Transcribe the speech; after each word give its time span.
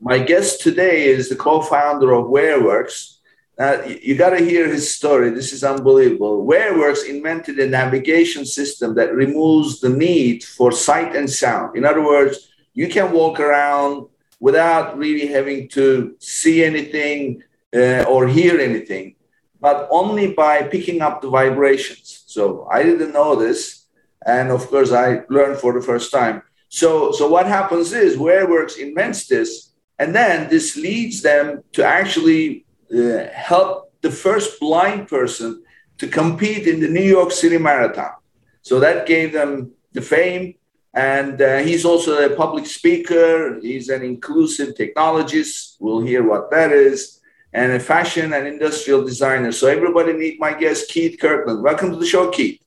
My 0.00 0.18
guest 0.18 0.62
today 0.62 1.06
is 1.06 1.28
the 1.28 1.36
co 1.36 1.60
founder 1.60 2.12
of 2.12 2.26
WearWorks. 2.26 3.18
Now, 3.58 3.82
you 3.84 4.16
got 4.16 4.30
to 4.30 4.42
hear 4.42 4.66
his 4.66 4.94
story. 4.94 5.28
This 5.30 5.52
is 5.52 5.62
unbelievable. 5.62 6.46
WearWorks 6.46 7.06
invented 7.06 7.58
a 7.58 7.68
navigation 7.68 8.46
system 8.46 8.94
that 8.94 9.14
removes 9.14 9.80
the 9.80 9.90
need 9.90 10.42
for 10.42 10.72
sight 10.72 11.14
and 11.14 11.28
sound. 11.28 11.76
In 11.76 11.84
other 11.84 12.02
words, 12.02 12.48
you 12.72 12.88
can 12.88 13.12
walk 13.12 13.38
around 13.38 14.06
without 14.38 14.96
really 14.96 15.26
having 15.26 15.68
to 15.68 16.16
see 16.18 16.64
anything 16.64 17.42
uh, 17.76 18.04
or 18.08 18.26
hear 18.26 18.58
anything, 18.58 19.16
but 19.60 19.86
only 19.90 20.32
by 20.32 20.62
picking 20.62 21.02
up 21.02 21.20
the 21.20 21.28
vibrations. 21.28 22.24
So 22.26 22.66
I 22.72 22.82
didn't 22.82 23.12
know 23.12 23.36
this 23.36 23.80
and 24.26 24.50
of 24.50 24.66
course 24.68 24.92
I 24.92 25.22
learned 25.28 25.58
for 25.58 25.72
the 25.72 25.82
first 25.84 26.10
time. 26.10 26.42
So, 26.68 27.12
so 27.12 27.28
what 27.28 27.46
happens 27.46 27.92
is 27.92 28.16
WearWorks 28.16 28.78
invents 28.78 29.26
this, 29.26 29.69
and 30.00 30.14
then 30.14 30.48
this 30.48 30.76
leads 30.76 31.20
them 31.20 31.62
to 31.72 31.84
actually 31.84 32.64
uh, 32.90 33.28
help 33.34 33.92
the 34.00 34.10
first 34.10 34.58
blind 34.58 35.06
person 35.08 35.62
to 35.98 36.08
compete 36.08 36.66
in 36.66 36.80
the 36.80 36.88
New 36.88 37.08
York 37.16 37.30
City 37.30 37.58
Marathon. 37.58 38.14
So 38.62 38.80
that 38.80 39.06
gave 39.06 39.34
them 39.34 39.72
the 39.92 40.00
fame. 40.00 40.54
And 40.94 41.40
uh, 41.42 41.58
he's 41.58 41.84
also 41.84 42.12
a 42.24 42.34
public 42.34 42.64
speaker. 42.64 43.60
He's 43.60 43.90
an 43.90 44.02
inclusive 44.02 44.74
technologist. 44.74 45.76
We'll 45.80 46.00
hear 46.00 46.22
what 46.26 46.50
that 46.50 46.72
is. 46.72 47.20
And 47.52 47.72
a 47.72 47.80
fashion 47.80 48.32
and 48.32 48.46
industrial 48.46 49.04
designer. 49.04 49.52
So 49.52 49.66
everybody 49.66 50.14
meet 50.14 50.40
my 50.40 50.54
guest, 50.54 50.88
Keith 50.88 51.18
Kirkland. 51.20 51.62
Welcome 51.62 51.90
to 51.90 51.98
the 51.98 52.06
show, 52.06 52.30
Keith. 52.30 52.58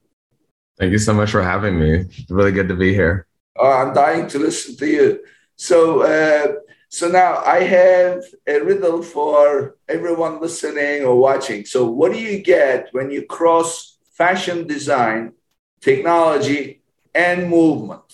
Thank 0.78 0.92
you 0.92 1.00
so 1.00 1.14
much 1.16 1.31
for 1.31 1.42
having 1.42 1.80
me. 1.80 2.06
It's 2.20 2.30
really 2.30 2.52
good 2.52 2.68
to 2.68 2.75
be 2.75 2.94
here. 2.94 3.25
Oh, 3.56 3.72
I'm 3.72 3.94
dying 3.94 4.28
to 4.28 4.38
listen 4.38 4.75
to 4.78 4.88
you. 4.88 5.20
So, 5.56 6.02
uh, 6.02 6.59
so 6.94 7.10
now 7.10 7.42
I 7.44 7.64
have 7.64 8.24
a 8.48 8.60
riddle 8.60 9.02
for 9.02 9.76
everyone 9.90 10.40
listening 10.40 11.04
or 11.04 11.20
watching. 11.20 11.66
So, 11.66 11.86
what 11.90 12.12
do 12.12 12.20
you 12.20 12.40
get 12.40 12.90
when 12.92 13.10
you 13.10 13.26
cross 13.26 13.98
fashion 14.14 14.68
design, 14.68 15.34
technology, 15.82 16.82
and 17.16 17.50
movement? 17.50 18.08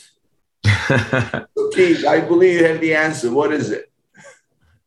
so, 0.88 1.70
Keith, 1.74 2.06
I 2.06 2.22
believe 2.22 2.62
you 2.62 2.66
have 2.66 2.80
the 2.80 2.96
answer. 2.96 3.32
What 3.32 3.52
is 3.52 3.70
it? 3.70 3.92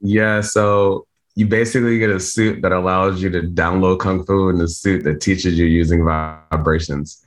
Yeah, 0.00 0.40
so 0.40 1.06
you 1.34 1.46
basically 1.46 1.98
get 1.98 2.10
a 2.10 2.20
suit 2.20 2.62
that 2.62 2.72
allows 2.72 3.22
you 3.22 3.30
to 3.30 3.42
download 3.42 4.00
Kung 4.00 4.24
Fu 4.24 4.48
and 4.48 4.60
a 4.62 4.68
suit 4.68 5.04
that 5.04 5.20
teaches 5.20 5.58
you 5.58 5.66
using 5.66 6.04
vibrations 6.04 7.24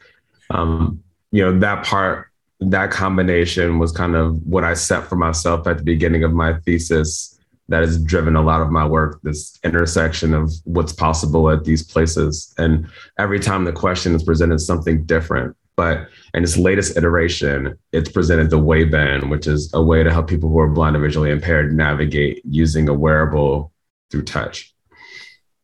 um, 0.49 1.03
you 1.31 1.43
know, 1.43 1.59
that 1.59 1.85
part, 1.85 2.31
that 2.59 2.91
combination 2.91 3.79
was 3.79 3.91
kind 3.91 4.15
of 4.15 4.41
what 4.45 4.63
I 4.63 4.73
set 4.73 5.07
for 5.07 5.15
myself 5.15 5.67
at 5.67 5.77
the 5.77 5.83
beginning 5.83 6.23
of 6.23 6.33
my 6.33 6.53
thesis 6.59 7.39
that 7.67 7.81
has 7.81 8.01
driven 8.01 8.35
a 8.35 8.41
lot 8.43 8.61
of 8.61 8.69
my 8.69 8.85
work 8.85 9.19
this 9.23 9.57
intersection 9.63 10.33
of 10.33 10.51
what's 10.65 10.93
possible 10.93 11.49
at 11.49 11.63
these 11.63 11.83
places. 11.83 12.53
And 12.57 12.87
every 13.17 13.39
time 13.39 13.65
the 13.65 13.71
question 13.71 14.13
is 14.15 14.23
presented 14.23 14.59
something 14.59 15.03
different 15.05 15.55
but 15.75 16.07
in 16.33 16.43
its 16.43 16.57
latest 16.57 16.97
iteration 16.97 17.77
it's 17.91 18.09
presented 18.09 18.49
the 18.49 18.59
wayband 18.59 19.29
which 19.29 19.47
is 19.47 19.69
a 19.73 19.81
way 19.81 20.03
to 20.03 20.11
help 20.11 20.27
people 20.27 20.49
who 20.49 20.59
are 20.59 20.69
blind 20.69 20.95
or 20.95 20.99
visually 20.99 21.31
impaired 21.31 21.75
navigate 21.75 22.41
using 22.45 22.89
a 22.89 22.93
wearable 22.93 23.71
through 24.09 24.23
touch 24.23 24.74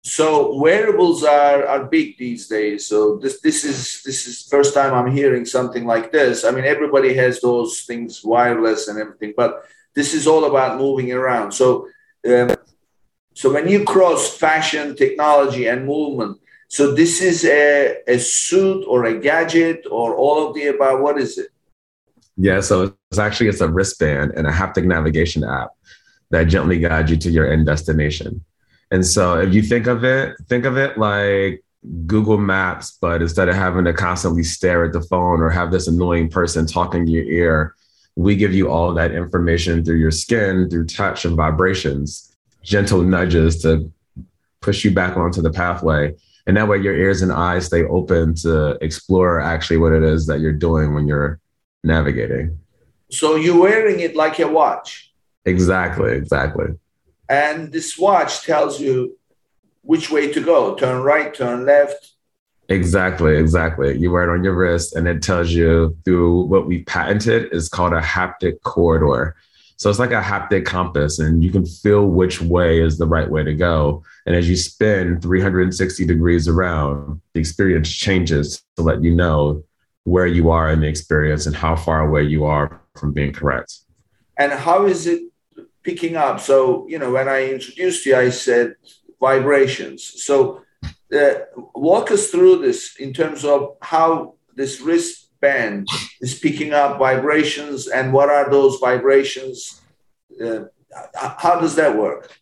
so 0.03 0.55
wearables 0.55 1.23
are, 1.23 1.65
are 1.65 1.85
big 1.85 2.17
these 2.17 2.47
days. 2.47 2.87
So 2.87 3.17
this 3.17 3.39
this 3.41 3.63
is 3.63 4.01
this 4.03 4.25
is 4.27 4.41
first 4.49 4.73
time 4.73 4.93
i'm 4.93 5.11
hearing 5.11 5.45
something 5.45 5.85
like 5.85 6.11
this. 6.11 6.43
I 6.43 6.51
mean 6.51 6.65
everybody 6.65 7.13
has 7.13 7.39
those 7.39 7.81
things 7.81 8.23
wireless 8.23 8.87
and 8.87 8.99
everything 8.99 9.33
but 9.37 9.63
this 9.93 10.13
is 10.13 10.25
all 10.25 10.45
about 10.45 10.79
moving 10.79 11.11
around. 11.11 11.51
So 11.51 11.87
um, 12.27 12.55
so 13.35 13.53
when 13.53 13.67
you 13.67 13.83
cross 13.83 14.35
fashion 14.35 14.95
technology 14.95 15.67
and 15.67 15.85
movement 15.85 16.39
so 16.67 16.95
this 16.95 17.21
is 17.21 17.45
a, 17.45 17.97
a 18.07 18.17
suit 18.17 18.85
or 18.87 19.05
a 19.05 19.19
gadget 19.19 19.85
or 19.91 20.15
all 20.15 20.47
of 20.47 20.55
the 20.55 20.67
above? 20.67 21.01
What 21.01 21.19
is 21.19 21.37
it? 21.37 21.49
Yeah 22.37 22.61
so 22.61 22.95
it's 23.11 23.19
actually 23.19 23.49
it's 23.49 23.61
a 23.61 23.69
wristband 23.69 24.31
and 24.35 24.47
a 24.47 24.51
haptic 24.51 24.85
navigation 24.85 25.43
app 25.43 25.69
that 26.31 26.45
gently 26.45 26.79
guides 26.79 27.11
you 27.11 27.17
to 27.17 27.29
your 27.29 27.51
end 27.51 27.67
destination 27.67 28.43
and 28.91 29.05
so 29.05 29.39
if 29.39 29.53
you 29.53 29.61
think 29.61 29.87
of 29.87 30.03
it, 30.03 30.35
think 30.47 30.65
of 30.65 30.77
it 30.77 30.97
like 30.97 31.63
Google 32.05 32.37
Maps, 32.37 32.97
but 32.99 33.21
instead 33.21 33.47
of 33.47 33.55
having 33.55 33.85
to 33.85 33.93
constantly 33.93 34.43
stare 34.43 34.83
at 34.83 34.93
the 34.93 35.01
phone 35.01 35.41
or 35.41 35.49
have 35.49 35.71
this 35.71 35.87
annoying 35.87 36.29
person 36.29 36.67
talking 36.67 37.05
to 37.05 37.11
your 37.11 37.23
ear, 37.23 37.75
we 38.15 38.35
give 38.35 38.53
you 38.53 38.69
all 38.69 38.93
that 38.93 39.13
information 39.13 39.83
through 39.83 39.95
your 39.95 40.11
skin, 40.11 40.69
through 40.69 40.85
touch 40.85 41.23
and 41.23 41.35
vibrations, 41.35 42.35
gentle 42.63 43.01
nudges 43.01 43.61
to 43.61 43.91
push 44.59 44.83
you 44.83 44.91
back 44.91 45.15
onto 45.15 45.41
the 45.41 45.51
pathway. 45.51 46.13
And 46.45 46.57
that 46.57 46.67
way 46.67 46.77
your 46.77 46.95
ears 46.95 47.21
and 47.21 47.31
eyes 47.31 47.67
stay 47.67 47.83
open 47.85 48.35
to 48.35 48.77
explore 48.81 49.39
actually 49.39 49.77
what 49.77 49.93
it 49.93 50.03
is 50.03 50.27
that 50.27 50.41
you're 50.41 50.51
doing 50.51 50.93
when 50.93 51.07
you're 51.07 51.39
navigating. 51.83 52.57
So 53.09 53.35
you're 53.35 53.59
wearing 53.59 54.01
it 54.01 54.15
like 54.15 54.39
a 54.39 54.47
watch. 54.47 55.11
Exactly, 55.45 56.13
exactly. 56.13 56.67
And 57.31 57.71
this 57.71 57.97
watch 57.97 58.41
tells 58.41 58.81
you 58.81 59.17
which 59.83 60.11
way 60.11 60.33
to 60.33 60.41
go 60.41 60.75
turn 60.75 61.01
right, 61.01 61.33
turn 61.33 61.65
left. 61.65 62.11
Exactly, 62.67 63.37
exactly. 63.37 63.97
You 63.97 64.11
wear 64.11 64.29
it 64.29 64.33
on 64.33 64.43
your 64.43 64.53
wrist, 64.53 64.97
and 64.97 65.07
it 65.07 65.23
tells 65.23 65.49
you 65.49 65.95
through 66.03 66.41
what 66.47 66.67
we 66.67 66.83
patented 66.83 67.47
is 67.53 67.69
called 67.69 67.93
a 67.93 68.01
haptic 68.01 68.61
corridor. 68.63 69.37
So 69.77 69.89
it's 69.89 69.97
like 69.97 70.11
a 70.11 70.21
haptic 70.21 70.65
compass, 70.65 71.19
and 71.19 71.41
you 71.41 71.51
can 71.51 71.65
feel 71.65 72.05
which 72.05 72.41
way 72.41 72.81
is 72.81 72.97
the 72.97 73.07
right 73.07 73.31
way 73.31 73.45
to 73.45 73.53
go. 73.53 74.03
And 74.25 74.35
as 74.35 74.49
you 74.49 74.57
spin 74.57 75.21
360 75.21 76.05
degrees 76.05 76.49
around, 76.49 77.21
the 77.33 77.39
experience 77.39 77.89
changes 77.89 78.61
to 78.75 78.83
let 78.83 79.01
you 79.01 79.15
know 79.15 79.63
where 80.03 80.27
you 80.27 80.49
are 80.49 80.69
in 80.69 80.81
the 80.81 80.87
experience 80.87 81.45
and 81.45 81.55
how 81.55 81.77
far 81.77 82.05
away 82.05 82.23
you 82.23 82.43
are 82.43 82.81
from 82.97 83.13
being 83.13 83.31
correct. 83.31 83.79
And 84.37 84.51
how 84.51 84.85
is 84.85 85.07
it 85.07 85.30
picking 85.83 86.15
up. 86.15 86.39
So, 86.39 86.87
you 86.87 86.99
know, 86.99 87.11
when 87.11 87.27
I 87.27 87.51
introduced 87.51 88.05
you, 88.05 88.15
I 88.15 88.29
said 88.29 88.75
vibrations. 89.19 90.23
So, 90.23 90.61
uh, 91.13 91.33
walk 91.75 92.11
us 92.11 92.29
through 92.29 92.59
this 92.59 92.95
in 92.97 93.13
terms 93.13 93.43
of 93.43 93.75
how 93.81 94.35
this 94.55 94.79
wristband 94.79 95.87
is 96.21 96.39
picking 96.39 96.73
up 96.73 96.97
vibrations 96.97 97.87
and 97.87 98.13
what 98.13 98.29
are 98.29 98.49
those 98.49 98.77
vibrations? 98.77 99.81
Uh, 100.41 100.65
how 101.13 101.59
does 101.59 101.75
that 101.75 101.97
work? 101.97 102.40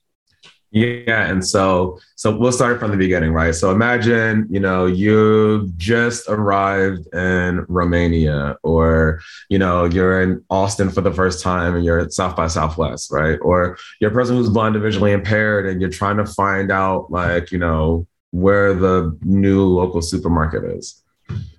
Yeah, 0.71 1.25
and 1.27 1.45
so 1.45 1.99
so 2.15 2.37
we'll 2.37 2.51
start 2.51 2.79
from 2.79 2.91
the 2.91 2.97
beginning, 2.97 3.33
right? 3.33 3.55
So 3.55 3.71
imagine, 3.71 4.45
you 4.51 4.59
know, 4.59 4.85
you've 4.85 5.75
just 5.77 6.25
arrived 6.27 7.07
in 7.13 7.65
Romania 7.67 8.55
or, 8.61 9.19
you 9.49 9.57
know, 9.57 9.85
you're 9.85 10.21
in 10.21 10.43
Austin 10.51 10.91
for 10.91 11.01
the 11.01 11.11
first 11.11 11.41
time 11.41 11.75
and 11.75 11.83
you're 11.83 11.99
at 11.99 12.13
South 12.13 12.35
by 12.35 12.45
Southwest, 12.45 13.11
right? 13.11 13.39
Or 13.41 13.79
you're 13.99 14.11
a 14.11 14.13
person 14.13 14.35
who's 14.35 14.49
blind 14.49 14.75
or 14.75 14.79
visually 14.79 15.11
impaired 15.11 15.65
and 15.65 15.81
you're 15.81 15.89
trying 15.89 16.17
to 16.17 16.25
find 16.25 16.71
out 16.71 17.09
like, 17.09 17.51
you 17.51 17.57
know, 17.57 18.05
where 18.29 18.75
the 18.75 19.17
new 19.23 19.63
local 19.63 20.03
supermarket 20.03 20.63
is. 20.65 21.01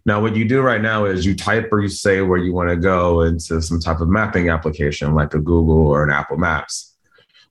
Now, 0.07 0.21
what 0.21 0.37
you 0.37 0.47
do 0.47 0.61
right 0.61 0.81
now 0.81 1.05
is 1.05 1.27
you 1.27 1.35
type 1.35 1.69
or 1.73 1.81
you 1.81 1.89
say 1.89 2.21
where 2.21 2.39
you 2.39 2.53
want 2.53 2.69
to 2.69 2.77
go 2.77 3.23
into 3.23 3.61
some 3.61 3.81
type 3.81 4.01
of 4.01 4.09
mapping 4.09 4.51
application 4.51 5.15
like 5.15 5.35
a 5.35 5.41
Google 5.41 5.89
or 5.89 6.05
an 6.05 6.11
Apple 6.11 6.37
Maps 6.37 6.90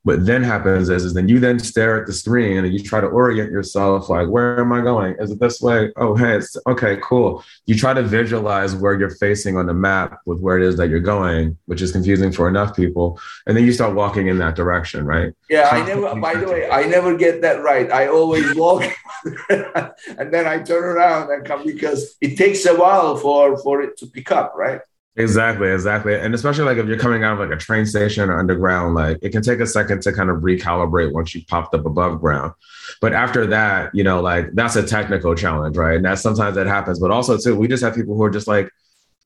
what 0.03 0.25
then 0.25 0.43
happens 0.43 0.89
is, 0.89 1.03
is 1.03 1.13
then 1.13 1.27
you 1.27 1.39
then 1.39 1.59
stare 1.59 1.99
at 1.99 2.07
the 2.07 2.13
screen 2.13 2.63
and 2.63 2.73
you 2.73 2.81
try 2.81 3.01
to 3.01 3.07
orient 3.07 3.51
yourself 3.51 4.09
like, 4.09 4.27
where 4.29 4.59
am 4.59 4.71
I 4.71 4.81
going? 4.81 5.15
Is 5.19 5.31
it 5.31 5.39
this 5.39 5.61
way? 5.61 5.91
Oh, 5.97 6.15
hey, 6.15 6.37
it's 6.37 6.55
okay, 6.67 6.97
cool. 7.03 7.43
You 7.65 7.75
try 7.75 7.93
to 7.93 8.01
visualize 8.01 8.75
where 8.75 8.97
you're 8.97 9.09
facing 9.09 9.57
on 9.57 9.65
the 9.65 9.73
map 9.73 10.19
with 10.25 10.39
where 10.39 10.57
it 10.57 10.63
is 10.63 10.77
that 10.77 10.89
you're 10.89 11.01
going, 11.01 11.57
which 11.65 11.81
is 11.81 11.91
confusing 11.91 12.31
for 12.31 12.47
enough 12.47 12.75
people. 12.75 13.19
And 13.45 13.57
then 13.57 13.65
you 13.65 13.73
start 13.73 13.93
walking 13.93 14.27
in 14.27 14.37
that 14.37 14.55
direction, 14.55 15.05
right? 15.05 15.33
Yeah, 15.49 15.67
I 15.69 15.85
never, 15.85 16.15
by 16.15 16.35
the 16.35 16.47
way, 16.47 16.69
I 16.69 16.83
never 16.83 17.17
get 17.17 17.41
that 17.41 17.61
right. 17.61 17.91
I 17.91 18.07
always 18.07 18.55
walk 18.55 18.83
and 19.49 20.33
then 20.33 20.47
I 20.47 20.59
turn 20.59 20.83
around 20.83 21.29
and 21.29 21.45
come 21.45 21.65
because 21.65 22.15
it 22.21 22.37
takes 22.37 22.65
a 22.65 22.75
while 22.75 23.17
for, 23.17 23.57
for 23.57 23.81
it 23.81 23.97
to 23.97 24.07
pick 24.07 24.31
up, 24.31 24.53
right? 24.55 24.79
Exactly, 25.19 25.69
exactly. 25.69 26.16
And 26.16 26.33
especially 26.33 26.63
like 26.63 26.77
if 26.77 26.88
you're 26.88 26.98
coming 26.98 27.25
out 27.25 27.33
of 27.33 27.39
like 27.39 27.51
a 27.56 27.60
train 27.60 27.86
station 27.86 28.30
or 28.30 28.39
underground, 28.39 28.95
like 28.95 29.18
it 29.21 29.31
can 29.31 29.42
take 29.42 29.60
a 29.60 29.68
second 29.68 30.01
to 30.04 30.13
kind 30.13 30.30
of 30.30 30.38
recalibrate 30.38 31.12
once 31.12 31.36
you 31.36 31.44
popped 31.45 31.75
up 31.75 31.86
above 31.86 32.21
ground. 32.21 32.54
But 33.01 33.12
after 33.12 33.45
that, 33.48 33.94
you 33.94 34.01
know, 34.01 34.21
like 34.21 34.45
that's 34.54 34.77
a 34.77 34.83
technical 34.83 35.36
challenge, 35.36 35.75
right? 35.75 35.98
And 35.98 36.06
that 36.06 36.19
sometimes 36.19 36.56
that 36.56 36.68
happens. 36.68 37.00
But 37.00 37.12
also 37.12 37.38
too, 37.38 37.54
we 37.54 37.68
just 37.68 37.83
have 37.83 37.95
people 37.95 38.16
who 38.16 38.24
are 38.24 38.30
just 38.30 38.48
like, 38.48 38.71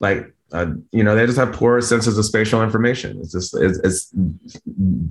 like, 0.00 0.34
uh, 0.52 0.66
you 0.90 1.04
know, 1.04 1.14
they 1.14 1.26
just 1.26 1.38
have 1.38 1.52
poor 1.52 1.80
senses 1.80 2.18
of 2.18 2.24
spatial 2.24 2.60
information. 2.60 3.20
It's 3.20 3.30
just 3.30 3.56
it's, 3.56 3.78
it's 3.78 4.10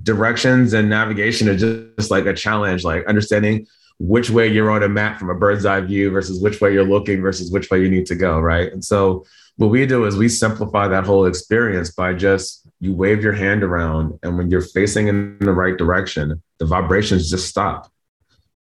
directions 0.02 0.74
and 0.74 0.90
navigation 0.90 1.48
is 1.48 1.62
just, 1.62 1.96
just 1.98 2.10
like 2.10 2.26
a 2.26 2.34
challenge, 2.34 2.84
like 2.84 3.06
understanding 3.06 3.66
which 3.98 4.28
way 4.28 4.48
you're 4.48 4.70
on 4.70 4.82
a 4.82 4.88
map 4.88 5.18
from 5.18 5.30
a 5.30 5.34
bird's 5.34 5.64
eye 5.64 5.80
view 5.80 6.10
versus 6.10 6.42
which 6.42 6.60
way 6.60 6.74
you're 6.74 6.84
looking 6.84 7.22
versus 7.22 7.50
which 7.50 7.70
way 7.70 7.80
you 7.80 7.88
need 7.88 8.04
to 8.04 8.14
go, 8.14 8.38
right? 8.38 8.70
And 8.70 8.84
so 8.84 9.24
what 9.56 9.68
we 9.68 9.86
do 9.86 10.04
is 10.04 10.16
we 10.16 10.28
simplify 10.28 10.88
that 10.88 11.04
whole 11.04 11.26
experience 11.26 11.92
by 11.92 12.12
just 12.12 12.66
you 12.80 12.92
wave 12.92 13.22
your 13.22 13.32
hand 13.32 13.62
around 13.62 14.18
and 14.22 14.36
when 14.36 14.50
you're 14.50 14.60
facing 14.60 15.08
in 15.08 15.38
the 15.38 15.52
right 15.52 15.76
direction 15.76 16.42
the 16.58 16.66
vibrations 16.66 17.30
just 17.30 17.48
stop. 17.48 17.90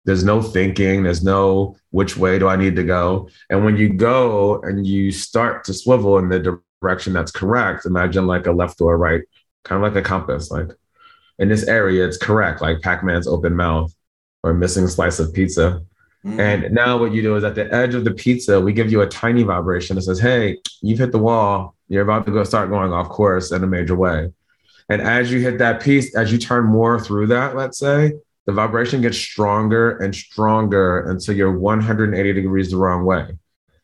There's 0.04 0.24
no 0.24 0.42
thinking 0.42 1.02
there's 1.02 1.24
no 1.24 1.76
which 1.90 2.16
way 2.16 2.38
do 2.38 2.48
i 2.48 2.56
need 2.56 2.76
to 2.76 2.84
go? 2.84 3.28
And 3.50 3.64
when 3.64 3.76
you 3.76 3.88
go 3.92 4.60
and 4.62 4.86
you 4.86 5.12
start 5.12 5.64
to 5.64 5.74
swivel 5.74 6.18
in 6.18 6.28
the 6.28 6.60
direction 6.80 7.12
that's 7.12 7.32
correct 7.32 7.86
imagine 7.86 8.26
like 8.26 8.46
a 8.46 8.52
left 8.52 8.80
or 8.80 8.94
a 8.94 8.96
right 8.96 9.22
kind 9.64 9.82
of 9.82 9.90
like 9.90 9.98
a 9.98 10.06
compass 10.06 10.50
like 10.50 10.68
in 11.38 11.48
this 11.48 11.66
area 11.66 12.06
it's 12.06 12.18
correct 12.18 12.60
like 12.60 12.82
pac-man's 12.82 13.26
open 13.26 13.56
mouth 13.56 13.94
or 14.42 14.52
missing 14.52 14.86
slice 14.86 15.18
of 15.18 15.32
pizza 15.32 15.80
Mm-hmm. 16.24 16.40
And 16.40 16.74
now 16.74 16.96
what 16.96 17.12
you 17.12 17.20
do 17.20 17.36
is 17.36 17.44
at 17.44 17.54
the 17.54 17.72
edge 17.72 17.94
of 17.94 18.04
the 18.04 18.12
pizza, 18.12 18.60
we 18.60 18.72
give 18.72 18.90
you 18.90 19.02
a 19.02 19.06
tiny 19.06 19.42
vibration 19.42 19.96
that 19.96 20.02
says, 20.02 20.20
Hey, 20.20 20.58
you've 20.80 20.98
hit 20.98 21.12
the 21.12 21.18
wall. 21.18 21.74
You're 21.88 22.02
about 22.02 22.24
to 22.26 22.32
go 22.32 22.44
start 22.44 22.70
going 22.70 22.92
off 22.92 23.10
course 23.10 23.52
in 23.52 23.62
a 23.62 23.66
major 23.66 23.94
way. 23.94 24.32
And 24.88 25.02
as 25.02 25.30
you 25.30 25.40
hit 25.40 25.58
that 25.58 25.82
piece, 25.82 26.14
as 26.16 26.32
you 26.32 26.38
turn 26.38 26.64
more 26.64 26.98
through 26.98 27.26
that, 27.28 27.56
let's 27.56 27.78
say, 27.78 28.12
the 28.46 28.52
vibration 28.52 29.00
gets 29.00 29.16
stronger 29.16 29.98
and 29.98 30.14
stronger 30.14 31.10
until 31.10 31.34
you're 31.34 31.58
180 31.58 32.32
degrees 32.32 32.70
the 32.70 32.76
wrong 32.76 33.04
way. 33.04 33.38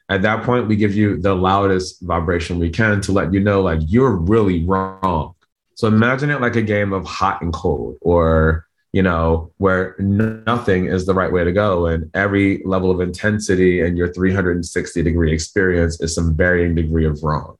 At 0.08 0.22
that 0.22 0.42
point, 0.42 0.66
we 0.66 0.76
give 0.76 0.94
you 0.94 1.18
the 1.18 1.34
loudest 1.34 2.02
vibration 2.02 2.58
we 2.58 2.68
can 2.68 3.00
to 3.02 3.12
let 3.12 3.32
you 3.32 3.40
know, 3.40 3.62
like, 3.62 3.80
you're 3.86 4.16
really 4.16 4.64
wrong. 4.64 5.34
So 5.74 5.88
imagine 5.88 6.30
it 6.30 6.40
like 6.40 6.56
a 6.56 6.62
game 6.62 6.92
of 6.92 7.06
hot 7.06 7.40
and 7.40 7.52
cold 7.52 7.96
or 8.02 8.66
you 8.92 9.02
know, 9.02 9.52
where 9.58 9.94
nothing 9.98 10.86
is 10.86 11.06
the 11.06 11.14
right 11.14 11.32
way 11.32 11.44
to 11.44 11.52
go. 11.52 11.86
And 11.86 12.10
every 12.14 12.62
level 12.64 12.90
of 12.90 13.00
intensity 13.00 13.80
and 13.80 13.96
your 13.96 14.12
360 14.12 15.02
degree 15.02 15.32
experience 15.32 16.00
is 16.00 16.14
some 16.14 16.34
varying 16.34 16.74
degree 16.74 17.06
of 17.06 17.22
wrong. 17.22 17.56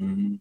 Mm-hmm. 0.00 0.36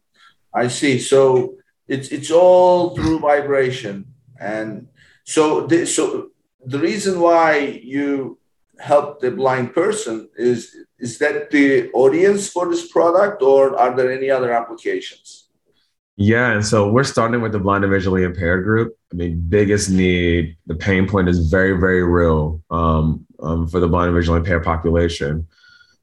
I 0.53 0.67
see. 0.67 0.99
So 0.99 1.55
it's 1.87 2.09
it's 2.09 2.31
all 2.31 2.95
through 2.95 3.19
vibration. 3.19 4.05
And 4.39 4.87
so 5.23 5.67
the, 5.67 5.85
so 5.85 6.31
the 6.65 6.79
reason 6.79 7.19
why 7.19 7.57
you 7.83 8.39
help 8.79 9.21
the 9.21 9.31
blind 9.31 9.73
person 9.73 10.29
is 10.37 10.75
is 10.97 11.17
that 11.19 11.51
the 11.51 11.91
audience 11.91 12.49
for 12.49 12.69
this 12.69 12.91
product 12.91 13.41
or 13.41 13.77
are 13.77 13.95
there 13.95 14.11
any 14.11 14.29
other 14.29 14.51
applications? 14.51 15.49
Yeah, 16.17 16.51
and 16.51 16.65
so 16.65 16.89
we're 16.89 17.03
starting 17.03 17.41
with 17.41 17.51
the 17.51 17.59
blind 17.59 17.83
and 17.83 17.91
visually 17.91 18.23
impaired 18.23 18.63
group. 18.63 18.97
Mean, 19.15 19.45
biggest 19.47 19.89
need, 19.89 20.57
the 20.67 20.75
pain 20.75 21.07
point 21.07 21.29
is 21.29 21.49
very, 21.49 21.79
very 21.79 22.03
real 22.03 22.61
um, 22.69 23.25
um, 23.39 23.65
for 23.69 23.79
the 23.79 23.87
blind 23.87 24.09
and 24.09 24.15
visually 24.15 24.39
impaired 24.39 24.65
population. 24.65 25.47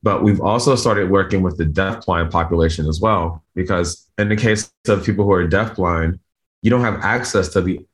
But 0.03 0.23
we've 0.23 0.41
also 0.41 0.76
started 0.76 1.11
working 1.11 1.43
with 1.43 1.59
the 1.59 1.67
deaf-blind 1.67 2.31
population 2.31 2.88
as 2.88 3.00
well, 3.00 3.44
because 3.55 4.09
in 4.17 4.31
the 4.31 4.37
case 4.37 4.73
of 4.88 5.05
people 5.05 5.26
who 5.26 5.32
are 5.32 5.47
deaf-blind, 5.47 6.20
you 6.62 6.70
don't 6.70 6.81
have 6.81 7.00
access 7.03 7.49
to 7.50 7.61
the, 7.61 7.85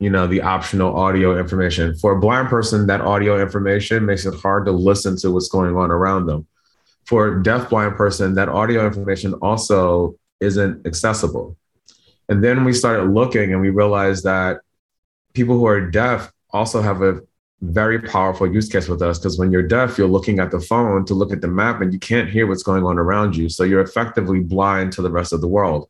you 0.00 0.10
know, 0.10 0.26
the 0.26 0.42
optional 0.42 0.96
audio 0.96 1.38
information. 1.38 1.94
For 1.96 2.16
a 2.16 2.20
blind 2.20 2.48
person, 2.48 2.88
that 2.88 3.00
audio 3.00 3.40
information 3.40 4.04
makes 4.04 4.26
it 4.26 4.34
hard 4.34 4.66
to 4.66 4.72
listen 4.72 5.16
to 5.18 5.30
what's 5.30 5.48
going 5.48 5.76
on 5.76 5.92
around 5.92 6.26
them. 6.26 6.48
For 7.06 7.28
a 7.28 7.42
deaf-blind 7.42 7.94
person, 7.94 8.34
that 8.34 8.48
audio 8.48 8.84
information 8.84 9.34
also 9.34 10.16
isn't 10.40 10.84
accessible. 10.84 11.56
And 12.28 12.42
then 12.42 12.64
we 12.64 12.72
started 12.72 13.12
looking 13.12 13.52
and 13.52 13.60
we 13.60 13.70
realized 13.70 14.24
that 14.24 14.62
people 15.34 15.58
who 15.58 15.66
are 15.66 15.80
deaf 15.80 16.32
also 16.52 16.80
have 16.80 17.02
a 17.02 17.20
very 17.60 17.98
powerful 17.98 18.52
use 18.52 18.68
case 18.68 18.88
with 18.88 19.02
us 19.02 19.18
because 19.18 19.38
when 19.38 19.50
you're 19.50 19.62
deaf, 19.62 19.98
you're 19.98 20.08
looking 20.08 20.38
at 20.38 20.50
the 20.50 20.60
phone 20.60 21.04
to 21.06 21.14
look 21.14 21.32
at 21.32 21.40
the 21.40 21.48
map 21.48 21.80
and 21.80 21.92
you 21.92 21.98
can't 21.98 22.28
hear 22.28 22.46
what's 22.46 22.62
going 22.62 22.84
on 22.84 22.98
around 22.98 23.36
you. 23.36 23.48
So 23.48 23.64
you're 23.64 23.80
effectively 23.80 24.40
blind 24.40 24.92
to 24.92 25.02
the 25.02 25.10
rest 25.10 25.32
of 25.32 25.40
the 25.40 25.48
world. 25.48 25.88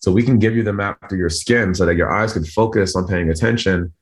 So 0.00 0.12
we 0.12 0.22
can 0.22 0.38
give 0.38 0.54
you 0.54 0.62
the 0.62 0.72
map 0.72 1.08
through 1.08 1.18
your 1.18 1.30
skin 1.30 1.74
so 1.74 1.84
that 1.86 1.96
your 1.96 2.10
eyes 2.10 2.32
can 2.32 2.44
focus 2.44 2.94
on 2.94 3.06
paying 3.06 3.30
attention. 3.30 3.92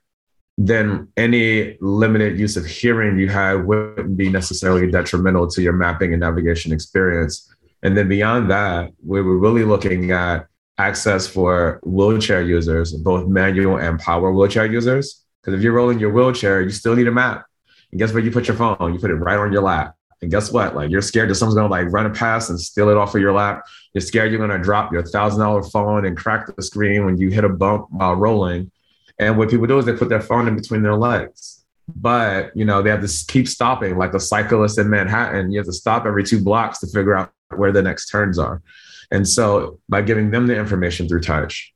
Then 0.59 1.09
any 1.17 1.77
limited 1.81 2.39
use 2.39 2.57
of 2.57 2.67
hearing 2.67 3.19
you 3.19 3.29
had 3.29 3.67
wouldn't 3.67 4.17
be 4.17 4.29
necessarily 4.29 4.91
detrimental 4.91 5.49
to 5.49 5.63
your 5.63 5.73
mapping 5.73 6.13
and 6.13 6.21
navigation 6.21 6.73
experience. 6.73 7.51
And 7.83 7.97
then 7.97 8.09
beyond 8.09 8.51
that, 8.51 8.93
we 9.05 9.23
were 9.23 9.39
really 9.39 9.65
looking 9.65 10.11
at 10.11 10.47
access 10.79 11.27
for 11.27 11.81
wheelchair 11.85 12.43
users, 12.43 12.93
both 12.93 13.27
manual 13.27 13.79
and 13.79 13.99
power 13.99 14.33
wheelchair 14.33 14.67
users. 14.67 15.25
Because 15.41 15.59
if 15.59 15.63
you're 15.63 15.73
rolling 15.73 15.99
your 15.99 16.13
wheelchair, 16.13 16.61
you 16.61 16.71
still 16.71 16.97
need 16.97 17.09
a 17.09 17.13
map. 17.13 17.47
And 17.93 17.99
guess 17.99 18.13
where 18.13 18.23
you 18.23 18.31
put 18.31 18.49
your 18.49 18.57
phone? 18.57 18.93
You 18.93 18.99
put 18.99 19.11
it 19.11 19.15
right 19.15 19.39
on 19.39 19.53
your 19.53 19.63
lap. 19.63 19.95
And 20.23 20.31
guess 20.31 20.51
what? 20.51 20.75
Like 20.75 20.91
you're 20.91 21.03
scared 21.03 21.31
that 21.31 21.35
someone's 21.35 21.57
gonna 21.57 21.69
like 21.69 21.93
run 21.93 22.07
a 22.07 22.11
pass 22.11 22.49
and 22.49 22.61
steal 22.61 22.89
it 22.89 22.97
off 22.97 23.15
of 23.15 23.21
your 23.21 23.33
lap. 23.33 23.63
You're 23.93 24.03
scared 24.03 24.33
you're 24.33 24.41
gonna 24.41 24.63
drop 24.63 24.93
your 24.93 25.05
thousand 25.05 25.41
dollar 25.41 25.63
phone 25.63 26.07
and 26.07 26.17
crack 26.17 26.55
the 26.55 26.63
screen 26.63 27.05
when 27.05 27.19
you 27.19 27.31
hit 27.31 27.45
a 27.45 27.49
bump 27.49 27.87
while 27.91 28.15
rolling. 28.15 28.71
And 29.19 29.39
what 29.39 29.51
people 29.51 29.67
do 29.67 29.79
is 29.79 29.87
they 29.87 29.93
put 29.93 30.09
their 30.09 30.21
phone 30.21 30.49
in 30.49 30.57
between 30.57 30.83
their 30.83 30.97
legs. 30.97 31.65
But 31.95 32.57
you 32.57 32.65
know, 32.65 32.83
they 32.83 32.91
have 32.91 33.07
to 33.07 33.25
keep 33.29 33.47
stopping, 33.47 33.97
like 33.97 34.13
the 34.13 34.21
cyclist 34.21 34.79
in 34.79 34.91
Manhattan. 34.91 35.53
You 35.53 35.59
have 35.59 35.67
to 35.67 35.73
stop 35.73 36.07
every 36.07 36.25
two 36.25 36.41
blocks 36.41 36.79
to 36.81 36.87
figure 36.87 37.15
out 37.15 37.31
where 37.55 37.73
the 37.73 37.83
next 37.83 38.09
turns 38.09 38.39
are. 38.39 38.63
And 39.11 39.29
so 39.29 39.79
by 39.89 40.03
giving 40.03 40.31
them 40.31 40.47
the 40.47 40.57
information 40.57 41.09
through 41.09 41.21
touch, 41.21 41.73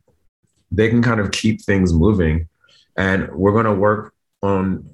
they 0.73 0.88
can 0.88 1.03
kind 1.03 1.21
of 1.21 1.31
keep 1.31 1.62
things 1.62 1.93
moving. 1.93 2.49
And 2.97 3.31
we're 3.32 3.53
going 3.53 3.67
to 3.67 3.75
work 3.75 4.15
on 4.43 4.88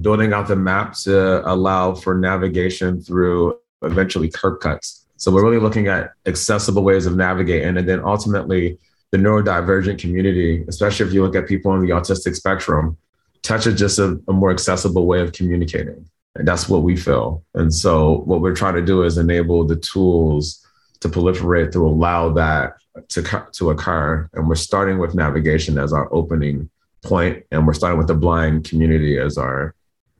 building 0.00 0.32
out 0.32 0.48
the 0.48 0.56
map 0.56 0.94
to 0.94 1.46
allow 1.48 1.94
for 1.94 2.14
navigation 2.14 3.00
through 3.00 3.58
eventually 3.82 4.30
curb 4.30 4.60
cuts. 4.60 5.06
So 5.16 5.30
we're 5.30 5.44
really 5.44 5.60
looking 5.60 5.86
at 5.88 6.12
accessible 6.26 6.82
ways 6.82 7.06
of 7.06 7.16
navigating. 7.16 7.76
And 7.76 7.88
then 7.88 8.00
ultimately, 8.00 8.78
the 9.10 9.18
neurodivergent 9.18 9.98
community, 9.98 10.64
especially 10.68 11.06
if 11.06 11.12
you 11.12 11.22
look 11.22 11.36
at 11.36 11.46
people 11.46 11.70
on 11.70 11.80
the 11.80 11.90
autistic 11.90 12.34
spectrum, 12.34 12.96
touch 13.42 13.66
is 13.66 13.78
just 13.78 13.98
a, 13.98 14.20
a 14.26 14.32
more 14.32 14.50
accessible 14.50 15.06
way 15.06 15.20
of 15.20 15.32
communicating. 15.32 16.08
And 16.34 16.48
that's 16.48 16.68
what 16.68 16.82
we 16.82 16.96
feel. 16.96 17.44
And 17.54 17.72
so 17.72 18.22
what 18.24 18.40
we're 18.40 18.56
trying 18.56 18.74
to 18.74 18.82
do 18.82 19.04
is 19.04 19.16
enable 19.16 19.64
the 19.64 19.76
tools 19.76 20.63
to 21.04 21.10
proliferate 21.10 21.70
to 21.70 21.86
allow 21.86 22.32
that 22.32 22.80
to, 23.08 23.46
to 23.52 23.70
occur. 23.70 24.26
And 24.32 24.48
we're 24.48 24.54
starting 24.54 24.96
with 24.96 25.14
navigation 25.14 25.76
as 25.78 25.92
our 25.92 26.08
opening 26.12 26.70
point, 27.04 27.44
and 27.50 27.66
we're 27.66 27.74
starting 27.74 27.98
with 27.98 28.06
the 28.06 28.14
blind 28.14 28.64
community 28.64 29.18
as 29.18 29.36
our, 29.36 29.74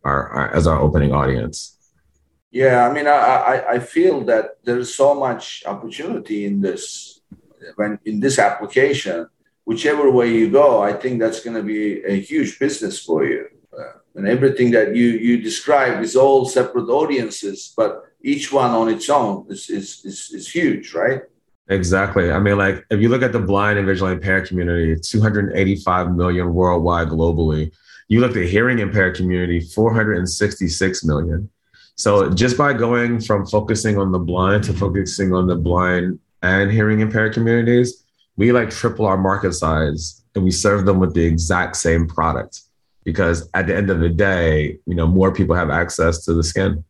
our, 0.05 0.29
our 0.29 0.55
as 0.55 0.67
our 0.67 0.79
opening 0.79 1.13
audience. 1.13 1.57
Yeah, 2.51 2.87
I 2.87 2.93
mean, 2.93 3.07
I, 3.07 3.19
I, 3.53 3.71
I 3.73 3.79
feel 3.79 4.21
that 4.27 4.59
there's 4.63 4.95
so 4.95 5.15
much 5.15 5.65
opportunity 5.65 6.45
in 6.45 6.61
this 6.61 7.21
when 7.77 7.99
in 8.05 8.21
this 8.21 8.39
application. 8.39 9.27
Whichever 9.65 10.11
way 10.11 10.29
you 10.31 10.51
go, 10.51 10.83
I 10.83 10.93
think 10.93 11.19
that's 11.19 11.41
going 11.41 11.57
to 11.57 11.63
be 11.63 12.05
a 12.05 12.21
huge 12.21 12.59
business 12.59 13.03
for 13.03 13.25
you. 13.25 13.49
Uh, 13.73 13.95
and 14.17 14.29
everything 14.29 14.71
that 14.73 14.95
you 14.95 15.07
you 15.29 15.41
describe 15.41 16.03
is 16.03 16.15
all 16.15 16.45
separate 16.45 16.91
audiences, 16.91 17.73
but 17.75 17.91
each 18.25 18.51
one 18.51 18.71
on 18.71 18.89
its 18.89 19.09
own 19.11 19.47
is, 19.51 19.69
is, 19.69 20.05
is, 20.05 20.31
is 20.33 20.51
huge, 20.51 20.95
right? 20.95 21.21
Exactly. 21.69 22.33
I 22.33 22.39
mean, 22.39 22.57
like 22.57 22.85
if 22.91 23.01
you 23.01 23.11
look 23.11 23.23
at 23.23 23.33
the 23.33 23.39
blind 23.39 23.79
and 23.79 23.87
visually 23.87 24.15
impaired 24.15 24.49
community, 24.49 24.99
285 24.99 26.13
million 26.15 26.53
worldwide 26.53 27.09
globally. 27.09 27.71
You 28.09 28.21
look 28.21 28.31
at 28.31 28.35
the 28.35 28.47
hearing 28.47 28.79
impaired 28.79 29.17
community, 29.17 29.61
466 29.61 31.05
million. 31.05 31.51
So 31.97 32.31
just 32.31 32.59
by 32.59 32.73
going 32.73 33.21
from 33.21 33.47
focusing 33.47 33.99
on 33.99 34.11
the 34.11 34.19
blind 34.19 34.65
to 34.65 34.73
focusing 34.73 35.33
on 35.33 35.47
the 35.47 35.57
blind 35.57 36.19
and 36.43 36.71
hearing 36.71 37.01
impaired 37.01 37.35
communities, 37.35 38.05
we 38.37 38.53
like 38.53 38.71
triple 38.71 39.07
our 39.07 39.17
market 39.17 39.53
size 39.53 40.25
and 40.35 40.45
we 40.45 40.51
serve 40.51 40.87
them 40.87 40.99
with 40.99 41.15
the 41.15 41.25
exact 41.25 41.77
same 41.77 42.09
product 42.09 42.63
because 43.05 43.49
at 43.55 43.67
the 43.67 43.77
end 43.77 43.91
of 43.91 44.01
the 44.01 44.09
day, 44.09 44.79
you 44.87 44.95
know, 44.95 45.07
more 45.07 45.33
people 45.33 45.55
have 45.55 45.71
access 45.71 46.25
to 46.25 46.35
the 46.35 46.43
skin. 46.43 46.85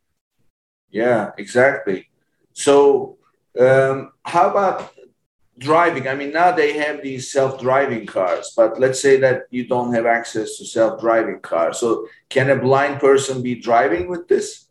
Yeah, 0.95 1.31
exactly. 1.37 2.07
So, 2.53 3.17
um, 3.59 4.13
how 4.23 4.49
about 4.49 4.93
driving? 5.57 6.07
I 6.07 6.15
mean, 6.15 6.31
now 6.31 6.53
they 6.53 6.71
have 6.77 7.03
these 7.03 7.29
self-driving 7.29 8.05
cars, 8.05 8.53
but 8.55 8.79
let's 8.79 9.01
say 9.01 9.17
that 9.17 9.43
you 9.51 9.67
don't 9.67 9.93
have 9.93 10.05
access 10.05 10.57
to 10.57 10.65
self-driving 10.65 11.41
cars. 11.41 11.79
So, 11.79 12.07
can 12.29 12.49
a 12.49 12.55
blind 12.55 13.01
person 13.01 13.43
be 13.43 13.55
driving 13.55 14.07
with 14.07 14.29
this? 14.29 14.67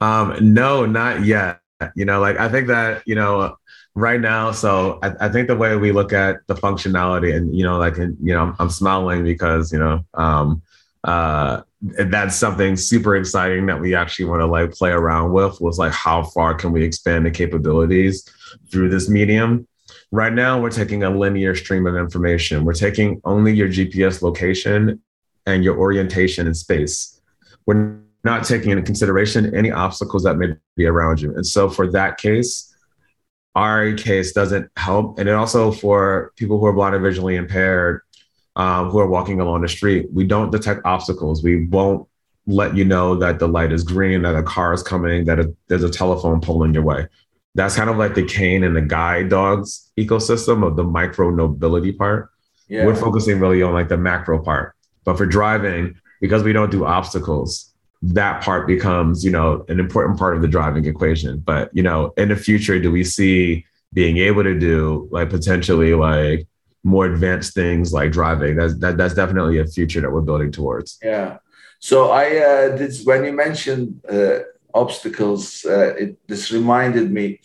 Um, 0.00 0.36
no, 0.40 0.86
not 0.86 1.24
yet. 1.24 1.60
You 1.96 2.04
know, 2.04 2.20
like 2.20 2.38
I 2.38 2.48
think 2.48 2.68
that, 2.68 3.02
you 3.04 3.16
know, 3.16 3.56
right 3.96 4.20
now, 4.20 4.52
so 4.52 5.00
I, 5.02 5.26
I 5.26 5.28
think 5.28 5.48
the 5.48 5.56
way 5.56 5.76
we 5.76 5.90
look 5.90 6.12
at 6.12 6.36
the 6.46 6.54
functionality 6.54 7.34
and, 7.34 7.52
you 7.52 7.64
know, 7.64 7.78
like, 7.78 7.96
you 7.96 8.14
know, 8.34 8.42
I'm, 8.44 8.56
I'm 8.60 8.70
smiling 8.70 9.24
because, 9.24 9.72
you 9.72 9.80
know, 9.80 10.04
um, 10.14 10.62
uh, 11.02 11.62
that's 11.80 12.34
something 12.34 12.76
super 12.76 13.16
exciting 13.16 13.66
that 13.66 13.80
we 13.80 13.94
actually 13.94 14.24
want 14.24 14.40
to 14.40 14.46
like 14.46 14.72
play 14.72 14.90
around 14.90 15.32
with 15.32 15.60
was 15.60 15.78
like 15.78 15.92
how 15.92 16.22
far 16.22 16.54
can 16.54 16.72
we 16.72 16.82
expand 16.82 17.24
the 17.24 17.30
capabilities 17.30 18.28
through 18.70 18.88
this 18.88 19.08
medium? 19.08 19.66
Right 20.10 20.32
now 20.32 20.60
we're 20.60 20.70
taking 20.70 21.04
a 21.04 21.10
linear 21.10 21.54
stream 21.54 21.86
of 21.86 21.94
information. 21.94 22.64
We're 22.64 22.72
taking 22.72 23.20
only 23.24 23.54
your 23.54 23.68
gps 23.68 24.22
location 24.22 25.00
and 25.46 25.62
your 25.62 25.78
orientation 25.78 26.46
in 26.46 26.54
space. 26.54 27.20
We're 27.66 28.00
not 28.24 28.44
taking 28.44 28.70
into 28.70 28.82
consideration 28.82 29.54
any 29.54 29.70
obstacles 29.70 30.24
that 30.24 30.36
may 30.36 30.54
be 30.76 30.86
around 30.86 31.20
you. 31.20 31.34
And 31.34 31.46
so 31.46 31.70
for 31.70 31.86
that 31.92 32.18
case 32.18 32.74
our 33.58 33.92
case 33.94 34.32
doesn't 34.32 34.70
help. 34.76 35.18
And 35.18 35.28
then 35.28 35.34
also 35.34 35.72
for 35.72 36.32
people 36.36 36.60
who 36.60 36.66
are 36.66 36.72
blind 36.72 36.94
or 36.94 37.00
visually 37.00 37.34
impaired 37.34 38.02
um, 38.58 38.90
who 38.90 38.98
are 38.98 39.06
walking 39.06 39.40
along 39.40 39.62
the 39.62 39.68
street. 39.68 40.08
We 40.12 40.24
don't 40.24 40.50
detect 40.50 40.82
obstacles. 40.84 41.42
We 41.42 41.64
won't 41.66 42.06
let 42.46 42.76
you 42.76 42.84
know 42.84 43.14
that 43.14 43.38
the 43.38 43.46
light 43.48 43.72
is 43.72 43.84
green, 43.84 44.22
that 44.22 44.34
a 44.34 44.42
car 44.42 44.72
is 44.72 44.82
coming, 44.82 45.24
that 45.26 45.38
a, 45.38 45.54
there's 45.68 45.84
a 45.84 45.90
telephone 45.90 46.40
pulling 46.40 46.74
your 46.74 46.82
way. 46.82 47.06
That's 47.54 47.76
kind 47.76 47.88
of 47.88 47.96
like 47.96 48.14
the 48.14 48.24
cane 48.24 48.64
and 48.64 48.76
the 48.76 48.82
guide 48.82 49.30
dogs 49.30 49.90
ecosystem 49.96 50.66
of 50.66 50.76
the 50.76 50.84
micro 50.84 51.30
mobility 51.30 51.92
part. 51.92 52.30
Yeah. 52.68 52.84
We're 52.84 52.94
focusing 52.94 53.40
really 53.40 53.62
on 53.62 53.72
like 53.72 53.88
the 53.88 53.96
macro 53.96 54.42
part. 54.42 54.74
But 55.04 55.16
for 55.16 55.24
driving, 55.24 55.96
because 56.20 56.42
we 56.42 56.52
don't 56.52 56.70
do 56.70 56.84
obstacles, 56.84 57.72
that 58.02 58.42
part 58.42 58.66
becomes, 58.66 59.24
you 59.24 59.30
know, 59.30 59.64
an 59.68 59.80
important 59.80 60.18
part 60.18 60.36
of 60.36 60.42
the 60.42 60.48
driving 60.48 60.84
equation. 60.84 61.38
But, 61.38 61.70
you 61.72 61.82
know, 61.82 62.12
in 62.16 62.28
the 62.28 62.36
future, 62.36 62.78
do 62.78 62.90
we 62.90 63.04
see 63.04 63.64
being 63.92 64.18
able 64.18 64.42
to 64.42 64.58
do 64.58 65.08
like 65.10 65.30
potentially 65.30 65.94
like 65.94 66.46
more 66.84 67.06
advanced 67.06 67.54
things 67.54 67.92
like 67.92 68.12
driving. 68.12 68.56
That's 68.56 68.74
that, 68.78 68.96
that's 68.96 69.14
definitely 69.14 69.58
a 69.58 69.66
future 69.66 70.00
that 70.00 70.10
we're 70.10 70.20
building 70.20 70.52
towards. 70.52 70.98
Yeah. 71.02 71.38
So 71.80 72.10
I 72.10 72.36
uh, 72.38 72.76
did 72.76 72.94
when 73.04 73.24
you 73.24 73.32
mentioned 73.32 74.00
uh, 74.10 74.40
obstacles, 74.74 75.64
uh, 75.64 75.94
it, 75.96 76.18
this 76.26 76.50
reminded 76.50 77.10
me 77.10 77.40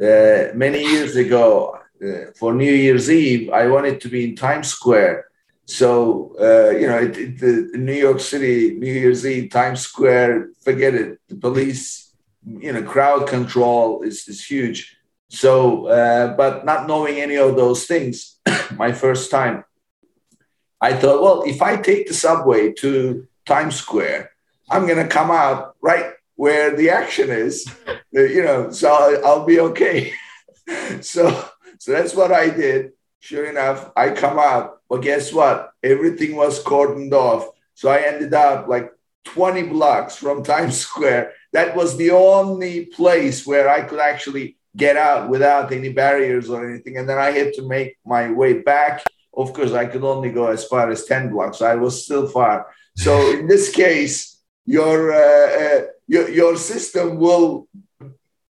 uh, 0.00 0.52
many 0.54 0.82
years 0.82 1.16
ago 1.16 1.78
uh, 2.04 2.32
for 2.38 2.52
New 2.52 2.72
Year's 2.72 3.10
Eve. 3.10 3.50
I 3.50 3.66
wanted 3.68 4.00
to 4.02 4.08
be 4.08 4.24
in 4.24 4.36
Times 4.36 4.68
Square. 4.68 5.26
So 5.66 6.34
uh, 6.40 6.70
you 6.70 6.86
know, 6.86 6.98
it, 6.98 7.16
it, 7.16 7.38
the 7.38 7.78
New 7.78 7.94
York 7.94 8.20
City 8.20 8.76
New 8.78 8.92
Year's 8.92 9.26
Eve 9.26 9.50
Times 9.50 9.80
Square. 9.80 10.50
Forget 10.62 10.94
it. 10.94 11.20
The 11.28 11.36
police, 11.36 12.14
you 12.46 12.72
know, 12.72 12.82
crowd 12.82 13.28
control 13.28 14.02
is 14.02 14.28
is 14.28 14.44
huge. 14.44 14.96
So, 15.28 15.86
uh, 15.86 16.36
but 16.36 16.64
not 16.64 16.86
knowing 16.86 17.16
any 17.16 17.36
of 17.36 17.56
those 17.56 17.86
things, 17.86 18.38
my 18.76 18.92
first 18.92 19.30
time, 19.30 19.64
I 20.80 20.92
thought, 20.92 21.22
well, 21.22 21.42
if 21.46 21.62
I 21.62 21.76
take 21.76 22.06
the 22.06 22.14
subway 22.14 22.72
to 22.74 23.26
Times 23.44 23.76
Square, 23.76 24.30
I'm 24.70 24.86
going 24.86 25.02
to 25.02 25.08
come 25.08 25.30
out 25.30 25.76
right 25.80 26.12
where 26.36 26.76
the 26.76 26.90
action 26.90 27.30
is, 27.30 27.66
you 28.12 28.42
know, 28.42 28.70
so 28.70 28.92
I'll, 28.92 29.26
I'll 29.26 29.46
be 29.46 29.58
okay. 29.60 30.12
so, 31.00 31.48
so 31.78 31.92
that's 31.92 32.14
what 32.14 32.32
I 32.32 32.50
did. 32.50 32.92
Sure 33.20 33.46
enough, 33.46 33.90
I 33.96 34.10
come 34.10 34.38
out. 34.38 34.82
but 34.88 35.02
guess 35.02 35.32
what? 35.32 35.72
Everything 35.82 36.36
was 36.36 36.62
cordoned 36.62 37.12
off. 37.12 37.48
So 37.74 37.88
I 37.88 38.02
ended 38.02 38.32
up 38.34 38.68
like 38.68 38.92
20 39.24 39.64
blocks 39.64 40.16
from 40.16 40.44
Times 40.44 40.76
Square. 40.86 41.32
That 41.52 41.74
was 41.74 41.96
the 41.96 42.10
only 42.10 42.86
place 42.86 43.46
where 43.46 43.68
I 43.68 43.82
could 43.82 43.98
actually 43.98 44.58
get 44.76 44.96
out 44.96 45.28
without 45.28 45.72
any 45.72 45.92
barriers 45.92 46.50
or 46.50 46.68
anything. 46.68 46.98
And 46.98 47.08
then 47.08 47.18
I 47.18 47.30
had 47.30 47.54
to 47.54 47.66
make 47.66 47.96
my 48.04 48.30
way 48.30 48.60
back. 48.60 49.04
Of 49.34 49.52
course, 49.52 49.72
I 49.72 49.86
could 49.86 50.04
only 50.04 50.30
go 50.30 50.46
as 50.48 50.66
far 50.66 50.90
as 50.90 51.04
10 51.06 51.30
blocks. 51.30 51.62
I 51.62 51.74
was 51.74 52.04
still 52.04 52.28
far. 52.28 52.66
So 52.96 53.30
in 53.38 53.46
this 53.46 53.74
case, 53.74 54.42
your, 54.66 55.12
uh, 55.12 55.62
uh, 55.62 55.80
your, 56.06 56.28
your 56.30 56.56
system 56.56 57.18
will 57.18 57.68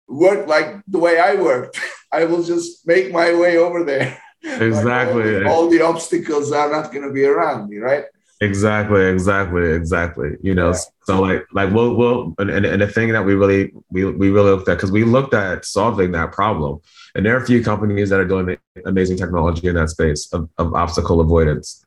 work 0.08 0.48
like 0.48 0.82
the 0.88 1.00
way 1.00 1.20
I 1.20 1.36
worked. 1.36 1.80
I 2.12 2.25
will 2.25 2.44
just 2.44 2.88
make 2.88 3.12
my 3.12 3.34
way 3.34 3.58
over 3.58 3.84
there. 3.84 4.20
Exactly. 4.46 5.38
all, 5.38 5.39
the, 5.39 5.50
all 5.50 5.70
the 5.70 5.82
obstacles 5.82 6.51
are 6.51 6.70
not 6.70 6.92
going 6.92 7.08
to 7.08 7.13
be 7.13 7.24
around 7.24 7.70
me, 7.70 7.77
right? 7.77 8.03
Exactly, 8.44 9.06
exactly, 9.06 9.72
exactly. 9.72 10.32
You 10.42 10.54
know, 10.54 10.72
yeah. 10.72 10.80
so 11.06 11.22
like, 11.22 11.46
like 11.54 11.74
we'll, 11.74 11.96
we'll, 11.96 12.36
and, 12.40 12.50
and 12.50 12.82
the 12.82 12.88
thing 12.88 13.14
that 13.14 13.24
we 13.24 13.36
really, 13.36 13.72
we, 13.90 14.04
we 14.06 14.32
really 14.32 14.52
looked 14.52 14.68
at 14.68 14.76
because 14.76 14.92
we 14.92 15.04
looked 15.04 15.34
at 15.34 15.64
solving 15.64 16.12
that 16.12 16.34
problem, 16.34 16.82
and 17.16 17.26
there 17.26 17.38
are 17.38 17.42
a 17.42 17.46
few 17.46 17.64
companies 17.64 18.10
that 18.10 18.20
are 18.20 18.28
doing 18.28 18.58
amazing 18.86 19.18
technology 19.18 19.68
in 19.68 19.76
that 19.76 19.90
space 19.90 20.32
of, 20.34 20.50
of 20.58 20.74
obstacle 20.74 21.22
avoidance. 21.22 21.86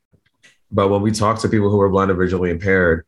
But 0.71 0.89
when 0.89 1.03
we 1.03 1.11
talked 1.11 1.43
to 1.43 1.49
people 1.49 1.71
who 1.71 1.77
were 1.77 1.91
blind 1.91 2.11
or 2.11 2.15
visually 2.15 2.51
impaired, 2.51 3.05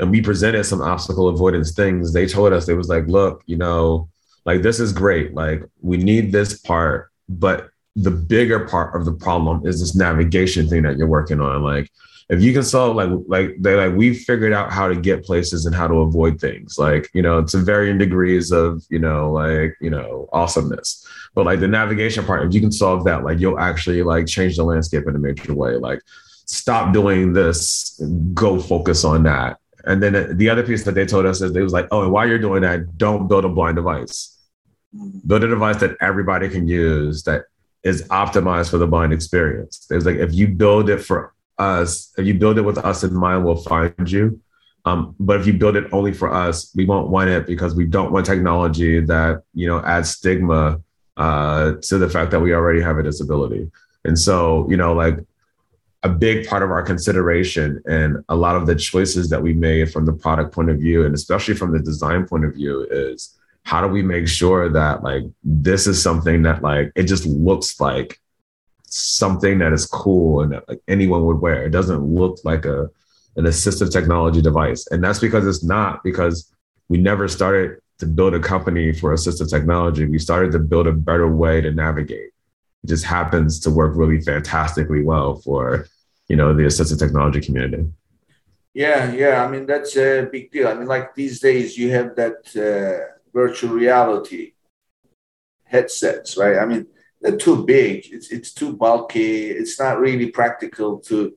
and 0.00 0.10
we 0.10 0.20
presented 0.20 0.64
some 0.64 0.80
obstacle 0.80 1.28
avoidance 1.28 1.72
things, 1.72 2.12
they 2.12 2.26
told 2.26 2.52
us 2.52 2.66
they 2.66 2.74
was 2.74 2.88
like, 2.88 3.06
look, 3.06 3.42
you 3.46 3.56
know, 3.56 4.08
like 4.44 4.62
this 4.62 4.80
is 4.80 4.92
great, 4.92 5.34
like 5.34 5.62
we 5.80 5.96
need 5.96 6.32
this 6.32 6.58
part, 6.58 7.10
but 7.28 7.70
the 7.94 8.10
bigger 8.10 8.66
part 8.66 8.96
of 8.96 9.04
the 9.04 9.12
problem 9.12 9.66
is 9.66 9.80
this 9.80 9.94
navigation 9.94 10.68
thing 10.68 10.82
that 10.82 10.96
you're 10.96 11.06
working 11.06 11.40
on, 11.40 11.62
like 11.62 11.90
if 12.30 12.40
you 12.40 12.52
can 12.52 12.62
solve 12.62 12.94
like 12.94 13.10
like 13.26 13.56
they 13.58 13.74
like 13.74 13.96
we 13.96 14.14
figured 14.14 14.52
out 14.52 14.72
how 14.72 14.86
to 14.86 14.94
get 14.94 15.24
places 15.24 15.66
and 15.66 15.74
how 15.74 15.88
to 15.88 15.94
avoid 15.96 16.40
things. 16.40 16.78
Like 16.78 17.10
you 17.12 17.22
know 17.22 17.42
to 17.44 17.58
varying 17.58 17.98
degrees 17.98 18.52
of 18.52 18.84
you 18.88 19.00
know 19.00 19.32
like 19.32 19.76
you 19.80 19.90
know 19.90 20.28
awesomeness. 20.32 21.06
But 21.34 21.44
like 21.44 21.58
the 21.58 21.66
navigation 21.66 22.24
part 22.24 22.46
if 22.46 22.54
you 22.54 22.60
can 22.60 22.70
solve 22.70 23.04
that 23.04 23.24
like 23.24 23.40
you'll 23.40 23.58
actually 23.58 24.02
like 24.04 24.28
change 24.28 24.56
the 24.56 24.62
landscape 24.62 25.08
in 25.08 25.16
a 25.16 25.18
major 25.18 25.54
way. 25.54 25.74
Like 25.74 26.00
stop 26.46 26.94
doing 26.94 27.32
this 27.32 28.00
go 28.32 28.60
focus 28.60 29.04
on 29.04 29.24
that. 29.24 29.58
And 29.84 30.00
then 30.00 30.36
the 30.36 30.50
other 30.50 30.62
piece 30.62 30.84
that 30.84 30.94
they 30.94 31.06
told 31.06 31.26
us 31.26 31.40
is 31.40 31.52
they 31.52 31.62
was 31.62 31.72
like 31.72 31.88
oh 31.90 32.04
and 32.04 32.12
while 32.12 32.28
you're 32.28 32.38
doing 32.38 32.62
that 32.62 32.96
don't 32.96 33.26
build 33.26 33.44
a 33.44 33.48
blind 33.48 33.74
device. 33.74 34.38
Mm-hmm. 34.96 35.26
Build 35.26 35.42
a 35.42 35.48
device 35.48 35.78
that 35.78 35.96
everybody 36.00 36.48
can 36.48 36.68
use 36.68 37.24
that 37.24 37.46
is 37.82 38.06
optimized 38.08 38.70
for 38.70 38.78
the 38.78 38.86
blind 38.86 39.12
experience. 39.12 39.88
It 39.90 39.96
was 39.96 40.06
like 40.06 40.16
if 40.16 40.32
you 40.32 40.46
build 40.46 40.90
it 40.90 40.98
for 40.98 41.34
us, 41.60 42.12
if 42.16 42.26
you 42.26 42.34
build 42.34 42.58
it 42.58 42.62
with 42.62 42.78
us 42.78 43.04
in 43.04 43.14
mind, 43.14 43.44
we'll 43.44 43.56
find 43.56 44.10
you. 44.10 44.40
Um, 44.86 45.14
but 45.20 45.40
if 45.40 45.46
you 45.46 45.52
build 45.52 45.76
it 45.76 45.92
only 45.92 46.12
for 46.12 46.32
us, 46.32 46.72
we 46.74 46.86
won't 46.86 47.08
want 47.08 47.28
it 47.28 47.46
because 47.46 47.74
we 47.74 47.86
don't 47.86 48.12
want 48.12 48.24
technology 48.24 49.00
that 49.00 49.42
you 49.52 49.66
know 49.66 49.80
adds 49.84 50.10
stigma 50.10 50.80
uh, 51.16 51.74
to 51.82 51.98
the 51.98 52.08
fact 52.08 52.30
that 52.30 52.40
we 52.40 52.54
already 52.54 52.80
have 52.80 52.98
a 52.98 53.02
disability. 53.02 53.70
And 54.04 54.18
so, 54.18 54.66
you 54.70 54.76
know, 54.76 54.94
like 54.94 55.18
a 56.02 56.08
big 56.08 56.48
part 56.48 56.62
of 56.62 56.70
our 56.70 56.82
consideration 56.82 57.82
and 57.86 58.24
a 58.30 58.36
lot 58.36 58.56
of 58.56 58.66
the 58.66 58.74
choices 58.74 59.28
that 59.28 59.42
we 59.42 59.52
made 59.52 59.92
from 59.92 60.06
the 60.06 60.14
product 60.14 60.54
point 60.54 60.70
of 60.70 60.78
view, 60.78 61.04
and 61.04 61.14
especially 61.14 61.54
from 61.54 61.72
the 61.72 61.78
design 61.78 62.26
point 62.26 62.46
of 62.46 62.54
view, 62.54 62.86
is 62.90 63.38
how 63.64 63.82
do 63.82 63.88
we 63.88 64.02
make 64.02 64.26
sure 64.26 64.70
that 64.70 65.02
like 65.02 65.24
this 65.44 65.86
is 65.86 66.02
something 66.02 66.42
that 66.42 66.62
like 66.62 66.90
it 66.96 67.02
just 67.02 67.26
looks 67.26 67.78
like 67.78 68.18
something 68.90 69.58
that 69.58 69.72
is 69.72 69.86
cool 69.86 70.42
and 70.42 70.52
that 70.52 70.68
like 70.68 70.80
anyone 70.88 71.24
would 71.24 71.40
wear. 71.40 71.64
It 71.64 71.70
doesn't 71.70 72.02
look 72.02 72.38
like 72.44 72.64
a 72.64 72.90
an 73.36 73.44
assistive 73.44 73.92
technology 73.92 74.42
device. 74.42 74.86
And 74.88 75.02
that's 75.02 75.20
because 75.20 75.46
it's 75.46 75.62
not 75.62 76.02
because 76.02 76.52
we 76.88 76.98
never 76.98 77.28
started 77.28 77.78
to 77.98 78.06
build 78.06 78.34
a 78.34 78.40
company 78.40 78.92
for 78.92 79.14
assistive 79.14 79.48
technology. 79.48 80.04
We 80.06 80.18
started 80.18 80.52
to 80.52 80.58
build 80.58 80.86
a 80.86 80.92
better 80.92 81.28
way 81.28 81.60
to 81.60 81.70
navigate. 81.70 82.32
It 82.82 82.86
just 82.86 83.04
happens 83.04 83.60
to 83.60 83.70
work 83.70 83.94
really 83.94 84.20
fantastically 84.20 85.02
well 85.02 85.36
for, 85.36 85.86
you 86.28 86.36
know, 86.36 86.52
the 86.52 86.64
assistive 86.64 86.98
technology 86.98 87.40
community. 87.40 87.86
Yeah, 88.74 89.12
yeah. 89.12 89.44
I 89.44 89.50
mean, 89.50 89.66
that's 89.66 89.96
a 89.96 90.28
big 90.30 90.50
deal. 90.50 90.68
I 90.68 90.74
mean, 90.74 90.86
like 90.86 91.14
these 91.14 91.40
days 91.40 91.76
you 91.76 91.90
have 91.90 92.16
that 92.16 92.38
uh, 92.56 93.14
virtual 93.32 93.74
reality 93.74 94.52
headsets, 95.64 96.36
right? 96.36 96.58
I 96.58 96.66
mean, 96.66 96.86
they're 97.20 97.36
too 97.36 97.64
big. 97.64 98.06
It's 98.12 98.30
it's 98.30 98.52
too 98.52 98.72
bulky. 98.74 99.50
It's 99.50 99.78
not 99.78 100.00
really 100.00 100.30
practical 100.30 100.98
to. 101.00 101.34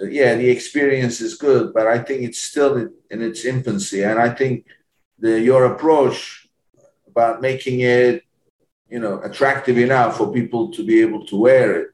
Uh, 0.00 0.06
yeah, 0.06 0.34
the 0.34 0.48
experience 0.48 1.20
is 1.20 1.34
good, 1.34 1.74
but 1.74 1.86
I 1.86 1.98
think 1.98 2.22
it's 2.22 2.38
still 2.38 2.76
in, 3.10 3.22
its 3.22 3.44
infancy. 3.44 4.04
And 4.04 4.18
I 4.18 4.30
think 4.30 4.66
the 5.18 5.40
your 5.40 5.64
approach 5.66 6.48
about 7.08 7.40
making 7.40 7.80
it, 7.80 8.22
you 8.88 9.00
know, 9.00 9.20
attractive 9.22 9.76
enough 9.78 10.16
for 10.16 10.32
people 10.32 10.70
to 10.72 10.84
be 10.84 11.00
able 11.00 11.26
to 11.26 11.36
wear 11.36 11.80
it. 11.80 11.88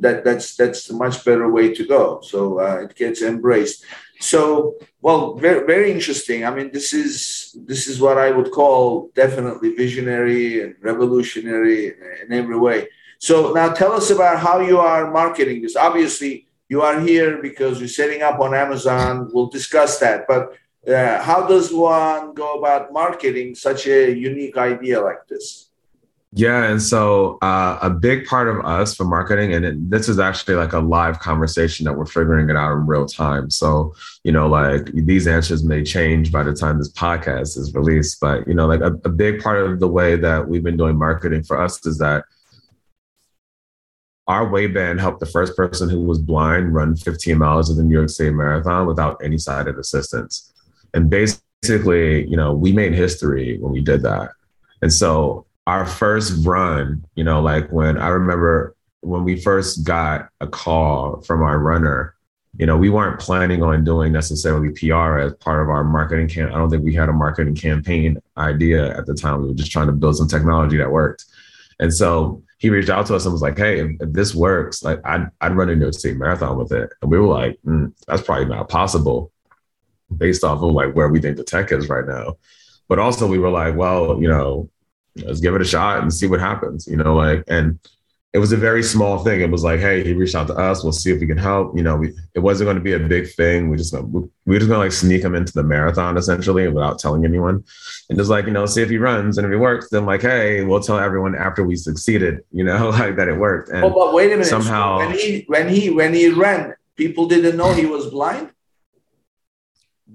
That 0.00 0.24
that's 0.24 0.56
that's 0.56 0.90
a 0.90 0.94
much 0.94 1.24
better 1.24 1.50
way 1.50 1.74
to 1.74 1.86
go. 1.86 2.20
So 2.22 2.60
uh, 2.60 2.84
it 2.84 2.94
gets 2.94 3.22
embraced. 3.22 3.84
So, 4.20 4.76
well, 5.02 5.34
very, 5.34 5.66
very 5.66 5.92
interesting. 5.92 6.44
I 6.44 6.50
mean, 6.54 6.70
this 6.72 6.92
is 6.94 7.56
this 7.66 7.86
is 7.86 8.00
what 8.00 8.18
I 8.18 8.30
would 8.30 8.50
call 8.50 9.10
definitely 9.14 9.74
visionary 9.74 10.62
and 10.62 10.74
revolutionary 10.80 11.88
in 12.22 12.32
every 12.32 12.58
way. 12.58 12.88
So 13.18 13.52
now 13.52 13.72
tell 13.72 13.92
us 13.92 14.10
about 14.10 14.38
how 14.38 14.60
you 14.60 14.78
are 14.78 15.10
marketing 15.10 15.62
this. 15.62 15.76
Obviously, 15.76 16.48
you 16.68 16.82
are 16.82 17.00
here 17.00 17.40
because 17.42 17.78
you're 17.78 17.88
setting 17.88 18.22
up 18.22 18.40
on 18.40 18.54
Amazon. 18.54 19.30
We'll 19.32 19.48
discuss 19.48 19.98
that. 19.98 20.26
But 20.26 20.56
uh, 20.88 21.22
how 21.22 21.46
does 21.46 21.72
one 21.72 22.34
go 22.34 22.58
about 22.58 22.92
marketing 22.92 23.54
such 23.54 23.86
a 23.86 24.12
unique 24.12 24.56
idea 24.56 25.00
like 25.00 25.26
this? 25.28 25.65
Yeah, 26.32 26.64
and 26.64 26.82
so 26.82 27.38
uh, 27.40 27.78
a 27.80 27.88
big 27.88 28.26
part 28.26 28.48
of 28.48 28.64
us 28.64 28.94
for 28.94 29.04
marketing, 29.04 29.54
and 29.54 29.64
it, 29.64 29.90
this 29.90 30.08
is 30.08 30.18
actually 30.18 30.56
like 30.56 30.72
a 30.72 30.80
live 30.80 31.20
conversation 31.20 31.84
that 31.84 31.96
we're 31.96 32.04
figuring 32.04 32.50
it 32.50 32.56
out 32.56 32.72
in 32.72 32.86
real 32.86 33.06
time. 33.06 33.48
So 33.48 33.94
you 34.24 34.32
know, 34.32 34.46
like 34.48 34.86
these 34.92 35.26
answers 35.26 35.64
may 35.64 35.82
change 35.82 36.32
by 36.32 36.42
the 36.42 36.52
time 36.52 36.78
this 36.78 36.92
podcast 36.92 37.56
is 37.56 37.72
released, 37.74 38.20
but 38.20 38.46
you 38.46 38.54
know, 38.54 38.66
like 38.66 38.80
a, 38.80 38.92
a 39.04 39.08
big 39.08 39.40
part 39.40 39.64
of 39.64 39.80
the 39.80 39.88
way 39.88 40.16
that 40.16 40.48
we've 40.48 40.64
been 40.64 40.76
doing 40.76 40.98
marketing 40.98 41.42
for 41.42 41.60
us 41.60 41.84
is 41.86 41.98
that 41.98 42.24
our 44.26 44.46
wayband 44.46 44.98
helped 44.98 45.20
the 45.20 45.26
first 45.26 45.56
person 45.56 45.88
who 45.88 46.02
was 46.02 46.18
blind 46.18 46.74
run 46.74 46.96
15 46.96 47.38
miles 47.38 47.70
of 47.70 47.76
the 47.76 47.82
New 47.82 47.94
York 47.94 48.10
City 48.10 48.30
Marathon 48.30 48.86
without 48.86 49.20
any 49.22 49.38
sighted 49.38 49.78
assistance. 49.78 50.52
And 50.92 51.08
basically, 51.08 52.28
you 52.28 52.36
know, 52.36 52.52
we 52.52 52.72
made 52.72 52.92
history 52.92 53.58
when 53.58 53.72
we 53.72 53.80
did 53.80 54.02
that. 54.02 54.32
And 54.82 54.92
so 54.92 55.45
our 55.66 55.84
first 55.84 56.44
run, 56.46 57.04
you 57.14 57.24
know, 57.24 57.40
like 57.40 57.70
when 57.70 57.98
I 57.98 58.08
remember 58.08 58.74
when 59.00 59.24
we 59.24 59.40
first 59.40 59.84
got 59.84 60.28
a 60.40 60.46
call 60.46 61.20
from 61.22 61.42
our 61.42 61.58
runner, 61.58 62.14
you 62.58 62.66
know, 62.66 62.76
we 62.76 62.88
weren't 62.88 63.20
planning 63.20 63.62
on 63.62 63.84
doing 63.84 64.12
necessarily 64.12 64.70
PR 64.70 65.18
as 65.18 65.34
part 65.34 65.62
of 65.62 65.68
our 65.68 65.84
marketing 65.84 66.28
camp. 66.28 66.52
I 66.52 66.58
don't 66.58 66.70
think 66.70 66.84
we 66.84 66.94
had 66.94 67.08
a 67.08 67.12
marketing 67.12 67.54
campaign 67.54 68.18
idea 68.36 68.96
at 68.96 69.06
the 69.06 69.14
time. 69.14 69.42
We 69.42 69.48
were 69.48 69.54
just 69.54 69.70
trying 69.70 69.88
to 69.88 69.92
build 69.92 70.16
some 70.16 70.28
technology 70.28 70.76
that 70.78 70.90
worked. 70.90 71.24
And 71.78 71.92
so 71.92 72.42
he 72.58 72.70
reached 72.70 72.88
out 72.88 73.06
to 73.06 73.14
us 73.14 73.26
and 73.26 73.32
was 73.32 73.42
like, 73.42 73.58
"Hey, 73.58 73.80
if, 73.80 74.12
this 74.12 74.34
works, 74.34 74.82
like 74.82 75.00
I'd 75.04 75.28
I'd 75.40 75.56
run 75.56 75.68
a 75.68 75.74
New 75.74 75.82
York 75.82 75.94
City 75.94 76.16
Marathon 76.16 76.56
with 76.56 76.72
it." 76.72 76.90
And 77.02 77.10
we 77.10 77.18
were 77.18 77.26
like, 77.26 77.58
mm, 77.66 77.92
"That's 78.06 78.22
probably 78.22 78.46
not 78.46 78.70
possible, 78.70 79.30
based 80.16 80.42
off 80.42 80.62
of 80.62 80.72
like 80.72 80.94
where 80.94 81.08
we 81.08 81.20
think 81.20 81.36
the 81.36 81.44
tech 81.44 81.70
is 81.72 81.88
right 81.90 82.06
now." 82.06 82.38
But 82.88 82.98
also, 82.98 83.26
we 83.26 83.38
were 83.38 83.50
like, 83.50 83.76
"Well, 83.76 84.22
you 84.22 84.28
know, 84.28 84.70
let's 85.24 85.40
give 85.40 85.54
it 85.54 85.62
a 85.62 85.64
shot 85.64 86.02
and 86.02 86.12
see 86.12 86.26
what 86.26 86.40
happens." 86.40 86.86
You 86.86 86.96
know, 86.96 87.14
like 87.14 87.44
and 87.48 87.78
it 88.36 88.38
was 88.38 88.52
a 88.52 88.56
very 88.58 88.82
small 88.82 89.24
thing. 89.24 89.40
It 89.40 89.50
was 89.50 89.64
like, 89.64 89.80
hey, 89.80 90.04
he 90.04 90.12
reached 90.12 90.34
out 90.34 90.46
to 90.48 90.54
us. 90.54 90.82
We'll 90.82 90.92
see 90.92 91.10
if 91.10 91.20
we 91.20 91.26
can 91.26 91.38
help. 91.38 91.74
You 91.74 91.82
know, 91.82 91.96
we, 91.96 92.12
it 92.34 92.40
wasn't 92.40 92.66
going 92.66 92.76
to 92.76 92.82
be 92.82 92.92
a 92.92 92.98
big 92.98 93.32
thing. 93.32 93.70
We 93.70 93.78
just 93.78 93.94
we 93.94 94.28
were 94.44 94.58
just 94.58 94.68
going 94.68 94.78
to 94.78 94.78
like 94.78 94.92
sneak 94.92 95.22
him 95.22 95.34
into 95.34 95.54
the 95.54 95.62
marathon 95.62 96.18
essentially 96.18 96.68
without 96.68 96.98
telling 96.98 97.24
anyone, 97.24 97.64
and 98.10 98.18
just 98.18 98.28
like 98.28 98.44
you 98.44 98.52
know, 98.52 98.66
see 98.66 98.82
if 98.82 98.90
he 98.90 98.98
runs 98.98 99.38
and 99.38 99.46
if 99.46 99.50
he 99.50 99.56
works. 99.56 99.88
Then 99.88 100.04
like, 100.04 100.20
hey, 100.20 100.62
we'll 100.64 100.80
tell 100.80 100.98
everyone 100.98 101.34
after 101.34 101.64
we 101.64 101.76
succeeded. 101.76 102.40
You 102.52 102.64
know, 102.64 102.90
like 103.00 103.16
that 103.16 103.28
it 103.28 103.38
worked. 103.38 103.70
And 103.70 103.84
oh, 103.84 103.90
but 103.90 104.12
wait 104.12 104.26
a 104.26 104.36
minute. 104.36 104.48
Somehow, 104.48 104.98
so 104.98 105.06
when 105.06 105.16
he 105.16 105.44
when 105.46 105.68
he 105.70 105.88
when 105.88 106.12
he 106.12 106.28
ran, 106.28 106.74
people 106.94 107.26
didn't 107.28 107.56
know 107.56 107.72
he 107.72 107.86
was 107.86 108.08
blind. 108.08 108.50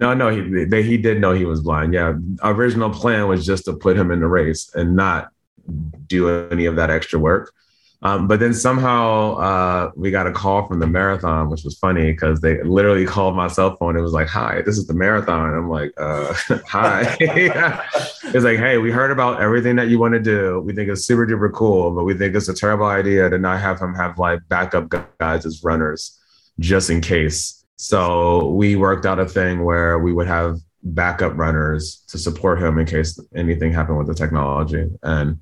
No, 0.01 0.15
no, 0.15 0.29
he 0.29 0.65
they, 0.65 0.81
he 0.81 0.97
did 0.97 1.21
know 1.21 1.31
he 1.31 1.45
was 1.45 1.61
blind. 1.61 1.93
Yeah, 1.93 2.15
original 2.43 2.89
plan 2.89 3.27
was 3.27 3.45
just 3.45 3.65
to 3.65 3.73
put 3.73 3.95
him 3.95 4.09
in 4.09 4.19
the 4.19 4.27
race 4.27 4.69
and 4.73 4.95
not 4.95 5.31
do 6.07 6.47
any 6.49 6.65
of 6.65 6.75
that 6.75 6.89
extra 6.89 7.19
work. 7.19 7.53
Um, 8.03 8.27
but 8.27 8.39
then 8.39 8.51
somehow 8.55 9.35
uh, 9.35 9.91
we 9.95 10.09
got 10.09 10.25
a 10.25 10.31
call 10.31 10.67
from 10.67 10.79
the 10.79 10.87
marathon, 10.87 11.51
which 11.51 11.63
was 11.63 11.77
funny 11.77 12.11
because 12.11 12.41
they 12.41 12.63
literally 12.63 13.05
called 13.05 13.35
my 13.35 13.47
cell 13.47 13.75
phone. 13.75 13.95
It 13.95 14.01
was 14.01 14.11
like, 14.11 14.27
"Hi, 14.27 14.63
this 14.63 14.79
is 14.79 14.87
the 14.87 14.95
marathon." 14.95 15.53
I'm 15.53 15.69
like, 15.69 15.93
uh, 15.97 16.33
"Hi." 16.67 17.15
it's 17.19 18.43
like, 18.43 18.57
"Hey, 18.57 18.79
we 18.79 18.89
heard 18.91 19.11
about 19.11 19.39
everything 19.39 19.75
that 19.75 19.89
you 19.89 19.99
want 19.99 20.15
to 20.15 20.19
do. 20.19 20.61
We 20.61 20.73
think 20.73 20.89
it's 20.89 21.05
super 21.05 21.27
duper 21.27 21.53
cool, 21.53 21.91
but 21.91 22.05
we 22.05 22.15
think 22.15 22.35
it's 22.35 22.49
a 22.49 22.55
terrible 22.55 22.87
idea 22.87 23.29
to 23.29 23.37
not 23.37 23.61
have 23.61 23.79
him 23.79 23.93
have 23.93 24.17
like 24.17 24.39
backup 24.49 24.89
guys 25.19 25.45
as 25.45 25.63
runners, 25.63 26.19
just 26.59 26.89
in 26.89 27.01
case." 27.01 27.60
So 27.81 28.49
we 28.49 28.75
worked 28.75 29.07
out 29.07 29.19
a 29.19 29.25
thing 29.25 29.63
where 29.63 29.97
we 29.97 30.13
would 30.13 30.27
have 30.27 30.59
backup 30.83 31.35
runners 31.35 32.03
to 32.09 32.17
support 32.19 32.61
him 32.61 32.77
in 32.77 32.85
case 32.85 33.19
anything 33.35 33.73
happened 33.73 33.97
with 33.97 34.07
the 34.07 34.13
technology 34.13 34.85
and 35.03 35.39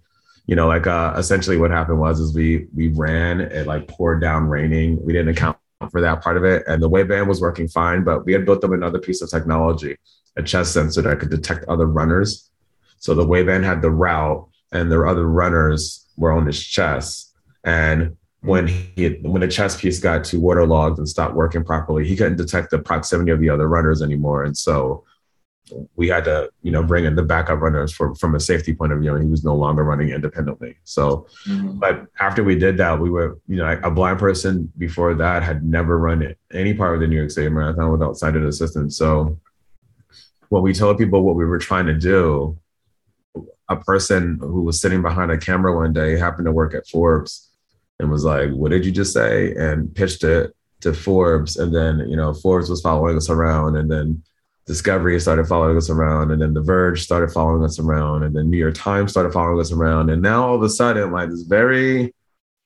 you 0.49 0.55
know, 0.55 0.67
like 0.67 0.87
uh, 0.87 1.13
essentially 1.15 1.57
what 1.57 1.69
happened 1.69 1.99
was 1.99 2.19
is 2.19 2.33
we 2.33 2.65
we 2.75 2.87
ran 2.87 3.39
it 3.39 3.67
like 3.67 3.87
poured 3.87 4.19
down 4.19 4.47
raining. 4.47 4.97
We 5.05 5.13
didn't 5.13 5.37
account 5.37 5.57
for 5.91 6.01
that 6.01 6.23
part 6.23 6.37
of 6.37 6.43
it, 6.43 6.63
and 6.65 6.81
the 6.81 6.89
wayband 6.89 7.27
was 7.27 7.39
working 7.39 7.67
fine, 7.67 8.03
but 8.03 8.25
we 8.25 8.33
had 8.33 8.47
built 8.47 8.61
them 8.61 8.73
another 8.73 8.97
piece 8.97 9.21
of 9.21 9.29
technology, 9.29 9.95
a 10.37 10.41
chest 10.41 10.73
sensor 10.73 11.03
that 11.03 11.19
could 11.19 11.29
detect 11.29 11.65
other 11.67 11.85
runners. 11.85 12.49
So 12.97 13.13
the 13.13 13.27
wayband 13.27 13.63
had 13.63 13.83
the 13.83 13.91
route, 13.91 14.49
and 14.71 14.91
the 14.91 14.99
other 15.03 15.27
runners 15.27 16.07
were 16.17 16.31
on 16.31 16.47
his 16.47 16.59
chest, 16.59 17.31
and 17.63 18.17
when 18.41 18.67
he 18.67 19.19
when 19.21 19.41
the 19.41 19.47
chest 19.47 19.79
piece 19.79 19.99
got 19.99 20.23
too 20.23 20.39
waterlogged 20.39 20.97
and 20.97 21.09
stopped 21.09 21.35
working 21.35 21.63
properly, 21.63 22.07
he 22.07 22.15
couldn't 22.15 22.37
detect 22.37 22.71
the 22.71 22.79
proximity 22.79 23.31
of 23.31 23.39
the 23.39 23.49
other 23.49 23.67
runners 23.67 24.01
anymore, 24.01 24.43
and 24.43 24.57
so 24.57 25.03
we 25.95 26.07
had 26.07 26.23
to, 26.25 26.49
you 26.61 26.71
know, 26.71 26.83
bring 26.83 27.05
in 27.05 27.15
the 27.15 27.23
backup 27.23 27.59
runners 27.59 27.91
for 27.91 28.15
from 28.15 28.35
a 28.35 28.39
safety 28.39 28.73
point 28.73 28.91
of 28.91 28.99
view, 28.99 29.13
and 29.13 29.23
he 29.23 29.29
was 29.29 29.43
no 29.43 29.55
longer 29.55 29.83
running 29.83 30.09
independently. 30.09 30.77
So, 30.83 31.27
mm-hmm. 31.47 31.79
but 31.79 32.07
after 32.19 32.43
we 32.43 32.57
did 32.57 32.77
that, 32.77 32.99
we 32.99 33.09
were, 33.09 33.39
you 33.47 33.57
know, 33.57 33.79
a 33.83 33.91
blind 33.91 34.19
person 34.19 34.71
before 34.77 35.13
that 35.15 35.43
had 35.43 35.63
never 35.63 35.99
run 35.99 36.35
any 36.53 36.73
part 36.73 36.95
of 36.95 37.01
the 37.01 37.07
New 37.07 37.17
York 37.17 37.31
City 37.31 37.49
Marathon 37.49 37.91
without 37.91 38.17
sighted 38.17 38.45
assistance. 38.45 38.97
So, 38.97 39.37
when 40.49 40.63
we 40.63 40.73
told 40.73 40.97
people 40.97 41.23
what 41.23 41.35
we 41.35 41.45
were 41.45 41.59
trying 41.59 41.85
to 41.87 41.93
do, 41.93 42.57
a 43.67 43.75
person 43.75 44.39
who 44.41 44.61
was 44.61 44.81
sitting 44.81 45.01
behind 45.01 45.31
a 45.31 45.37
camera 45.37 45.75
one 45.75 45.93
day 45.93 46.17
happened 46.17 46.45
to 46.45 46.51
work 46.51 46.73
at 46.73 46.87
Forbes 46.87 47.48
and 47.99 48.09
was 48.09 48.23
like, 48.23 48.51
"What 48.51 48.71
did 48.71 48.85
you 48.85 48.91
just 48.91 49.13
say?" 49.13 49.53
and 49.55 49.93
pitched 49.93 50.23
it 50.23 50.55
to 50.81 50.93
Forbes, 50.93 51.57
and 51.57 51.73
then 51.73 51.99
you 52.09 52.15
know 52.15 52.33
Forbes 52.33 52.69
was 52.69 52.81
following 52.81 53.17
us 53.17 53.29
around, 53.29 53.75
and 53.75 53.91
then 53.91 54.23
Discovery 54.69 55.19
started 55.19 55.47
following 55.47 55.77
us 55.77 55.89
around, 55.89 56.29
and 56.29 56.39
then 56.39 56.53
The 56.53 56.61
Verge 56.61 57.01
started 57.01 57.31
following 57.31 57.63
us 57.63 57.79
around, 57.79 58.21
and 58.21 58.35
then 58.35 58.51
New 58.51 58.57
York 58.57 58.75
Times 58.75 59.09
started 59.09 59.33
following 59.33 59.59
us 59.59 59.71
around, 59.71 60.11
and 60.11 60.21
now 60.21 60.47
all 60.47 60.55
of 60.55 60.61
a 60.61 60.69
sudden, 60.69 61.11
like 61.11 61.31
this 61.31 61.41
very, 61.41 62.13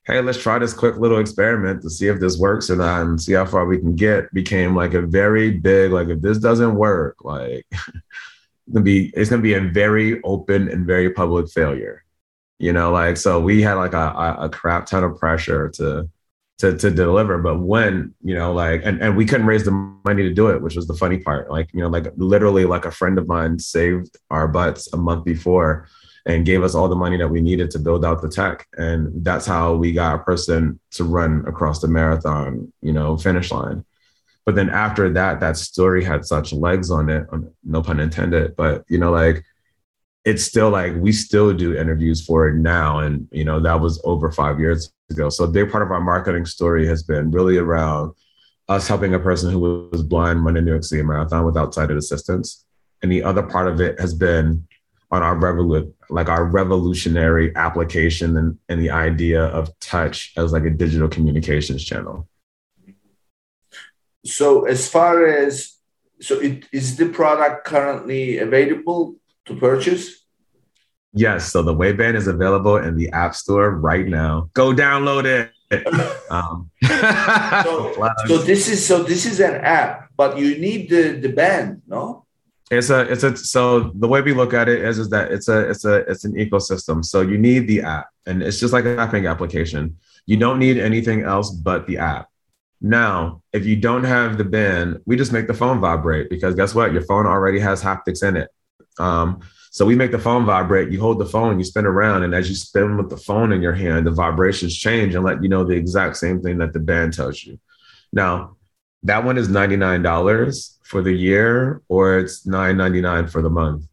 hey, 0.05 0.19
let's 0.19 0.37
try 0.37 0.59
this 0.59 0.73
quick 0.73 0.97
little 0.97 1.19
experiment 1.19 1.81
to 1.81 1.89
see 1.89 2.07
if 2.07 2.19
this 2.19 2.37
works 2.37 2.69
or 2.69 2.75
not, 2.75 3.03
and 3.03 3.21
see 3.21 3.31
how 3.31 3.45
far 3.45 3.65
we 3.65 3.77
can 3.77 3.95
get, 3.95 4.33
became 4.33 4.75
like 4.75 4.93
a 4.93 5.01
very 5.01 5.51
big, 5.51 5.93
like 5.93 6.09
if 6.09 6.21
this 6.21 6.39
doesn't 6.39 6.75
work, 6.75 7.23
like 7.23 7.65
it's 7.71 8.73
gonna 8.73 8.83
be, 8.83 9.13
it's 9.15 9.29
gonna 9.29 9.41
be 9.41 9.53
a 9.53 9.61
very 9.61 10.21
open 10.23 10.67
and 10.67 10.85
very 10.85 11.09
public 11.09 11.49
failure, 11.51 12.02
you 12.59 12.73
know, 12.73 12.91
like 12.91 13.17
so 13.17 13.39
we 13.39 13.61
had 13.61 13.73
like 13.73 13.93
a, 13.93 14.37
a 14.39 14.49
crap 14.49 14.85
ton 14.85 15.03
of 15.03 15.17
pressure 15.17 15.69
to 15.69 16.09
to 16.59 16.77
to 16.77 16.91
deliver. 16.91 17.37
But 17.39 17.59
when, 17.59 18.13
you 18.23 18.35
know, 18.35 18.53
like 18.53 18.81
and, 18.83 19.01
and 19.01 19.17
we 19.17 19.25
couldn't 19.25 19.47
raise 19.47 19.65
the 19.65 19.71
money 19.71 20.23
to 20.23 20.33
do 20.33 20.47
it, 20.49 20.61
which 20.61 20.75
was 20.75 20.87
the 20.87 20.93
funny 20.93 21.17
part. 21.17 21.49
Like, 21.49 21.69
you 21.73 21.81
know, 21.81 21.89
like 21.89 22.07
literally 22.15 22.65
like 22.65 22.85
a 22.85 22.91
friend 22.91 23.17
of 23.17 23.27
mine 23.27 23.59
saved 23.59 24.17
our 24.29 24.47
butts 24.47 24.91
a 24.93 24.97
month 24.97 25.25
before 25.25 25.87
and 26.25 26.45
gave 26.45 26.63
us 26.63 26.73
all 26.73 26.87
the 26.87 26.95
money 26.95 27.17
that 27.17 27.27
we 27.27 27.41
needed 27.41 27.69
to 27.71 27.79
build 27.79 28.05
out 28.05 28.21
the 28.21 28.29
tech. 28.29 28.65
And 28.77 29.25
that's 29.25 29.45
how 29.45 29.75
we 29.75 29.91
got 29.91 30.15
a 30.15 30.23
person 30.23 30.79
to 30.91 31.03
run 31.03 31.43
across 31.47 31.81
the 31.81 31.89
marathon, 31.89 32.71
you 32.81 32.93
know, 32.93 33.17
finish 33.17 33.51
line. 33.51 33.83
But 34.45 34.55
then 34.55 34.69
after 34.69 35.09
that, 35.13 35.39
that 35.39 35.57
story 35.57 36.03
had 36.03 36.25
such 36.25 36.53
legs 36.53 36.91
on 36.91 37.09
it, 37.09 37.25
no 37.63 37.81
pun 37.81 37.99
intended. 37.99 38.55
But 38.55 38.83
you 38.87 38.97
know, 38.97 39.11
like 39.11 39.43
it's 40.25 40.43
still 40.43 40.69
like 40.69 40.95
we 40.95 41.12
still 41.12 41.53
do 41.53 41.75
interviews 41.75 42.25
for 42.25 42.47
it 42.47 42.55
now 42.55 42.99
and 42.99 43.27
you 43.31 43.43
know 43.43 43.59
that 43.59 43.79
was 43.79 44.01
over 44.03 44.31
five 44.31 44.59
years 44.59 44.91
ago. 45.09 45.29
So 45.29 45.43
a 45.43 45.47
big 45.47 45.69
part 45.71 45.83
of 45.83 45.91
our 45.91 46.01
marketing 46.01 46.45
story 46.45 46.88
has 46.88 47.03
been 47.03 47.31
really 47.31 47.57
around 47.57 48.13
us 48.69 48.88
helping 48.88 49.13
a 49.13 49.19
person 49.19 49.51
who 49.51 49.89
was 49.91 50.01
blind 50.03 50.45
run 50.45 50.55
a 50.55 50.62
new 50.62 50.71
york 50.71 50.83
city 50.83 51.03
marathon 51.03 51.45
without 51.45 51.73
sighted 51.73 51.97
assistance. 51.97 52.65
And 53.01 53.12
the 53.12 53.23
other 53.23 53.43
part 53.43 53.67
of 53.67 53.81
it 53.81 53.99
has 53.99 54.13
been 54.13 54.65
on 55.12 55.21
our 55.21 55.36
revolu- 55.36 55.93
like 56.09 56.29
our 56.29 56.45
revolutionary 56.45 57.55
application 57.55 58.38
and, 58.38 58.57
and 58.69 58.81
the 58.81 58.89
idea 58.89 59.43
of 59.45 59.77
touch 59.79 60.33
as 60.38 60.53
like 60.53 60.63
a 60.63 60.69
digital 60.69 61.09
communications 61.09 61.83
channel. 61.83 62.27
So 64.25 64.65
as 64.65 64.89
far 64.89 65.25
as 65.27 65.77
so 66.21 66.39
it, 66.39 66.65
is 66.71 66.95
the 66.95 67.09
product 67.09 67.65
currently 67.65 68.38
available 68.38 69.17
to 69.45 69.56
purchase? 69.56 70.25
Yes. 71.13 71.51
So 71.51 71.62
the 71.62 71.73
Wayband 71.73 72.15
is 72.15 72.27
available 72.27 72.77
in 72.77 72.97
the 72.97 73.10
App 73.12 73.36
Store 73.36 73.71
right 73.71 74.08
now. 74.08 74.49
Go 74.53 74.73
download 74.73 75.25
it. 75.25 75.51
um, 76.29 76.69
so, 76.84 78.12
so, 78.27 78.38
this 78.38 78.67
is 78.67 78.86
so 78.86 79.01
this 79.01 79.25
is 79.25 79.39
an 79.39 79.56
app, 79.56 80.10
but 80.15 80.38
you 80.38 80.60
need 80.60 80.89
the 80.89 81.13
the 81.13 81.29
band, 81.29 81.82
no? 81.88 82.25
It's 82.69 82.89
a 82.89 83.01
it's 83.12 83.23
a 83.23 83.36
so 83.36 83.91
the 83.95 84.08
way 84.08 84.21
we 84.21 84.34
look 84.34 84.53
at 84.53 84.69
it 84.69 84.84
is 84.84 84.99
is 84.99 85.10
that 85.10 85.32
it's 85.32 85.47
a 85.47 85.69
it's 85.69 85.86
a 85.86 85.95
it's 86.10 86.25
an 86.25 86.34
ecosystem. 86.34 87.03
So 87.03 87.21
you 87.21 87.38
need 87.38 87.67
the 87.67 87.82
app, 87.82 88.08
and 88.25 88.43
it's 88.43 88.60
just 88.60 88.73
like 88.73 88.86
a 88.86 88.95
mapping 88.95 89.25
application. 89.27 89.97
You 90.25 90.38
don't 90.38 90.60
need 90.60 90.77
anything 90.77 91.21
else 91.21 91.49
but 91.49 91.88
the 91.88 91.97
app. 91.97 92.29
Now, 92.79 93.41
if 93.53 93.65
you 93.65 93.75
don't 93.75 94.03
have 94.03 94.38
the 94.38 94.43
band, 94.43 95.01
we 95.06 95.15
just 95.15 95.32
make 95.32 95.47
the 95.47 95.53
phone 95.53 95.79
vibrate 95.79 96.29
because 96.29 96.56
guess 96.56 96.75
what? 96.75 96.91
Your 96.91 97.01
phone 97.03 97.25
already 97.25 97.60
has 97.60 97.82
haptics 97.82 98.27
in 98.27 98.38
it. 98.38 98.49
Um, 98.99 99.41
so 99.71 99.86
we 99.86 99.95
make 99.95 100.12
the 100.12 100.19
phone 100.19 100.45
vibrate. 100.45 100.91
You 100.91 100.99
hold 100.99 101.19
the 101.19 101.25
phone, 101.25 101.58
you 101.58 101.65
spin 101.65 101.86
around, 101.86 102.23
and 102.23 102.36
as 102.36 102.47
you 102.47 102.56
spin 102.56 102.95
with 102.95 103.10
the 103.10 103.17
phone 103.17 103.51
in 103.51 103.62
your 103.62 103.73
hand, 103.73 104.06
the 104.06 104.12
vibrations 104.12 104.77
change 104.77 105.15
and 105.15 105.23
let 105.23 105.41
you 105.41 105.49
know 105.49 105.63
the 105.63 105.73
exact 105.73 106.17
same 106.17 106.41
thing 106.41 106.60
that 106.60 106.73
the 106.73 106.79
band 106.79 107.13
tells 107.13 107.43
you. 107.43 107.60
Now, 108.12 108.58
that 109.01 109.23
one 109.23 109.38
is 109.38 109.49
$99 109.49 110.77
for 110.84 111.01
the 111.01 111.12
year, 111.12 111.82
or 111.88 112.19
it's 112.19 112.45
$9.99 112.45 113.29
for 113.32 113.41
the 113.41 113.49
month. 113.49 113.86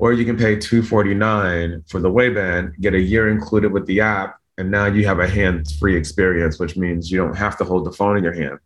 Or 0.00 0.12
you 0.12 0.24
can 0.24 0.36
pay 0.36 0.56
249 0.56 1.84
for 1.88 2.00
the 2.00 2.10
Wayband, 2.10 2.78
get 2.80 2.94
a 2.94 3.00
year 3.00 3.28
included 3.28 3.72
with 3.72 3.86
the 3.86 4.00
app, 4.00 4.38
and 4.58 4.70
now 4.70 4.86
you 4.86 5.06
have 5.06 5.20
a 5.20 5.28
hands-free 5.28 5.96
experience, 5.96 6.58
which 6.58 6.76
means 6.76 7.10
you 7.10 7.18
don't 7.18 7.36
have 7.36 7.56
to 7.58 7.64
hold 7.64 7.84
the 7.84 7.92
phone 7.92 8.16
in 8.16 8.24
your 8.24 8.32
hand. 8.32 8.58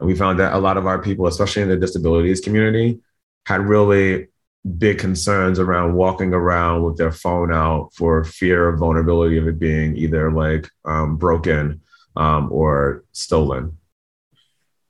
And 0.00 0.08
we 0.08 0.16
found 0.16 0.40
that 0.40 0.54
a 0.54 0.58
lot 0.58 0.78
of 0.78 0.86
our 0.86 1.00
people, 1.00 1.26
especially 1.26 1.62
in 1.62 1.68
the 1.68 1.76
disabilities 1.76 2.40
community, 2.40 3.00
had 3.44 3.60
really 3.60 4.28
big 4.66 4.98
concerns 4.98 5.58
around 5.58 5.94
walking 5.94 6.34
around 6.34 6.82
with 6.82 6.96
their 6.96 7.12
phone 7.12 7.52
out 7.52 7.90
for 7.94 8.24
fear 8.24 8.68
of 8.68 8.80
vulnerability 8.80 9.38
of 9.38 9.46
it 9.46 9.58
being 9.58 9.96
either 9.96 10.30
like 10.30 10.68
um, 10.84 11.16
broken 11.16 11.80
um, 12.16 12.50
or 12.50 13.04
stolen. 13.12 13.78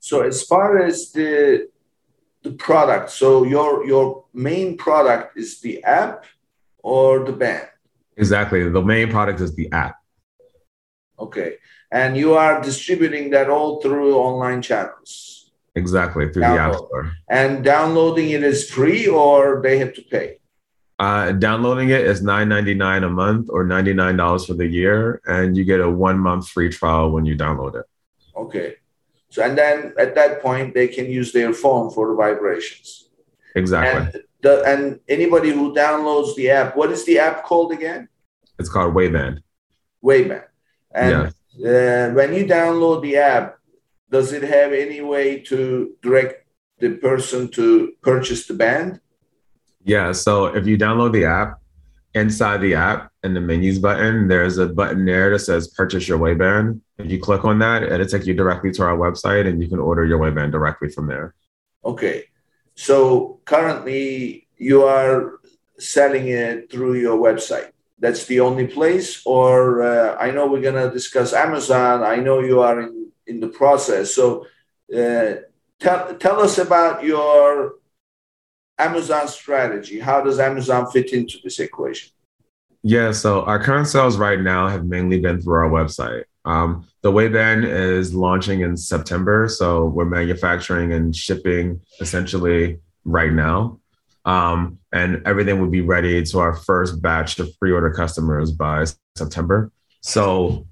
So 0.01 0.23
as 0.23 0.43
far 0.43 0.79
as 0.79 1.13
the 1.13 1.69
the 2.43 2.53
product, 2.53 3.11
so 3.11 3.45
your 3.45 3.85
your 3.85 4.25
main 4.33 4.77
product 4.77 5.37
is 5.37 5.61
the 5.61 5.83
app 5.83 6.27
or 6.79 7.25
the 7.25 7.33
band? 7.33 7.69
Exactly. 8.17 8.69
The 8.69 8.83
main 8.83 9.11
product 9.11 9.41
is 9.41 9.55
the 9.57 9.71
app. 9.73 9.97
Okay. 11.19 11.57
And 11.91 12.17
you 12.17 12.35
are 12.35 12.63
distributing 12.63 13.31
that 13.31 13.51
all 13.51 13.81
through 13.81 14.15
online 14.15 14.63
channels. 14.63 15.36
Exactly, 15.77 16.33
through 16.33 16.43
Download. 16.43 16.55
the 16.55 16.61
App 16.61 16.75
Store. 16.75 17.13
And 17.29 17.63
downloading 17.63 18.31
it 18.31 18.43
is 18.43 18.69
free 18.69 19.07
or 19.07 19.61
they 19.63 19.79
have 19.79 19.95
to 19.95 20.03
pay? 20.03 20.39
Uh, 20.99 21.33
downloading 21.33 21.91
it 21.91 22.01
is 22.01 22.23
$9.99 22.23 23.05
a 23.05 23.11
month 23.11 23.49
or 23.51 23.65
$99 23.65 24.47
for 24.47 24.55
the 24.55 24.67
year, 24.67 25.21
and 25.27 25.55
you 25.55 25.65
get 25.65 25.81
a 25.81 25.91
one 25.91 26.19
month 26.19 26.49
free 26.49 26.71
trial 26.71 27.11
when 27.11 27.27
you 27.27 27.37
download 27.37 27.75
it. 27.79 27.85
Okay. 28.35 28.77
So, 29.29 29.43
and 29.43 29.59
then 29.59 29.93
at 29.99 30.15
that 30.15 30.41
point, 30.41 30.73
they 30.73 30.89
can 30.89 31.11
use 31.11 31.33
their 31.33 31.53
phone 31.53 31.91
for 31.91 32.09
the 32.09 32.15
vibrations. 32.15 33.11
Exactly. 33.55 34.01
And, 34.15 34.25
the, 34.41 34.65
and 34.65 35.01
anybody 35.09 35.51
who 35.51 35.75
downloads 35.75 36.35
the 36.37 36.49
app, 36.49 36.75
what 36.75 36.91
is 36.91 37.05
the 37.05 37.19
app 37.19 37.45
called 37.45 37.73
again? 37.73 38.09
It's 38.59 38.71
called 38.71 38.95
Wayband. 38.95 39.43
Wayband. 40.03 40.45
And 40.93 41.27
uh, 41.27 42.11
when 42.15 42.33
you 42.33 42.47
download 42.47 43.03
the 43.03 43.17
app, 43.17 43.56
does 44.11 44.33
it 44.33 44.43
have 44.43 44.73
any 44.73 45.01
way 45.01 45.41
to 45.41 45.95
direct 46.03 46.47
the 46.79 46.97
person 46.97 47.49
to 47.53 47.93
purchase 48.03 48.47
the 48.47 48.55
band? 48.55 49.01
Yeah. 49.85 50.13
So 50.13 50.47
if 50.47 50.67
you 50.67 50.77
download 50.77 51.13
the 51.13 51.25
app, 51.25 51.61
inside 52.15 52.63
the 52.63 52.75
app 52.75 53.13
in 53.23 53.35
the 53.35 53.41
menus 53.41 53.79
button, 53.79 54.27
there's 54.27 54.57
a 54.57 54.67
button 54.67 55.05
there 55.05 55.31
that 55.31 55.41
says 55.41 55.69
purchase 55.69 56.09
your 56.09 56.19
Wayband. 56.19 56.81
If 56.99 57.11
you 57.11 57.21
click 57.21 57.45
on 57.45 57.59
that, 57.59 57.83
it'll 57.83 58.07
take 58.07 58.27
you 58.27 58.35
directly 58.35 58.73
to 58.73 58.83
our 58.85 58.97
website 58.97 59.47
and 59.47 59.63
you 59.63 59.69
can 59.69 59.79
order 59.79 60.05
your 60.05 60.19
Wayband 60.19 60.51
directly 60.51 60.89
from 60.89 61.07
there. 61.07 61.35
Okay. 61.85 62.25
So 62.75 63.41
currently 63.45 64.49
you 64.57 64.85
are 64.85 65.41
selling 65.79 66.29
it 66.29 66.71
through 66.71 66.95
your 66.95 67.19
website. 67.19 67.71
That's 67.99 68.27
the 68.27 68.41
only 68.41 68.67
place, 68.67 69.23
or 69.25 69.83
uh, 69.83 70.17
I 70.17 70.31
know 70.31 70.47
we're 70.47 70.61
gonna 70.61 70.91
discuss 70.91 71.33
Amazon. 71.33 72.03
I 72.03 72.17
know 72.17 72.41
you 72.41 72.61
are 72.61 72.81
in 72.83 73.06
in 73.27 73.41
the 73.41 73.49
process. 73.49 74.15
So 74.15 74.47
uh, 74.95 75.35
tell 75.81 76.15
tell 76.17 76.41
us 76.41 76.59
about 76.59 77.05
your 77.05 77.75
Amazon 78.79 79.29
strategy. 79.29 79.99
How 79.99 80.23
does 80.23 80.39
Amazon 80.39 80.91
fit 80.91 81.13
into 81.13 81.39
this 81.43 81.59
equation? 81.59 82.11
Yeah, 82.83 83.11
so 83.11 83.43
our 83.43 83.63
current 83.63 83.89
sales 83.89 84.17
right 84.17 84.41
now 84.41 84.69
have 84.69 84.85
mainly 84.85 85.19
been 85.19 85.41
through 85.41 85.55
our 85.55 85.71
website. 85.71 86.25
Um, 86.45 86.87
the 87.03 87.11
Wayband 87.11 87.65
is 87.67 88.15
launching 88.15 88.61
in 88.61 88.77
September, 88.77 89.49
so 89.49 89.87
we're 89.87 90.05
manufacturing 90.05 90.93
and 90.93 91.15
shipping 91.15 91.81
essentially 92.01 92.79
right 93.05 93.33
now. 93.33 93.81
Um, 94.25 94.79
and 94.93 95.23
everything 95.27 95.61
will 95.61 95.71
be 95.71 95.81
ready 95.81 96.23
to 96.23 96.39
our 96.39 96.55
first 96.55 97.03
batch 97.03 97.39
of 97.39 97.49
pre-order 97.59 97.91
customers 97.91 98.53
by 98.53 98.85
September. 99.17 99.73
So 100.01 100.67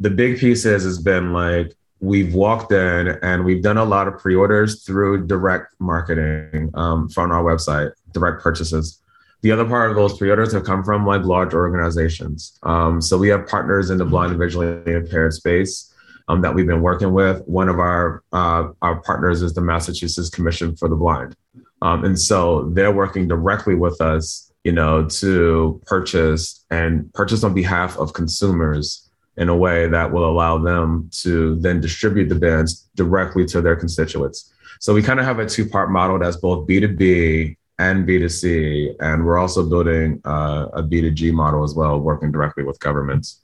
the 0.00 0.10
big 0.10 0.38
piece 0.38 0.64
is 0.64 0.84
has 0.84 0.98
been 0.98 1.32
like 1.32 1.74
we've 2.00 2.34
walked 2.34 2.72
in 2.72 3.08
and 3.22 3.44
we've 3.44 3.62
done 3.62 3.76
a 3.76 3.84
lot 3.84 4.08
of 4.08 4.18
pre-orders 4.18 4.82
through 4.84 5.26
direct 5.26 5.74
marketing 5.78 6.70
um, 6.74 7.08
from 7.08 7.30
our 7.30 7.42
website, 7.42 7.92
direct 8.12 8.42
purchases. 8.42 9.00
The 9.42 9.52
other 9.52 9.64
part 9.64 9.90
of 9.90 9.96
those 9.96 10.18
pre-orders 10.18 10.52
have 10.52 10.64
come 10.64 10.82
from 10.82 11.06
like 11.06 11.22
large 11.24 11.54
organizations. 11.54 12.58
Um, 12.62 13.00
so 13.00 13.16
we 13.16 13.28
have 13.28 13.46
partners 13.46 13.90
in 13.90 13.98
the 13.98 14.04
blind 14.04 14.32
and 14.32 14.40
visually 14.40 14.92
impaired 14.92 15.32
space 15.34 15.94
um, 16.28 16.42
that 16.42 16.54
we've 16.54 16.66
been 16.66 16.82
working 16.82 17.12
with. 17.12 17.42
One 17.46 17.68
of 17.68 17.78
our 17.78 18.22
uh, 18.32 18.68
our 18.82 19.00
partners 19.02 19.42
is 19.42 19.54
the 19.54 19.60
Massachusetts 19.60 20.30
Commission 20.30 20.76
for 20.76 20.88
the 20.88 20.96
Blind, 20.96 21.34
um, 21.82 22.04
and 22.04 22.18
so 22.18 22.70
they're 22.70 22.92
working 22.92 23.26
directly 23.26 23.74
with 23.74 24.00
us, 24.00 24.52
you 24.62 24.72
know, 24.72 25.06
to 25.06 25.80
purchase 25.86 26.64
and 26.70 27.12
purchase 27.14 27.42
on 27.42 27.54
behalf 27.54 27.96
of 27.98 28.12
consumers 28.12 29.09
in 29.40 29.48
a 29.48 29.56
way 29.56 29.88
that 29.88 30.12
will 30.12 30.28
allow 30.28 30.58
them 30.58 31.08
to 31.10 31.56
then 31.56 31.80
distribute 31.80 32.28
the 32.28 32.34
bands 32.34 32.90
directly 32.94 33.46
to 33.46 33.62
their 33.62 33.74
constituents. 33.74 34.52
So 34.80 34.92
we 34.92 35.02
kind 35.02 35.18
of 35.18 35.24
have 35.24 35.38
a 35.38 35.46
two 35.46 35.66
part 35.66 35.90
model 35.90 36.18
that's 36.18 36.36
both 36.36 36.68
B2B 36.68 37.56
and 37.78 38.06
B2C. 38.06 38.96
And 39.00 39.24
we're 39.24 39.38
also 39.38 39.66
building 39.66 40.20
uh, 40.26 40.66
a 40.74 40.82
B2G 40.82 41.32
model 41.32 41.64
as 41.64 41.74
well, 41.74 41.98
working 41.98 42.30
directly 42.30 42.64
with 42.64 42.78
governments. 42.80 43.40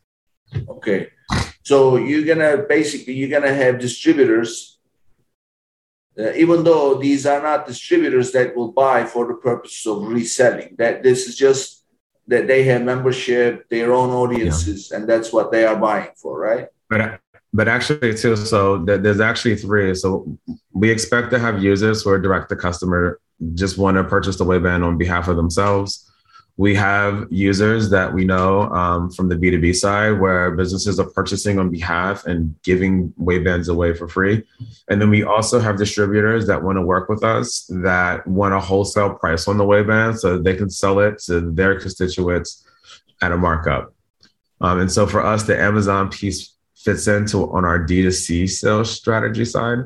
Okay. 0.69 1.09
So 1.63 1.97
you're 1.97 2.27
going 2.27 2.45
to 2.45 2.67
basically, 2.69 3.15
you're 3.15 3.31
going 3.31 3.51
to 3.51 3.55
have 3.55 3.79
distributors, 3.79 4.79
uh, 6.19 6.33
even 6.35 6.63
though 6.63 6.99
these 6.99 7.25
are 7.25 7.43
not 7.43 7.67
distributors 7.67 8.33
that 8.33 8.55
will 8.55 8.73
buy 8.73 9.05
for 9.05 9.27
the 9.27 9.35
purpose 9.35 9.87
of 9.87 10.07
reselling, 10.07 10.77
that 10.77 11.03
this 11.03 11.27
is 11.27 11.37
just 11.37 11.76
that 12.29 12.47
they 12.47 12.65
have 12.65 12.83
membership, 12.83 13.69
their 13.69 13.93
own 13.93 14.11
audiences, 14.11 14.91
yeah. 14.91 14.99
and 14.99 15.09
that's 15.09 15.33
what 15.33 15.53
they 15.53 15.65
are 15.65 15.77
buying 15.77 16.11
for, 16.17 16.39
right? 16.39 16.69
But 16.91 17.21
but 17.53 17.69
actually 17.69 18.15
too, 18.15 18.37
so 18.37 18.79
there's 18.85 19.21
actually 19.21 19.57
three. 19.57 19.95
So 19.95 20.39
we 20.75 20.91
expect 20.91 21.31
to 21.31 21.39
have 21.39 21.63
users 21.63 22.03
who 22.03 22.11
are 22.11 22.19
direct 22.19 22.51
to 22.51 22.57
customer, 22.57 23.19
just 23.55 23.79
want 23.79 23.97
to 23.97 24.05
purchase 24.05 24.37
the 24.37 24.45
Wayband 24.45 24.85
on 24.85 24.99
behalf 24.99 25.29
of 25.29 25.37
themselves. 25.37 26.11
We 26.59 26.75
have 26.75 27.27
users 27.31 27.91
that 27.91 28.15
we 28.15 28.25
know 28.25 28.63
um, 28.71 29.11
from 29.11 29.29
the 29.29 29.37
B2B 29.37 29.75
side 29.75 30.19
where 30.19 30.51
businesses 30.53 30.99
are 30.99 31.11
purchasing 31.11 31.59
on 31.59 31.71
behalf 31.71 32.25
and 32.25 32.55
giving 32.63 33.13
Waybands 33.21 33.69
away 33.69 33.93
for 33.93 34.09
free. 34.09 34.43
And 34.89 35.01
then 35.01 35.11
we 35.11 35.23
also 35.23 35.61
have 35.61 35.77
distributors 35.77 36.47
that 36.47 36.63
want 36.63 36.77
to 36.77 36.83
work 36.83 37.11
with 37.11 37.23
us 37.23 37.67
that 37.83 38.27
want 38.27 38.55
a 38.55 38.61
wholesale 38.61 39.15
price 39.15 39.47
on 39.49 39.59
the 39.59 39.65
Wayband 39.65 40.19
so 40.19 40.39
they 40.39 40.57
can 40.57 40.71
sell 40.71 40.99
it 41.01 41.19
to 41.27 41.53
their 41.53 41.79
constituents 41.79 42.67
at 43.21 43.33
a 43.33 43.37
markup. 43.37 43.93
Um, 44.61 44.81
and 44.81 44.91
so 44.91 45.07
for 45.07 45.25
us, 45.25 45.43
the 45.43 45.61
Amazon 45.61 46.09
piece 46.09 46.55
fits 46.75 47.07
into 47.07 47.51
on 47.51 47.65
our 47.65 47.85
D2C 47.85 48.49
sales 48.49 48.91
strategy 48.91 49.45
side. 49.45 49.81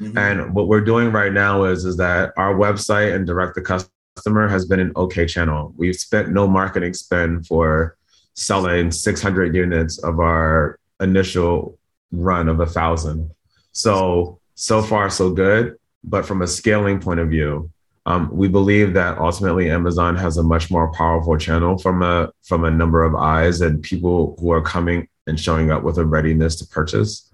Mm-hmm. 0.00 0.18
And 0.18 0.54
what 0.54 0.68
we're 0.68 0.80
doing 0.80 1.12
right 1.12 1.32
now 1.32 1.64
is, 1.64 1.84
is 1.84 1.96
that 1.98 2.32
our 2.36 2.54
website 2.54 3.14
and 3.14 3.26
direct 3.26 3.54
to 3.56 3.60
customer 3.60 3.90
customer 4.16 4.48
has 4.48 4.64
been 4.64 4.80
an 4.80 4.92
okay 4.96 5.26
channel. 5.26 5.74
We've 5.76 5.96
spent 5.96 6.30
no 6.30 6.46
marketing 6.46 6.94
spend 6.94 7.46
for 7.46 7.96
selling 8.34 8.90
600 8.90 9.54
units 9.54 9.98
of 9.98 10.20
our 10.20 10.78
initial 11.00 11.78
run 12.12 12.48
of 12.48 12.60
a 12.60 12.66
thousand. 12.66 13.30
So, 13.72 14.38
so 14.54 14.82
far, 14.82 15.10
so 15.10 15.30
good. 15.30 15.76
But 16.04 16.26
from 16.26 16.42
a 16.42 16.46
scaling 16.46 17.00
point 17.00 17.20
of 17.20 17.28
view, 17.28 17.70
um, 18.06 18.28
we 18.30 18.48
believe 18.48 18.92
that 18.94 19.18
ultimately 19.18 19.70
Amazon 19.70 20.16
has 20.16 20.36
a 20.36 20.42
much 20.42 20.70
more 20.70 20.92
powerful 20.92 21.38
channel 21.38 21.78
from 21.78 22.02
a 22.02 22.30
from 22.42 22.64
a 22.64 22.70
number 22.70 23.02
of 23.02 23.14
eyes 23.14 23.62
and 23.62 23.82
people 23.82 24.36
who 24.38 24.52
are 24.52 24.60
coming 24.60 25.08
and 25.26 25.40
showing 25.40 25.70
up 25.70 25.82
with 25.82 25.96
a 25.96 26.04
readiness 26.04 26.56
to 26.56 26.66
purchase. 26.66 27.30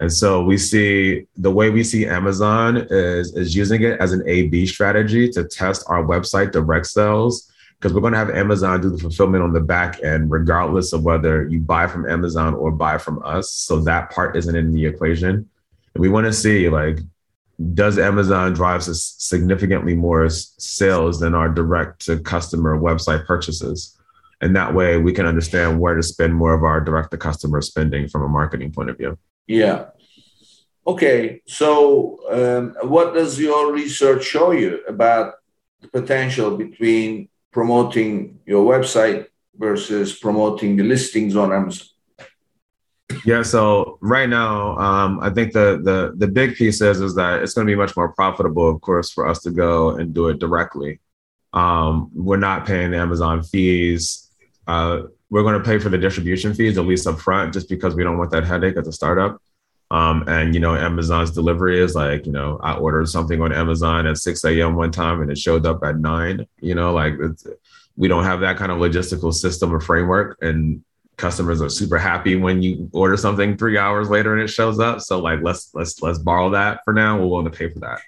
And 0.00 0.10
so 0.10 0.42
we 0.42 0.56
see 0.56 1.26
the 1.36 1.50
way 1.50 1.68
we 1.68 1.84
see 1.84 2.06
Amazon 2.06 2.78
is, 2.90 3.36
is 3.36 3.54
using 3.54 3.82
it 3.82 4.00
as 4.00 4.12
an 4.12 4.22
A 4.26 4.48
B 4.48 4.64
strategy 4.64 5.28
to 5.30 5.44
test 5.44 5.84
our 5.88 6.02
website 6.02 6.52
direct 6.52 6.86
sales 6.86 7.52
because 7.78 7.92
we're 7.92 8.00
going 8.00 8.14
to 8.14 8.18
have 8.18 8.30
Amazon 8.30 8.80
do 8.80 8.90
the 8.90 8.98
fulfillment 8.98 9.44
on 9.44 9.52
the 9.52 9.60
back 9.60 10.02
end, 10.02 10.30
regardless 10.30 10.92
of 10.92 11.04
whether 11.04 11.46
you 11.48 11.60
buy 11.60 11.86
from 11.86 12.08
Amazon 12.08 12.54
or 12.54 12.70
buy 12.70 12.96
from 12.98 13.22
us. 13.24 13.52
So 13.52 13.80
that 13.80 14.10
part 14.10 14.36
isn't 14.36 14.56
in 14.56 14.72
the 14.72 14.86
equation. 14.86 15.48
And 15.94 16.00
we 16.00 16.08
want 16.08 16.26
to 16.26 16.32
see 16.32 16.68
like, 16.68 16.98
does 17.74 17.98
Amazon 17.98 18.54
drive 18.54 18.82
significantly 18.82 19.94
more 19.94 20.30
sales 20.30 21.20
than 21.20 21.34
our 21.34 21.50
direct 21.50 22.06
to 22.06 22.18
customer 22.20 22.78
website 22.78 23.26
purchases? 23.26 23.98
And 24.40 24.56
that 24.56 24.74
way 24.74 24.96
we 24.96 25.12
can 25.12 25.26
understand 25.26 25.78
where 25.78 25.94
to 25.94 26.02
spend 26.02 26.34
more 26.34 26.54
of 26.54 26.64
our 26.64 26.80
direct 26.80 27.10
to 27.10 27.18
customer 27.18 27.60
spending 27.60 28.08
from 28.08 28.22
a 28.22 28.28
marketing 28.28 28.72
point 28.72 28.88
of 28.88 28.96
view. 28.96 29.18
Yeah. 29.50 29.86
Okay. 30.86 31.42
So, 31.44 32.20
um, 32.30 32.88
what 32.88 33.14
does 33.14 33.36
your 33.40 33.72
research 33.72 34.22
show 34.22 34.52
you 34.52 34.84
about 34.86 35.34
the 35.80 35.88
potential 35.88 36.56
between 36.56 37.28
promoting 37.50 38.38
your 38.46 38.64
website 38.64 39.26
versus 39.58 40.16
promoting 40.16 40.76
the 40.76 40.84
listings 40.84 41.34
on 41.34 41.52
Amazon? 41.52 41.88
Yeah, 43.24 43.42
so 43.42 43.98
right 44.00 44.28
now, 44.28 44.76
um, 44.78 45.18
I 45.20 45.30
think 45.30 45.52
the 45.52 45.80
the 45.82 46.14
the 46.16 46.28
big 46.28 46.54
piece 46.54 46.80
is 46.80 47.00
is 47.00 47.16
that 47.16 47.42
it's 47.42 47.54
going 47.54 47.66
to 47.66 47.72
be 47.72 47.82
much 47.84 47.96
more 47.96 48.12
profitable, 48.12 48.70
of 48.70 48.80
course, 48.80 49.10
for 49.10 49.26
us 49.26 49.42
to 49.42 49.50
go 49.50 49.96
and 49.96 50.14
do 50.14 50.28
it 50.28 50.38
directly. 50.38 51.00
Um, 51.52 52.12
we're 52.14 52.36
not 52.36 52.66
paying 52.66 52.94
Amazon 52.94 53.42
fees. 53.42 54.30
Uh, 54.68 55.10
we're 55.30 55.42
going 55.42 55.60
to 55.60 55.64
pay 55.64 55.78
for 55.78 55.88
the 55.88 55.98
distribution 55.98 56.52
fees 56.54 56.76
at 56.76 56.84
least 56.84 57.06
up 57.06 57.20
front, 57.20 57.54
just 57.54 57.68
because 57.68 57.94
we 57.94 58.02
don't 58.02 58.18
want 58.18 58.30
that 58.32 58.44
headache 58.44 58.76
as 58.76 58.88
a 58.88 58.92
startup. 58.92 59.40
Um, 59.92 60.24
and 60.28 60.54
you 60.54 60.60
know, 60.60 60.74
Amazon's 60.76 61.32
delivery 61.32 61.80
is 61.80 61.94
like, 61.94 62.26
you 62.26 62.32
know, 62.32 62.60
I 62.62 62.74
ordered 62.74 63.08
something 63.08 63.40
on 63.40 63.52
Amazon 63.52 64.06
at 64.06 64.18
6 64.18 64.44
a.m. 64.44 64.76
one 64.76 64.92
time 64.92 65.20
and 65.20 65.30
it 65.30 65.38
showed 65.38 65.66
up 65.66 65.82
at 65.82 65.98
nine. 65.98 66.46
You 66.60 66.74
know, 66.74 66.92
like 66.92 67.14
we 67.96 68.06
don't 68.06 68.24
have 68.24 68.40
that 68.40 68.56
kind 68.56 68.70
of 68.70 68.78
logistical 68.78 69.34
system 69.34 69.74
or 69.74 69.80
framework. 69.80 70.38
And 70.42 70.84
customers 71.16 71.60
are 71.60 71.68
super 71.68 71.98
happy 71.98 72.36
when 72.36 72.62
you 72.62 72.88
order 72.92 73.16
something 73.16 73.56
three 73.56 73.78
hours 73.78 74.08
later 74.08 74.32
and 74.32 74.42
it 74.42 74.48
shows 74.48 74.78
up. 74.78 75.00
So 75.00 75.18
like 75.18 75.40
let's 75.42 75.70
let's 75.74 76.00
let's 76.02 76.18
borrow 76.18 76.50
that 76.50 76.80
for 76.84 76.94
now. 76.94 77.18
We're 77.18 77.26
willing 77.26 77.50
to 77.50 77.56
pay 77.56 77.68
for 77.68 77.80
that. 77.80 78.00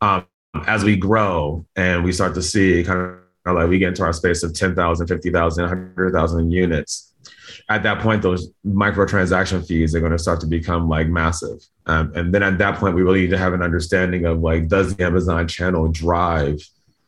Um, 0.00 0.26
as 0.66 0.82
we 0.82 0.96
grow 0.96 1.66
and 1.76 2.04
we 2.04 2.12
start 2.12 2.34
to 2.34 2.42
see 2.42 2.82
kind 2.84 3.00
of 3.00 3.21
like 3.44 3.68
we 3.68 3.78
get 3.78 3.88
into 3.88 4.04
our 4.04 4.12
space 4.12 4.42
of 4.42 4.54
10,000, 4.54 5.06
50,000, 5.06 5.62
100,000 5.64 6.50
units, 6.50 7.12
at 7.68 7.82
that 7.82 8.00
point, 8.00 8.22
those 8.22 8.50
microtransaction 8.66 9.66
fees 9.66 9.94
are 9.94 10.00
going 10.00 10.12
to 10.12 10.18
start 10.18 10.40
to 10.40 10.46
become 10.46 10.88
like 10.88 11.08
massive. 11.08 11.64
Um, 11.86 12.12
and 12.14 12.34
then 12.34 12.42
at 12.42 12.58
that 12.58 12.78
point, 12.78 12.94
we 12.94 13.02
really 13.02 13.22
need 13.22 13.30
to 13.30 13.38
have 13.38 13.52
an 13.52 13.62
understanding 13.62 14.24
of 14.24 14.40
like, 14.40 14.68
does 14.68 14.94
the 14.94 15.04
Amazon 15.04 15.48
channel 15.48 15.88
drive 15.88 16.60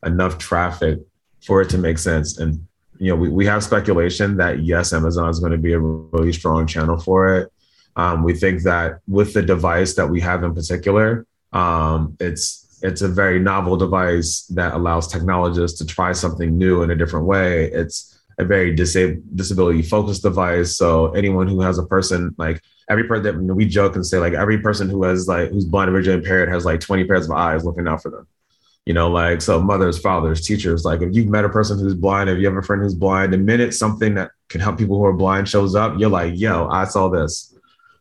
enough 0.05 0.39
traffic 0.39 0.99
for 1.45 1.63
it 1.63 1.71
to 1.71 1.79
make 1.79 1.99
sense? 1.99 2.39
And, 2.39 2.67
you 2.99 3.11
know, 3.11 3.17
we, 3.17 3.29
we 3.29 3.47
have 3.47 3.63
speculation 3.65 4.37
that 4.37 4.63
yes, 4.63 4.93
Amazon 4.93 5.29
is 5.29 5.41
going 5.41 5.53
to 5.53 5.59
be 5.59 5.73
a 5.73 5.79
really 5.79 6.33
strong 6.33 6.67
channel 6.67 6.99
for 6.99 7.37
it. 7.37 7.53
Um, 7.97 8.23
we 8.25 8.35
think 8.35 8.63
that 8.63 9.01
with 9.07 9.35
the 9.35 9.43
device 9.43 9.95
that 9.95 10.09
we 10.09 10.21
have 10.21 10.43
in 10.43 10.55
particular, 10.55 11.27
um, 11.53 12.17
it's 12.19 12.64
it's 12.85 13.01
a 13.01 13.09
very 13.09 13.39
novel 13.39 13.79
device 13.79 14.43
that 14.49 14.75
allows 14.75 15.09
technologists 15.09 15.79
to 15.79 15.87
try 15.87 16.13
something 16.13 16.59
new 16.59 16.83
in 16.83 16.91
a 16.91 16.95
different 16.95 17.25
way. 17.25 17.71
It's 17.73 18.21
a 18.39 18.45
very 18.45 18.77
disab- 18.77 19.23
disability 19.35 19.81
focused 19.81 20.23
device. 20.23 20.77
So 20.77 21.11
anyone 21.13 21.49
who 21.49 21.63
has 21.63 21.79
a 21.79 21.87
person 21.87 22.35
like 22.37 22.63
every 22.91 23.05
person 23.05 23.47
that 23.47 23.55
we 23.55 23.65
joke 23.65 23.97
and 23.97 24.05
say 24.05 24.19
like 24.19 24.35
every 24.35 24.59
person 24.59 24.91
who 24.91 25.03
has 25.05 25.27
like 25.27 25.49
who's 25.49 25.65
blind 25.65 25.89
or 25.89 25.95
visually 25.95 26.19
impaired 26.19 26.51
has 26.51 26.67
like 26.67 26.81
20 26.81 27.05
pairs 27.05 27.25
of 27.25 27.33
eyes 27.33 27.65
looking 27.65 27.89
out 27.89 28.03
for 28.03 28.11
them. 28.11 28.27
You 28.85 28.93
know, 28.93 29.11
like 29.11 29.41
so 29.41 29.63
mothers, 29.63 29.99
fathers, 29.99 30.47
teachers, 30.47 30.85
like 30.85 31.01
if 31.01 31.17
you've 31.17 31.29
met 31.29 31.47
a 31.47 31.49
person 31.49 31.79
who's 31.79 31.95
blind, 31.95 32.29
if 32.29 32.39
you 32.39 32.47
have 32.47 32.57
a 32.57 32.63
friend 32.63 32.83
who's 32.83 32.95
blind, 32.95 33.33
the 33.33 33.39
minute 33.39 33.73
something 33.73 34.15
that 34.17 34.33
can 34.51 34.61
help 34.61 34.77
people 34.77 34.99
who 34.99 35.07
are 35.07 35.15
blind 35.15 35.49
shows 35.49 35.75
up, 35.75 35.99
you're 35.99 36.11
like, 36.11 36.35
yo, 36.37 36.69
I 36.69 36.85
saw 36.85 37.09
this. 37.09 37.57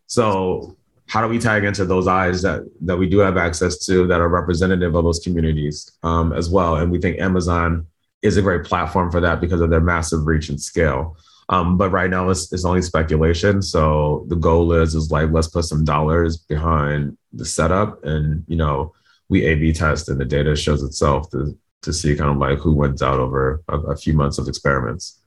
So 0.08 0.76
how 1.14 1.22
do 1.22 1.28
we 1.28 1.38
tag 1.38 1.64
into 1.64 1.86
those 1.86 2.08
eyes 2.08 2.42
that 2.42 2.64
that 2.82 2.98
we 2.98 3.08
do 3.08 3.20
have 3.20 3.38
access 3.38 3.86
to 3.86 4.08
that 4.08 4.20
are 4.20 4.28
representative 4.30 4.96
of 4.96 5.04
those 5.04 5.20
communities 5.20 5.92
um, 6.02 6.34
as 6.34 6.50
well? 6.50 6.78
And 6.78 6.92
we 6.92 7.00
think 7.00 7.20
Amazon 7.20 7.86
is 8.24 8.36
a 8.36 8.42
great 8.42 8.64
platform 8.64 9.12
for 9.12 9.22
that 9.22 9.40
because 9.40 9.62
of 9.62 9.70
their 9.70 9.80
massive 9.80 10.26
reach 10.26 10.50
and 10.50 10.60
scale. 10.60 11.16
Um, 11.50 11.78
but 11.78 11.92
right 11.92 12.10
now 12.10 12.32
it's, 12.32 12.52
it's 12.52 12.66
only 12.66 12.82
speculation. 12.82 13.62
So 13.62 14.26
the 14.28 14.36
goal 14.36 14.74
is 14.74 14.96
is 14.96 15.12
like 15.12 15.30
let's 15.30 15.50
put 15.50 15.66
some 15.66 15.86
dollars 15.86 16.38
behind 16.38 17.16
the 17.32 17.46
setup, 17.46 18.04
and 18.04 18.44
you 18.48 18.56
know 18.56 18.92
we 19.30 19.46
A/B 19.46 19.72
test, 19.74 20.10
and 20.10 20.20
the 20.20 20.26
data 20.26 20.56
shows 20.56 20.82
itself 20.82 21.30
to 21.30 21.56
to 21.84 21.94
see 21.94 22.16
kind 22.16 22.32
of 22.32 22.38
like 22.38 22.58
who 22.58 22.74
wins 22.74 23.04
out 23.04 23.20
over 23.20 23.62
a, 23.68 23.78
a 23.94 23.96
few 23.96 24.14
months 24.14 24.40
of 24.40 24.48
experiments. 24.48 25.20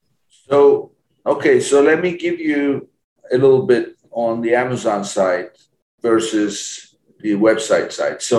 So 0.49 0.91
okay, 1.25 1.61
so 1.61 1.81
let 1.81 2.01
me 2.01 2.17
give 2.17 2.41
you 2.41 2.89
a 3.31 3.39
little 3.39 3.67
bit 3.67 3.95
on 4.11 4.41
the 4.41 4.57
Amazon 4.57 5.05
side 5.05 5.51
versus 6.11 6.95
the 7.25 7.33
website 7.47 7.91
side. 7.99 8.21
So 8.23 8.39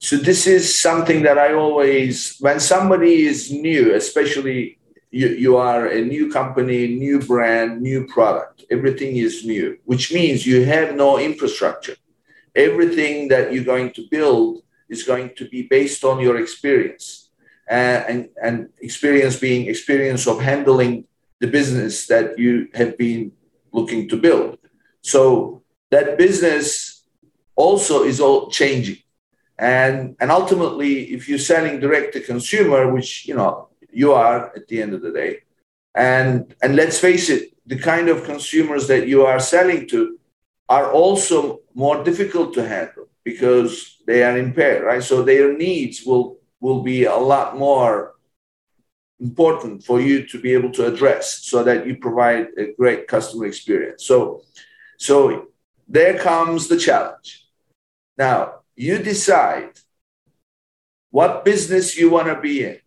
so 0.00 0.16
this 0.16 0.46
is 0.46 0.64
something 0.88 1.22
that 1.26 1.38
I 1.38 1.54
always, 1.54 2.38
when 2.38 2.60
somebody 2.60 3.26
is 3.30 3.50
new, 3.50 3.94
especially 4.02 4.78
you, 5.10 5.28
you 5.44 5.56
are 5.56 5.82
a 5.88 6.00
new 6.14 6.30
company, 6.30 6.80
new 7.06 7.18
brand, 7.32 7.82
new 7.82 8.06
product, 8.06 8.64
everything 8.70 9.16
is 9.16 9.44
new, 9.44 9.76
which 9.90 10.12
means 10.12 10.46
you 10.46 10.64
have 10.64 10.94
no 10.94 11.18
infrastructure. 11.18 11.96
Everything 12.54 13.28
that 13.32 13.52
you're 13.52 13.72
going 13.74 13.90
to 13.98 14.02
build 14.08 14.62
is 14.88 15.02
going 15.02 15.28
to 15.38 15.44
be 15.48 15.62
based 15.62 16.04
on 16.04 16.20
your 16.20 16.36
experience 16.44 17.30
uh, 17.68 18.00
and, 18.10 18.28
and 18.46 18.56
experience 18.88 19.36
being 19.36 19.66
experience 19.66 20.22
of 20.30 20.36
handling 20.50 20.92
the 21.42 21.50
business 21.58 22.06
that 22.06 22.38
you 22.38 22.68
have 22.80 22.96
been 22.96 23.32
looking 23.72 24.08
to 24.10 24.16
build. 24.16 24.58
So 25.02 25.62
that 25.90 26.18
business 26.18 27.04
also 27.56 28.04
is 28.04 28.20
all 28.20 28.50
changing. 28.50 28.98
And 29.58 30.16
and 30.20 30.30
ultimately 30.30 31.12
if 31.12 31.28
you're 31.28 31.38
selling 31.38 31.80
direct 31.80 32.12
to 32.12 32.20
consumer 32.20 32.92
which 32.92 33.26
you 33.26 33.34
know 33.34 33.68
you 33.90 34.12
are 34.12 34.54
at 34.54 34.68
the 34.68 34.80
end 34.80 34.94
of 34.94 35.02
the 35.02 35.10
day 35.10 35.40
and 35.94 36.54
and 36.62 36.76
let's 36.76 37.00
face 37.00 37.28
it 37.28 37.52
the 37.66 37.78
kind 37.78 38.08
of 38.08 38.24
consumers 38.24 38.86
that 38.86 39.08
you 39.08 39.26
are 39.26 39.40
selling 39.40 39.88
to 39.88 40.18
are 40.68 40.92
also 40.92 41.60
more 41.74 42.04
difficult 42.04 42.54
to 42.54 42.68
handle 42.68 43.08
because 43.24 43.96
they 44.06 44.22
are 44.22 44.38
impaired 44.38 44.84
right? 44.84 45.02
So 45.02 45.22
their 45.22 45.56
needs 45.56 46.04
will 46.04 46.38
will 46.60 46.82
be 46.82 47.04
a 47.04 47.16
lot 47.16 47.58
more 47.58 48.14
important 49.20 49.82
for 49.82 50.00
you 50.00 50.24
to 50.28 50.40
be 50.40 50.52
able 50.52 50.70
to 50.70 50.86
address 50.86 51.40
so 51.42 51.64
that 51.64 51.84
you 51.86 51.96
provide 51.96 52.46
a 52.56 52.72
great 52.78 53.08
customer 53.08 53.46
experience. 53.46 54.04
So 54.04 54.42
so 54.98 55.47
there 55.88 56.18
comes 56.18 56.68
the 56.68 56.76
challenge 56.76 57.46
now 58.16 58.60
you 58.76 58.98
decide 58.98 59.72
what 61.10 61.44
business 61.44 61.96
you 61.98 62.10
want 62.10 62.28
to 62.28 62.40
be 62.40 62.64
in. 62.64 62.78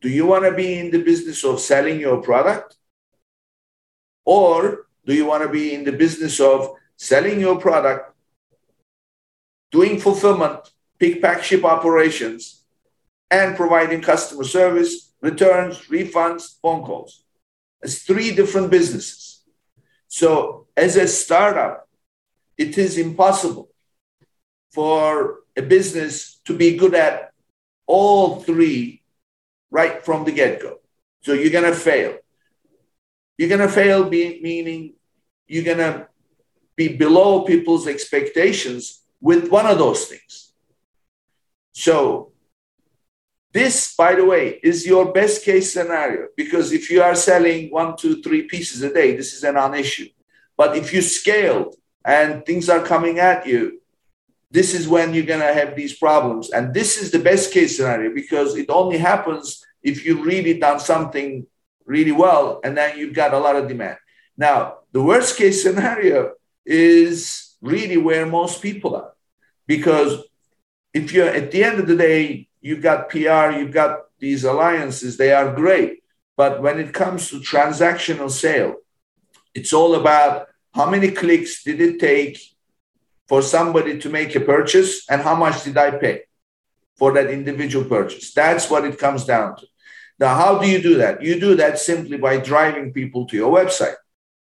Do 0.00 0.08
you 0.08 0.26
want 0.26 0.44
to 0.44 0.52
be 0.52 0.78
in 0.78 0.90
the 0.90 1.02
business 1.02 1.44
of 1.44 1.60
selling 1.60 1.98
your 1.98 2.22
product? 2.22 2.76
Or 4.24 4.86
do 5.04 5.14
you 5.14 5.26
want 5.26 5.42
to 5.42 5.48
be 5.48 5.74
in 5.74 5.84
the 5.84 5.92
business 5.92 6.38
of 6.38 6.74
selling 6.96 7.40
your 7.40 7.58
product, 7.58 8.14
doing 9.70 9.98
fulfillment, 9.98 10.60
pick, 10.98 11.22
pack, 11.22 11.42
ship 11.42 11.64
operations, 11.64 12.64
and 13.30 13.56
providing 13.56 14.02
customer 14.02 14.44
service, 14.44 15.12
returns, 15.20 15.78
refunds, 15.88 16.60
phone 16.60 16.84
calls? 16.84 17.24
It's 17.82 18.02
three 18.02 18.34
different 18.34 18.70
businesses. 18.70 19.42
So, 20.08 20.66
as 20.76 20.96
a 20.96 21.08
startup, 21.08 21.85
it 22.58 22.78
is 22.78 22.98
impossible 22.98 23.68
for 24.72 25.40
a 25.56 25.62
business 25.62 26.40
to 26.44 26.56
be 26.56 26.76
good 26.76 26.94
at 26.94 27.32
all 27.86 28.40
three 28.40 29.02
right 29.70 30.04
from 30.04 30.24
the 30.24 30.32
get 30.32 30.60
go. 30.60 30.80
So 31.22 31.32
you're 31.32 31.50
going 31.50 31.72
to 31.72 31.78
fail. 31.78 32.18
You're 33.38 33.48
going 33.48 33.66
to 33.66 33.68
fail, 33.68 34.08
be, 34.08 34.40
meaning 34.42 34.94
you're 35.46 35.64
going 35.64 35.78
to 35.78 36.08
be 36.76 36.96
below 36.96 37.42
people's 37.42 37.86
expectations 37.86 39.02
with 39.20 39.48
one 39.50 39.66
of 39.66 39.78
those 39.78 40.04
things. 40.06 40.52
So, 41.72 42.32
this, 43.52 43.94
by 43.96 44.14
the 44.14 44.24
way, 44.24 44.60
is 44.62 44.86
your 44.86 45.12
best 45.12 45.44
case 45.44 45.72
scenario 45.72 46.28
because 46.36 46.72
if 46.72 46.90
you 46.90 47.02
are 47.02 47.14
selling 47.14 47.70
one, 47.70 47.96
two, 47.96 48.22
three 48.22 48.42
pieces 48.42 48.82
a 48.82 48.92
day, 48.92 49.16
this 49.16 49.32
is 49.32 49.44
a 49.44 49.52
non 49.52 49.74
issue. 49.74 50.08
But 50.56 50.76
if 50.76 50.92
you 50.92 51.00
scaled 51.00 51.74
and 52.06 52.46
things 52.46 52.68
are 52.68 52.82
coming 52.82 53.18
at 53.18 53.46
you 53.46 53.80
this 54.50 54.74
is 54.74 54.88
when 54.88 55.12
you're 55.12 55.26
going 55.26 55.40
to 55.40 55.52
have 55.52 55.76
these 55.76 55.98
problems. 55.98 56.50
And 56.50 56.72
this 56.72 56.96
is 56.96 57.10
the 57.10 57.18
best 57.18 57.52
case 57.52 57.76
scenario 57.76 58.14
because 58.14 58.56
it 58.56 58.70
only 58.70 58.98
happens 58.98 59.64
if 59.82 60.06
you 60.06 60.22
really 60.22 60.58
done 60.58 60.80
something 60.80 61.46
really 61.84 62.12
well 62.12 62.60
and 62.64 62.76
then 62.76 62.98
you've 62.98 63.14
got 63.14 63.34
a 63.34 63.38
lot 63.38 63.56
of 63.56 63.68
demand. 63.68 63.98
Now, 64.36 64.78
the 64.92 65.02
worst 65.02 65.36
case 65.36 65.62
scenario 65.62 66.32
is 66.64 67.56
really 67.60 67.96
where 67.96 68.26
most 68.26 68.62
people 68.62 68.96
are 68.96 69.12
because 69.66 70.24
if 70.94 71.12
you're 71.12 71.28
at 71.28 71.50
the 71.50 71.62
end 71.62 71.80
of 71.80 71.86
the 71.86 71.96
day, 71.96 72.48
you've 72.60 72.82
got 72.82 73.08
PR, 73.10 73.50
you've 73.58 73.72
got 73.72 74.04
these 74.18 74.44
alliances, 74.44 75.16
they 75.16 75.32
are 75.32 75.54
great. 75.54 76.02
But 76.36 76.62
when 76.62 76.78
it 76.78 76.92
comes 76.92 77.30
to 77.30 77.40
transactional 77.40 78.30
sale, 78.30 78.76
it's 79.54 79.72
all 79.72 79.94
about 79.94 80.48
how 80.76 80.88
many 80.88 81.10
clicks 81.10 81.64
did 81.64 81.80
it 81.80 81.98
take 81.98 82.38
for 83.26 83.40
somebody 83.40 83.98
to 83.98 84.10
make 84.10 84.36
a 84.36 84.40
purchase 84.40 85.08
and 85.08 85.22
how 85.22 85.34
much 85.34 85.64
did 85.64 85.76
I 85.76 85.90
pay 85.92 86.24
for 86.96 87.12
that 87.14 87.30
individual 87.30 87.84
purchase. 87.86 88.34
That's 88.34 88.70
what 88.70 88.84
it 88.84 88.98
comes 88.98 89.24
down 89.24 89.56
to. 89.56 89.66
Now, 90.18 90.34
how 90.34 90.58
do 90.58 90.68
you 90.68 90.80
do 90.80 90.98
that? 90.98 91.22
You 91.22 91.40
do 91.40 91.56
that 91.56 91.78
simply 91.78 92.18
by 92.18 92.38
driving 92.38 92.92
people 92.92 93.26
to 93.26 93.36
your 93.36 93.52
website. 93.52 93.96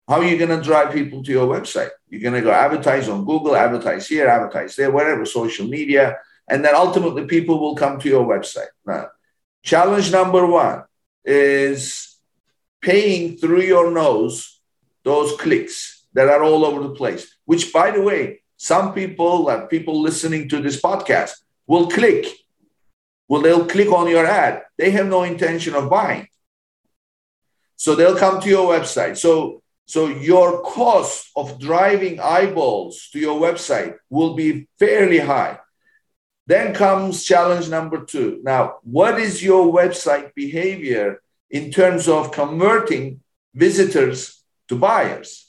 How 0.08 0.16
are 0.16 0.24
you 0.24 0.38
going 0.38 0.56
to 0.56 0.64
drive 0.64 0.92
people 0.92 1.22
to 1.22 1.30
your 1.30 1.46
website? 1.46 1.90
You're 2.08 2.22
going 2.22 2.34
to 2.34 2.48
go 2.48 2.50
advertise 2.50 3.08
on 3.08 3.24
Google, 3.24 3.54
advertise 3.54 4.08
here, 4.08 4.26
advertise 4.26 4.74
there, 4.74 4.90
whatever, 4.90 5.24
social 5.24 5.66
media, 5.66 6.18
and 6.48 6.64
then 6.64 6.74
ultimately 6.74 7.26
people 7.26 7.60
will 7.60 7.76
come 7.76 7.98
to 8.00 8.08
your 8.08 8.26
website. 8.26 8.72
Now, 8.86 9.08
challenge 9.62 10.10
number 10.10 10.46
one 10.46 10.84
is 11.24 12.16
paying 12.80 13.36
through 13.36 13.62
your 13.62 13.90
nose 13.90 14.60
those 15.04 15.36
clicks 15.36 15.91
that 16.14 16.28
are 16.28 16.42
all 16.42 16.64
over 16.64 16.82
the 16.82 16.94
place, 16.94 17.36
which, 17.44 17.72
by 17.72 17.90
the 17.90 18.02
way, 18.02 18.42
some 18.56 18.94
people, 18.94 19.44
like 19.44 19.70
people 19.70 20.00
listening 20.00 20.48
to 20.48 20.60
this 20.60 20.80
podcast, 20.80 21.32
will 21.66 21.88
click. 21.88 22.26
Well, 23.28 23.42
they'll 23.42 23.66
click 23.66 23.90
on 23.90 24.08
your 24.08 24.26
ad. 24.26 24.62
They 24.78 24.90
have 24.92 25.06
no 25.06 25.22
intention 25.22 25.74
of 25.74 25.90
buying. 25.90 26.28
So 27.76 27.94
they'll 27.94 28.16
come 28.16 28.40
to 28.40 28.48
your 28.48 28.72
website. 28.72 29.16
So, 29.16 29.62
so 29.86 30.06
your 30.06 30.62
cost 30.62 31.30
of 31.34 31.58
driving 31.58 32.20
eyeballs 32.20 33.08
to 33.12 33.18
your 33.18 33.40
website 33.40 33.96
will 34.08 34.34
be 34.34 34.68
fairly 34.78 35.18
high. 35.18 35.58
Then 36.46 36.74
comes 36.74 37.24
challenge 37.24 37.68
number 37.68 38.04
two. 38.04 38.40
Now, 38.42 38.78
what 38.82 39.18
is 39.18 39.42
your 39.42 39.72
website 39.72 40.34
behavior 40.34 41.22
in 41.50 41.70
terms 41.70 42.08
of 42.08 42.32
converting 42.32 43.20
visitors 43.54 44.42
to 44.68 44.76
buyers? 44.76 45.41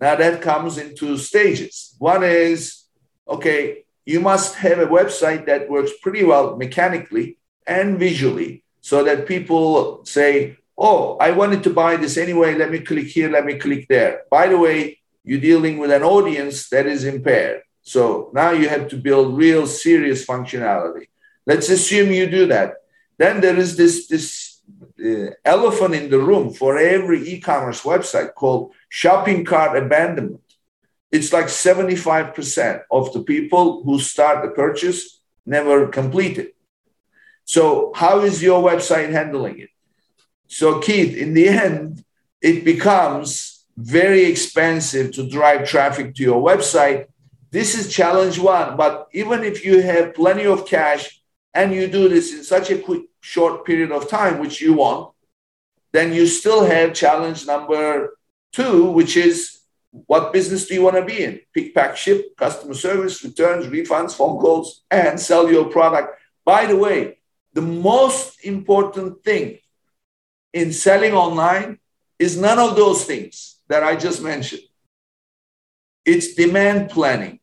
Now, 0.00 0.16
that 0.16 0.40
comes 0.40 0.78
in 0.78 0.96
two 0.96 1.18
stages. 1.18 1.94
One 1.98 2.22
is 2.22 2.84
okay, 3.28 3.84
you 4.06 4.20
must 4.20 4.56
have 4.56 4.78
a 4.78 4.86
website 4.86 5.46
that 5.46 5.68
works 5.68 5.92
pretty 6.02 6.24
well 6.24 6.56
mechanically 6.56 7.38
and 7.66 7.98
visually 7.98 8.64
so 8.80 9.04
that 9.04 9.26
people 9.26 10.04
say, 10.04 10.56
Oh, 10.76 11.18
I 11.18 11.30
wanted 11.32 11.62
to 11.64 11.70
buy 11.70 11.96
this 11.96 12.16
anyway. 12.16 12.54
Let 12.54 12.70
me 12.70 12.80
click 12.80 13.06
here, 13.06 13.30
let 13.30 13.44
me 13.44 13.58
click 13.58 13.86
there. 13.88 14.22
By 14.30 14.48
the 14.48 14.58
way, 14.58 14.98
you're 15.24 15.40
dealing 15.40 15.76
with 15.76 15.90
an 15.90 16.02
audience 16.02 16.70
that 16.70 16.86
is 16.86 17.04
impaired. 17.04 17.60
So 17.82 18.30
now 18.32 18.52
you 18.52 18.68
have 18.68 18.88
to 18.88 18.96
build 18.96 19.36
real 19.36 19.66
serious 19.66 20.24
functionality. 20.24 21.08
Let's 21.46 21.68
assume 21.68 22.10
you 22.12 22.26
do 22.26 22.46
that. 22.46 22.74
Then 23.18 23.42
there 23.42 23.56
is 23.56 23.76
this, 23.76 24.06
this 24.08 24.49
uh, 25.04 25.30
elephant 25.44 25.94
in 25.94 26.10
the 26.10 26.18
room 26.18 26.52
for 26.52 26.78
every 26.78 27.20
e 27.28 27.40
commerce 27.40 27.82
website 27.82 28.34
called 28.34 28.72
shopping 28.88 29.44
cart 29.44 29.76
abandonment. 29.76 30.42
It's 31.10 31.32
like 31.32 31.46
75% 31.46 32.82
of 32.90 33.12
the 33.12 33.22
people 33.22 33.82
who 33.82 33.98
start 33.98 34.44
the 34.44 34.50
purchase 34.50 35.20
never 35.44 35.88
complete 35.88 36.38
it. 36.38 36.54
So, 37.44 37.92
how 37.94 38.20
is 38.20 38.42
your 38.42 38.62
website 38.62 39.10
handling 39.10 39.58
it? 39.58 39.70
So, 40.46 40.78
Keith, 40.80 41.16
in 41.16 41.34
the 41.34 41.48
end, 41.66 42.04
it 42.40 42.64
becomes 42.64 43.64
very 43.76 44.24
expensive 44.24 45.12
to 45.14 45.28
drive 45.28 45.66
traffic 45.66 46.14
to 46.14 46.22
your 46.22 46.42
website 46.42 47.06
this 47.50 47.74
is 47.74 47.92
challenge 47.92 48.38
one. 48.38 48.76
But 48.76 49.08
even 49.12 49.42
if 49.44 49.64
you 49.64 49.82
have 49.82 50.14
plenty 50.14 50.46
of 50.46 50.66
cash 50.66 51.20
and 51.52 51.74
you 51.74 51.88
do 51.88 52.08
this 52.08 52.32
in 52.32 52.44
such 52.44 52.70
a 52.70 52.78
quick, 52.78 53.02
short 53.20 53.64
period 53.64 53.92
of 53.92 54.08
time, 54.08 54.38
which 54.38 54.60
you 54.60 54.74
want, 54.74 55.12
then 55.92 56.12
you 56.12 56.26
still 56.26 56.64
have 56.64 56.94
challenge 56.94 57.46
number 57.46 58.16
two, 58.52 58.90
which 58.90 59.16
is 59.16 59.60
what 60.06 60.32
business 60.32 60.66
do 60.66 60.74
you 60.74 60.82
want 60.82 60.96
to 60.96 61.04
be 61.04 61.24
in? 61.24 61.40
Pick, 61.52 61.74
pack, 61.74 61.96
ship, 61.96 62.36
customer 62.36 62.74
service, 62.74 63.24
returns, 63.24 63.66
refunds, 63.66 64.14
phone 64.14 64.38
calls, 64.38 64.82
and 64.90 65.18
sell 65.18 65.50
your 65.50 65.66
product. 65.66 66.16
By 66.44 66.66
the 66.66 66.76
way, 66.76 67.18
the 67.52 67.62
most 67.62 68.44
important 68.44 69.24
thing 69.24 69.58
in 70.52 70.72
selling 70.72 71.12
online 71.12 71.78
is 72.18 72.38
none 72.38 72.58
of 72.58 72.76
those 72.76 73.04
things 73.04 73.58
that 73.68 73.82
I 73.82 73.96
just 73.96 74.22
mentioned. 74.22 74.62
It's 76.04 76.34
demand 76.34 76.90
planning. 76.90 77.40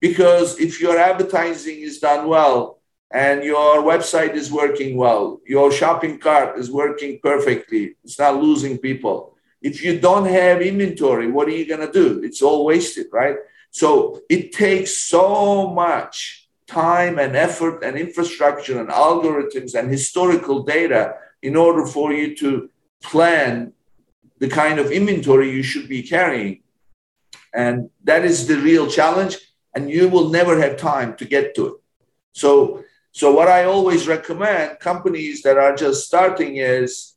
Because 0.00 0.58
if 0.58 0.80
your 0.80 0.98
advertising 0.98 1.78
is 1.80 2.00
done 2.00 2.26
well 2.26 2.81
and 3.12 3.44
your 3.44 3.82
website 3.82 4.34
is 4.34 4.50
working 4.50 4.96
well, 4.96 5.40
your 5.46 5.70
shopping 5.70 6.18
cart 6.18 6.58
is 6.58 6.70
working 6.70 7.20
perfectly, 7.22 7.96
it's 8.04 8.18
not 8.18 8.42
losing 8.42 8.78
people. 8.78 9.36
If 9.60 9.84
you 9.84 10.00
don't 10.00 10.26
have 10.26 10.62
inventory, 10.62 11.30
what 11.30 11.46
are 11.46 11.52
you 11.52 11.66
going 11.66 11.86
to 11.86 11.92
do? 11.92 12.22
It's 12.24 12.42
all 12.42 12.64
wasted, 12.64 13.06
right? 13.12 13.36
So 13.70 14.22
it 14.28 14.52
takes 14.52 14.96
so 14.96 15.68
much 15.68 16.48
time 16.66 17.18
and 17.18 17.36
effort 17.36 17.84
and 17.84 17.96
infrastructure 17.96 18.80
and 18.80 18.88
algorithms 18.88 19.78
and 19.78 19.90
historical 19.90 20.62
data 20.62 21.14
in 21.42 21.54
order 21.54 21.86
for 21.86 22.12
you 22.12 22.34
to 22.36 22.70
plan 23.02 23.72
the 24.38 24.48
kind 24.48 24.78
of 24.78 24.90
inventory 24.90 25.50
you 25.50 25.62
should 25.62 25.88
be 25.88 26.02
carrying. 26.02 26.62
And 27.54 27.90
that 28.04 28.24
is 28.24 28.46
the 28.46 28.56
real 28.56 28.88
challenge 28.88 29.36
and 29.74 29.90
you 29.90 30.08
will 30.08 30.30
never 30.30 30.60
have 30.60 30.76
time 30.76 31.16
to 31.16 31.24
get 31.24 31.54
to 31.56 31.66
it. 31.66 31.74
So, 32.32 32.84
so 33.12 33.32
what 33.32 33.48
I 33.48 33.64
always 33.64 34.08
recommend 34.08 34.78
companies 34.80 35.42
that 35.42 35.58
are 35.58 35.76
just 35.76 36.06
starting 36.06 36.56
is 36.56 37.12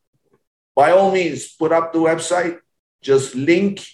by 0.75 0.91
all 0.91 1.11
means 1.11 1.53
put 1.53 1.71
up 1.71 1.93
the 1.93 1.99
website, 1.99 2.59
just 3.01 3.33
link 3.33 3.85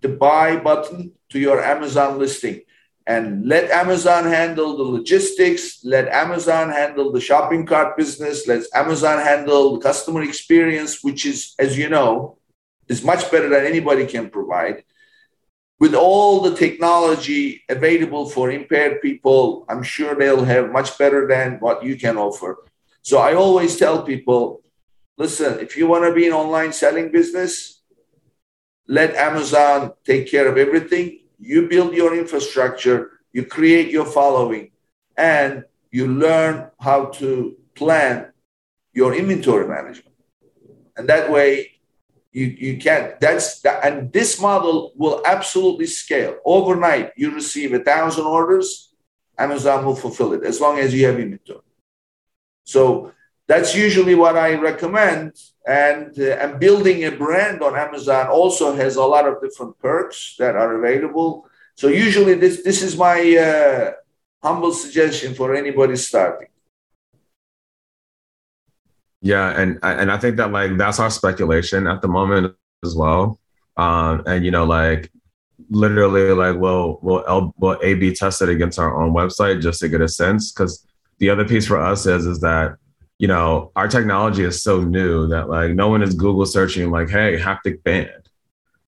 the 0.00 0.08
buy 0.08 0.56
button 0.56 1.12
to 1.30 1.38
your 1.38 1.62
Amazon 1.62 2.18
listing 2.18 2.62
and 3.06 3.46
let 3.46 3.70
Amazon 3.70 4.24
handle 4.24 4.76
the 4.76 4.82
logistics, 4.82 5.84
let 5.84 6.08
Amazon 6.08 6.70
handle 6.70 7.12
the 7.12 7.20
shopping 7.20 7.66
cart 7.66 7.96
business, 7.96 8.48
let 8.48 8.64
Amazon 8.74 9.18
handle 9.22 9.74
the 9.74 9.80
customer 9.80 10.22
experience, 10.22 11.04
which 11.04 11.24
is, 11.24 11.54
as 11.58 11.78
you 11.78 11.88
know, 11.88 12.38
is 12.88 13.04
much 13.04 13.30
better 13.30 13.48
than 13.48 13.64
anybody 13.64 14.06
can 14.06 14.28
provide 14.28 14.84
with 15.80 15.94
all 15.94 16.40
the 16.40 16.54
technology 16.54 17.62
available 17.68 18.28
for 18.28 18.50
impaired 18.50 19.02
people, 19.02 19.64
I'm 19.68 19.82
sure 19.82 20.14
they'll 20.14 20.44
have 20.44 20.70
much 20.70 20.96
better 20.98 21.26
than 21.26 21.58
what 21.58 21.84
you 21.84 21.96
can 21.96 22.16
offer. 22.16 22.58
So 23.02 23.18
I 23.18 23.34
always 23.34 23.76
tell 23.76 24.02
people 24.02 24.62
listen, 25.16 25.60
if 25.60 25.76
you 25.76 25.86
want 25.86 26.04
to 26.04 26.12
be 26.12 26.26
an 26.26 26.32
online 26.32 26.72
selling 26.72 27.12
business, 27.12 27.82
let 28.86 29.14
Amazon 29.14 29.92
take 30.04 30.30
care 30.30 30.48
of 30.48 30.58
everything. 30.58 31.20
You 31.38 31.68
build 31.68 31.94
your 31.94 32.16
infrastructure, 32.16 33.20
you 33.32 33.44
create 33.44 33.90
your 33.90 34.06
following, 34.06 34.72
and 35.16 35.64
you 35.90 36.08
learn 36.08 36.70
how 36.80 37.06
to 37.06 37.56
plan 37.74 38.32
your 38.92 39.14
inventory 39.14 39.66
management. 39.66 40.16
And 40.96 41.08
that 41.08 41.30
way, 41.30 41.73
you, 42.34 42.46
you 42.46 42.76
can't 42.78 43.18
that's 43.20 43.60
that, 43.60 43.84
and 43.86 44.12
this 44.12 44.40
model 44.40 44.92
will 44.96 45.22
absolutely 45.24 45.86
scale. 45.86 46.36
Overnight 46.44 47.12
you 47.16 47.30
receive 47.30 47.72
a 47.72 47.78
thousand 47.78 48.26
orders 48.26 48.90
amazon 49.38 49.84
will 49.84 49.96
fulfill 49.96 50.32
it 50.32 50.42
as 50.44 50.60
long 50.60 50.78
as 50.78 50.92
you 50.92 51.06
have 51.06 51.18
inventory. 51.18 51.60
So 52.64 53.12
that's 53.46 53.74
usually 53.74 54.14
what 54.14 54.36
i 54.36 54.54
recommend 54.54 55.32
and 55.66 56.18
uh, 56.18 56.42
and 56.42 56.58
building 56.58 57.04
a 57.04 57.10
brand 57.10 57.62
on 57.62 57.76
amazon 57.76 58.26
also 58.28 58.74
has 58.74 58.96
a 58.96 59.04
lot 59.14 59.28
of 59.28 59.40
different 59.42 59.78
perks 59.78 60.34
that 60.38 60.56
are 60.56 60.72
available. 60.78 61.46
So 61.76 61.86
usually 61.88 62.34
this 62.34 62.62
this 62.62 62.82
is 62.82 62.96
my 62.96 63.18
uh, 63.48 63.92
humble 64.42 64.72
suggestion 64.72 65.34
for 65.34 65.54
anybody 65.54 65.96
starting 65.96 66.48
yeah, 69.24 69.58
and 69.58 69.78
and 69.82 70.12
I 70.12 70.18
think 70.18 70.36
that 70.36 70.52
like 70.52 70.76
that's 70.76 71.00
our 71.00 71.10
speculation 71.10 71.86
at 71.86 72.02
the 72.02 72.08
moment 72.08 72.54
as 72.84 72.94
well. 72.94 73.40
Um, 73.78 74.22
and 74.26 74.44
you 74.44 74.50
know, 74.50 74.64
like 74.64 75.10
literally, 75.70 76.32
like 76.32 76.60
we'll 76.60 76.98
we'll 77.00 77.54
we'll 77.56 77.78
A 77.82 77.94
B 77.94 78.14
test 78.14 78.42
it 78.42 78.50
against 78.50 78.78
our 78.78 79.02
own 79.02 79.14
website 79.14 79.62
just 79.62 79.80
to 79.80 79.88
get 79.88 80.02
a 80.02 80.08
sense. 80.08 80.52
Because 80.52 80.86
the 81.20 81.30
other 81.30 81.46
piece 81.46 81.66
for 81.66 81.80
us 81.80 82.04
is 82.04 82.26
is 82.26 82.40
that 82.40 82.74
you 83.18 83.26
know 83.26 83.72
our 83.76 83.88
technology 83.88 84.44
is 84.44 84.62
so 84.62 84.82
new 84.82 85.26
that 85.28 85.48
like 85.48 85.70
no 85.72 85.88
one 85.88 86.02
is 86.02 86.14
Google 86.14 86.44
searching 86.44 86.90
like, 86.90 87.08
hey, 87.08 87.38
haptic 87.40 87.82
band, 87.82 88.28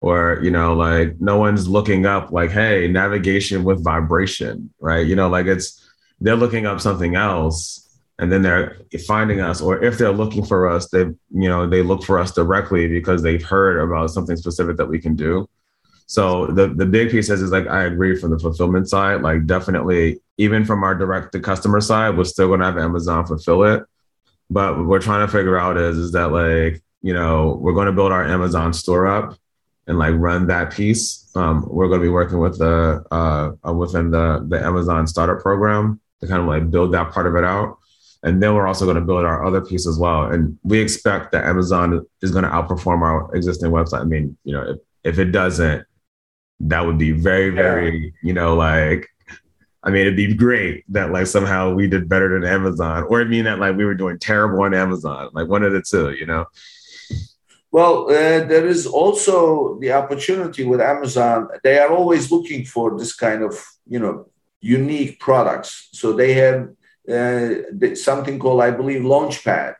or 0.03 0.39
you 0.43 0.51
know, 0.51 0.75
like 0.75 1.19
no 1.19 1.39
one's 1.39 1.67
looking 1.67 2.05
up 2.05 2.31
like, 2.31 2.51
hey, 2.51 2.89
navigation 2.89 3.65
with 3.65 3.83
vibration, 3.83 4.71
right? 4.81 5.07
You 5.07 5.17
know, 5.17 5.31
like 5.31 5.47
it's 5.47 5.83
they're 6.21 6.37
looking 6.37 6.67
up 6.67 6.83
something 6.83 7.17
else 7.17 7.86
and 8.19 8.33
then 8.33 8.43
they're 8.43 8.79
finding 9.07 9.41
us 9.41 9.61
or 9.61 9.83
if 9.83 9.99
they're 9.99 10.13
looking 10.13 10.45
for 10.45 10.69
us 10.69 10.89
they 10.89 11.01
you 11.01 11.49
know 11.49 11.67
they 11.67 11.83
look 11.83 12.03
for 12.03 12.19
us 12.19 12.33
directly 12.33 12.89
because 12.89 13.23
they've 13.23 13.43
heard 13.43 13.79
about 13.79 14.11
something 14.11 14.37
specific 14.37 14.77
that 14.77 14.87
we 14.87 14.99
can 14.99 15.15
do. 15.15 15.49
So 16.07 16.47
the 16.47 16.69
the 16.69 16.87
big 16.87 17.11
piece 17.11 17.31
is, 17.31 17.43
is 17.43 17.51
like 17.51 17.67
i 17.67 17.85
agree 17.85 18.17
from 18.17 18.31
the 18.31 18.39
fulfillment 18.39 18.89
side. 18.89 19.23
Like 19.23 19.47
definitely 19.47 20.21
even 20.39 20.65
from 20.65 20.85
our 20.85 20.95
direct 20.95 21.33
to 21.33 21.41
customer 21.41 21.81
side 21.81 22.17
we're 22.17 22.25
still 22.25 22.49
going 22.49 22.61
to 22.61 22.67
have 22.67 22.79
amazon 22.79 23.27
fulfill 23.27 23.65
it. 23.65 23.85
But 24.49 24.77
what 24.77 24.87
we're 24.87 25.01
trying 25.01 25.27
to 25.27 25.33
figure 25.33 25.59
out 25.59 25.77
is 25.77 25.99
is 25.99 26.13
that 26.13 26.33
like 26.33 26.83
you 27.03 27.13
know 27.13 27.59
we're 27.61 27.75
going 27.75 27.87
to 27.87 27.93
build 27.93 28.13
our 28.13 28.25
amazon 28.25 28.73
store 28.73 29.07
up 29.07 29.37
and 29.89 29.99
like 29.99 30.15
run 30.17 30.47
that 30.49 30.73
piece. 30.73 31.31
Um, 31.37 31.65
we're 31.69 31.87
going 31.87 32.01
to 32.01 32.07
be 32.07 32.11
working 32.11 32.39
with 32.39 32.59
the 32.59 33.05
uh, 33.11 33.73
within 33.73 34.11
the 34.11 34.45
the 34.49 34.65
amazon 34.65 35.07
startup 35.07 35.41
program 35.41 36.01
to 36.21 36.27
kind 36.27 36.41
of 36.41 36.49
like 36.49 36.71
build 36.71 36.95
that 36.95 37.13
part 37.13 37.27
of 37.27 37.37
it 37.37 37.45
out 37.45 37.79
and 38.27 38.43
then 38.43 38.57
we're 38.57 38.67
also 38.67 38.85
going 38.85 38.97
to 38.97 39.01
build 39.01 39.25
our 39.25 39.47
other 39.47 39.61
piece 39.61 39.87
as 39.87 39.99
well. 39.99 40.25
And 40.25 40.59
we 40.65 40.81
expect 40.81 41.31
that 41.31 41.45
Amazon 41.45 42.05
is 42.23 42.33
going 42.33 42.43
to 42.43 42.51
outperform 42.51 43.03
our 43.03 43.33
existing 43.37 43.71
website. 43.71 44.01
I 44.01 44.05
mean, 44.05 44.37
you 44.43 44.53
know, 44.53 44.63
if, 44.63 44.79
if 45.05 45.19
it 45.21 45.31
doesn't, 45.31 45.87
that 46.59 46.85
would 46.85 46.99
be 46.99 47.13
very, 47.13 47.51
very, 47.51 48.13
you 48.25 48.33
know, 48.33 48.57
like, 48.57 49.07
I 49.85 49.91
mean, 49.91 50.01
it'd 50.01 50.17
be 50.17 50.35
great 50.35 50.83
that 50.89 51.13
like 51.13 51.29
somehow 51.29 51.73
we 51.73 51.87
did 51.87 52.09
better 52.09 52.29
than 52.29 52.51
Amazon, 52.51 53.05
or 53.05 53.21
it 53.21 53.29
mean 53.29 53.45
that 53.45 53.61
like 53.61 53.77
we 53.77 53.85
were 53.85 53.95
doing 53.95 54.19
terrible 54.19 54.61
on 54.65 54.75
Amazon, 54.75 55.31
like 55.33 55.47
one 55.47 55.63
of 55.63 55.73
the 55.73 55.83
two, 55.83 56.11
you 56.11 56.27
know. 56.27 56.47
Well, 57.71 58.07
uh, 58.07 58.43
there 58.43 58.67
is 58.67 58.89
also 58.89 59.79
the 59.79 59.93
opportunity 59.93 60.65
with 60.65 60.81
Amazon. 60.81 61.47
They 61.63 61.79
are 61.79 61.93
always 61.93 62.33
looking 62.33 62.65
for 62.65 62.99
this 62.99 63.15
kind 63.15 63.45
of, 63.45 63.65
you 63.87 64.01
know, 64.01 64.29
unique 64.61 65.21
products. 65.21 65.91
So 65.93 66.13
they 66.13 66.33
have 66.35 66.71
uh, 67.09 67.95
something 67.95 68.39
called, 68.39 68.63
I 68.63 68.71
believe, 68.71 69.03
Launchpad. 69.03 69.75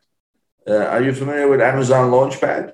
Uh, 0.67 0.73
are 0.73 1.01
you 1.01 1.13
familiar 1.13 1.47
with 1.47 1.61
Amazon 1.61 2.11
Launchpad? 2.11 2.73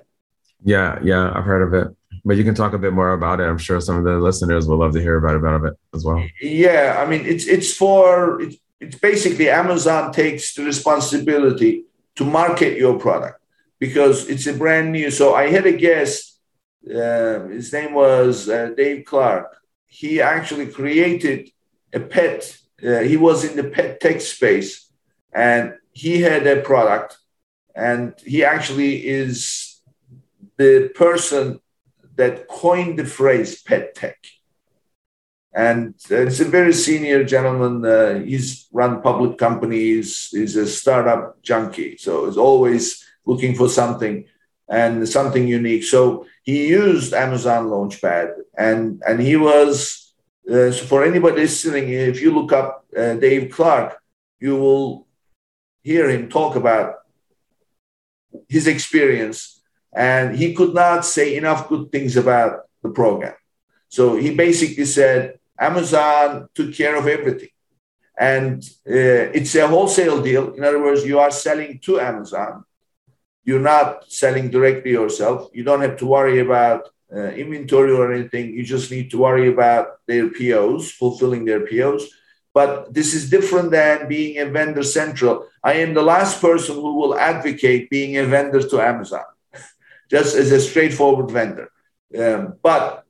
Yeah, 0.64 0.98
yeah, 1.02 1.32
I've 1.34 1.44
heard 1.44 1.62
of 1.62 1.74
it. 1.74 1.96
But 2.24 2.36
you 2.36 2.44
can 2.44 2.54
talk 2.54 2.72
a 2.72 2.78
bit 2.78 2.92
more 2.92 3.12
about 3.12 3.40
it. 3.40 3.44
I'm 3.44 3.58
sure 3.58 3.80
some 3.80 3.98
of 3.98 4.04
the 4.04 4.18
listeners 4.18 4.66
will 4.66 4.78
love 4.78 4.94
to 4.94 5.00
hear 5.00 5.16
about 5.18 5.36
about 5.36 5.64
it 5.64 5.74
as 5.94 6.04
well. 6.04 6.24
Yeah, 6.40 6.96
I 6.98 7.08
mean, 7.08 7.26
it's 7.26 7.46
it's 7.46 7.74
for 7.76 8.40
it's, 8.40 8.56
it's 8.80 8.98
basically 8.98 9.50
Amazon 9.50 10.10
takes 10.10 10.54
the 10.54 10.64
responsibility 10.64 11.84
to 12.16 12.24
market 12.24 12.78
your 12.78 12.98
product 12.98 13.40
because 13.78 14.28
it's 14.28 14.46
a 14.46 14.54
brand 14.54 14.92
new. 14.92 15.10
So 15.10 15.34
I 15.34 15.50
had 15.50 15.66
a 15.66 15.72
guest. 15.72 16.40
Uh, 16.86 17.48
his 17.48 17.72
name 17.72 17.92
was 17.92 18.48
uh, 18.48 18.70
Dave 18.76 19.04
Clark. 19.04 19.56
He 19.86 20.20
actually 20.20 20.66
created 20.66 21.50
a 21.92 22.00
pet. 22.00 22.56
Uh, 22.82 23.00
he 23.00 23.16
was 23.16 23.44
in 23.44 23.56
the 23.56 23.64
pet 23.64 24.00
tech 24.00 24.20
space, 24.20 24.90
and 25.32 25.74
he 25.92 26.20
had 26.20 26.46
a 26.46 26.62
product, 26.62 27.18
and 27.74 28.14
he 28.24 28.44
actually 28.44 29.06
is 29.06 29.80
the 30.56 30.90
person 30.94 31.60
that 32.16 32.48
coined 32.48 32.98
the 32.98 33.04
phrase 33.04 33.62
pet 33.62 33.94
tech. 33.94 34.18
And 35.54 35.94
it's 36.10 36.40
a 36.40 36.44
very 36.44 36.72
senior 36.72 37.22
gentleman. 37.22 37.84
Uh, 37.84 38.18
he's 38.20 38.66
run 38.72 39.02
public 39.02 39.38
companies. 39.38 40.30
He's 40.32 40.56
a 40.56 40.66
startup 40.66 41.40
junkie. 41.42 41.96
So 41.96 42.26
he's 42.26 42.36
always 42.36 43.04
looking 43.24 43.54
for 43.54 43.68
something 43.68 44.26
and 44.68 45.08
something 45.08 45.46
unique. 45.46 45.84
So 45.84 46.26
he 46.42 46.68
used 46.68 47.14
Amazon 47.14 47.68
Launchpad 47.68 48.32
and, 48.58 49.00
and 49.06 49.20
he 49.20 49.36
was, 49.36 50.03
uh, 50.50 50.70
so 50.70 50.84
for 50.84 51.04
anybody 51.04 51.36
listening, 51.36 51.88
if 51.88 52.20
you 52.20 52.34
look 52.34 52.52
up 52.52 52.84
uh, 52.96 53.14
Dave 53.14 53.50
Clark, 53.50 53.96
you 54.38 54.56
will 54.56 55.06
hear 55.82 56.08
him 56.10 56.28
talk 56.28 56.56
about 56.56 56.96
his 58.48 58.66
experience 58.66 59.60
and 59.94 60.36
he 60.36 60.54
could 60.54 60.74
not 60.74 61.04
say 61.04 61.36
enough 61.36 61.68
good 61.68 61.90
things 61.90 62.16
about 62.16 62.62
the 62.82 62.90
program. 62.90 63.34
So 63.88 64.16
he 64.16 64.34
basically 64.34 64.84
said 64.84 65.38
Amazon 65.58 66.48
took 66.54 66.74
care 66.74 66.96
of 66.96 67.06
everything. 67.06 67.50
And 68.18 68.62
uh, 68.88 69.32
it's 69.38 69.54
a 69.54 69.66
wholesale 69.66 70.22
deal. 70.22 70.52
In 70.54 70.64
other 70.64 70.82
words, 70.82 71.04
you 71.04 71.18
are 71.18 71.30
selling 71.30 71.80
to 71.84 72.00
Amazon. 72.00 72.64
You're 73.44 73.60
not 73.60 74.10
selling 74.10 74.50
directly 74.50 74.92
yourself. 74.92 75.50
You 75.52 75.64
don't 75.64 75.80
have 75.80 75.96
to 75.98 76.06
worry 76.06 76.40
about 76.40 76.88
uh, 77.12 77.30
inventory 77.30 77.92
or 77.92 78.12
anything. 78.12 78.54
You 78.54 78.64
just 78.64 78.90
need 78.90 79.10
to 79.10 79.18
worry 79.18 79.48
about 79.48 79.98
their 80.06 80.28
POs, 80.28 80.90
fulfilling 80.90 81.44
their 81.44 81.66
POs. 81.66 82.08
But 82.52 82.94
this 82.94 83.14
is 83.14 83.28
different 83.30 83.72
than 83.72 84.08
being 84.08 84.38
a 84.38 84.46
vendor 84.46 84.84
central. 84.84 85.48
I 85.62 85.74
am 85.74 85.92
the 85.92 86.02
last 86.02 86.40
person 86.40 86.76
who 86.76 86.94
will 86.94 87.18
advocate 87.18 87.90
being 87.90 88.16
a 88.16 88.24
vendor 88.24 88.62
to 88.62 88.80
Amazon 88.80 89.24
just 90.10 90.36
as 90.36 90.52
a 90.52 90.60
straightforward 90.60 91.30
vendor. 91.30 91.70
Um, 92.16 92.54
but 92.62 93.04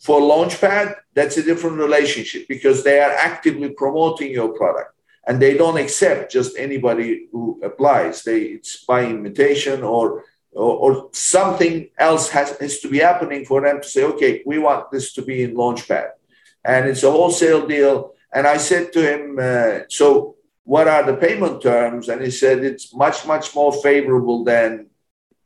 for 0.00 0.20
Launchpad, 0.20 0.96
that's 1.14 1.36
a 1.36 1.42
different 1.42 1.78
relationship 1.78 2.48
because 2.48 2.82
they 2.82 3.00
are 3.00 3.12
actively 3.12 3.70
promoting 3.70 4.32
your 4.32 4.48
product 4.54 4.94
and 5.26 5.40
they 5.40 5.56
don't 5.56 5.76
accept 5.76 6.32
just 6.32 6.56
anybody 6.56 7.28
who 7.30 7.60
applies. 7.62 8.24
They 8.24 8.40
it's 8.40 8.84
by 8.84 9.04
invitation 9.04 9.82
or 9.82 10.24
or, 10.52 11.10
something 11.12 11.88
else 11.96 12.28
has, 12.30 12.56
has 12.58 12.80
to 12.80 12.88
be 12.88 12.98
happening 12.98 13.44
for 13.44 13.60
them 13.60 13.80
to 13.80 13.88
say, 13.88 14.04
okay, 14.04 14.42
we 14.44 14.58
want 14.58 14.90
this 14.90 15.12
to 15.14 15.22
be 15.22 15.42
in 15.42 15.54
Launchpad, 15.54 16.10
and 16.64 16.88
it's 16.88 17.02
a 17.02 17.10
wholesale 17.10 17.66
deal. 17.66 18.14
And 18.32 18.46
I 18.46 18.56
said 18.56 18.92
to 18.92 19.00
him, 19.00 19.38
uh, 19.40 19.84
so 19.88 20.36
what 20.64 20.88
are 20.88 21.04
the 21.04 21.16
payment 21.16 21.62
terms? 21.62 22.08
And 22.08 22.22
he 22.22 22.30
said 22.30 22.64
it's 22.64 22.94
much 22.94 23.26
much 23.26 23.54
more 23.54 23.72
favorable 23.82 24.44
than 24.44 24.86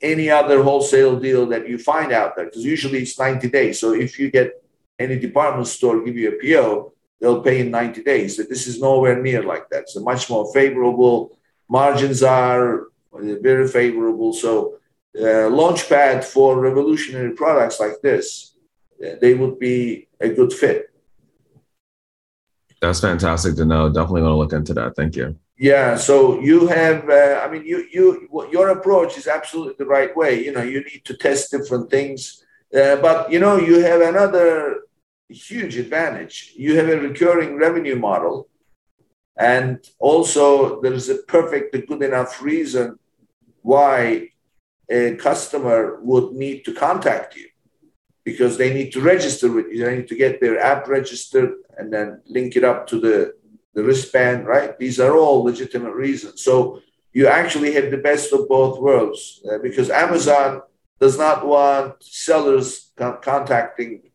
any 0.03 0.31
other 0.31 0.63
wholesale 0.63 1.19
deal 1.19 1.47
that 1.47 1.69
you 1.69 1.79
find 1.79 2.13
out 2.13 2.37
there, 2.37 2.47
because 2.47 2.65
usually 2.65 3.01
it's 3.03 3.19
90 3.19 3.49
days. 3.49 3.81
So 3.81 3.93
if 3.95 4.19
you 4.19 4.31
get 4.31 4.63
any 4.99 5.19
department 5.19 5.67
store 5.67 6.05
give 6.05 6.17
you 6.17 6.33
a 6.33 6.39
PO, 6.41 6.93
they'll 7.21 7.43
pay 7.43 7.61
in 7.61 7.71
90 7.71 8.03
days. 8.03 8.37
But 8.37 8.49
this 8.49 8.67
is 8.67 8.81
nowhere 8.81 9.21
near 9.21 9.43
like 9.43 9.69
that. 9.71 9.89
So 9.89 10.01
much 10.01 10.29
more 10.29 10.53
favorable. 10.53 11.39
Margins 11.69 12.23
are 12.23 12.89
very 13.13 13.67
favorable. 13.69 14.33
So 14.33 14.79
uh, 15.19 15.49
launchpad 15.49 16.25
for 16.25 16.61
revolutionary 16.61 17.33
products 17.33 17.79
like 17.81 18.01
this, 18.03 18.55
uh, 19.05 19.15
they 19.21 19.35
would 19.35 19.59
be 19.59 20.09
a 20.21 20.29
good 20.29 20.53
fit. 20.53 20.91
That's 22.81 23.01
fantastic 23.01 23.57
to 23.57 23.65
know. 23.65 23.89
Definitely 23.89 24.23
going 24.23 24.33
to 24.33 24.37
look 24.37 24.53
into 24.53 24.75
that. 24.75 24.95
Thank 24.97 25.17
you. 25.17 25.37
Yeah, 25.57 25.97
so 25.97 26.41
you 26.41 26.67
have, 26.67 27.09
uh, 27.09 27.41
I 27.45 27.49
mean, 27.51 27.65
you 27.65 27.87
you 27.93 28.29
your 28.51 28.71
approach 28.71 29.17
is 29.17 29.29
absolutely 29.29 29.77
the 29.79 29.87
right 29.87 30.15
way. 30.17 30.45
You 30.45 30.53
know, 30.53 30.63
you 30.63 30.83
need 30.83 31.05
to 31.05 31.17
test 31.17 31.53
different 31.53 31.91
things, 31.91 32.45
uh, 32.77 32.97
but 32.97 33.31
you 33.31 33.39
know, 33.39 33.57
you 33.57 33.79
have 33.79 34.01
another 34.01 34.81
huge 35.29 35.77
advantage. 35.77 36.53
You 36.57 36.77
have 36.77 36.89
a 36.89 36.99
recurring 36.99 37.57
revenue 37.57 37.95
model, 37.95 38.49
and 39.39 39.79
also 40.01 40.81
there 40.83 40.93
is 40.93 41.09
a 41.09 41.19
perfect, 41.23 41.73
good 41.87 42.03
enough 42.03 42.43
reason 42.43 42.99
why 43.63 44.31
a 44.91 45.17
customer 45.17 45.99
would 46.03 46.33
need 46.33 46.65
to 46.65 46.75
contact 46.75 47.37
you 47.37 47.49
because 48.25 48.57
they 48.57 48.73
need 48.73 48.93
to 48.93 49.01
register 49.01 49.51
with 49.51 49.67
you. 49.71 49.85
They 49.85 49.97
need 49.97 50.09
to 50.09 50.17
get 50.17 50.41
their 50.41 50.59
app 50.59 50.89
registered 50.89 51.55
and 51.77 51.93
then 51.93 52.23
link 52.27 52.57
it 52.57 52.65
up 52.65 52.87
to 52.89 53.01
the 53.01 53.35
the 53.75 53.83
wristband, 53.83 54.47
right? 54.47 54.79
These 54.79 55.01
are 55.01 55.17
all 55.17 55.43
legitimate 55.43 55.95
reasons. 55.95 56.43
So 56.43 56.81
you 57.13 57.27
actually 57.27 57.73
have 57.75 57.91
the 57.91 57.99
best 57.99 58.33
of 58.33 58.49
both 58.49 58.81
worlds 58.81 59.43
uh, 59.51 59.59
because 59.59 59.91
Amazon 59.91 60.63
does 61.01 61.19
not 61.19 61.45
want 61.47 62.03
sellers 62.03 62.93
con- 62.97 63.19
contacting 63.21 64.11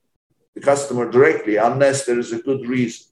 the 0.56 0.62
customer 0.62 1.10
directly 1.10 1.58
unless 1.58 2.06
there 2.06 2.20
is 2.20 2.32
a 2.32 2.42
good 2.42 2.66
reason. 2.68 3.08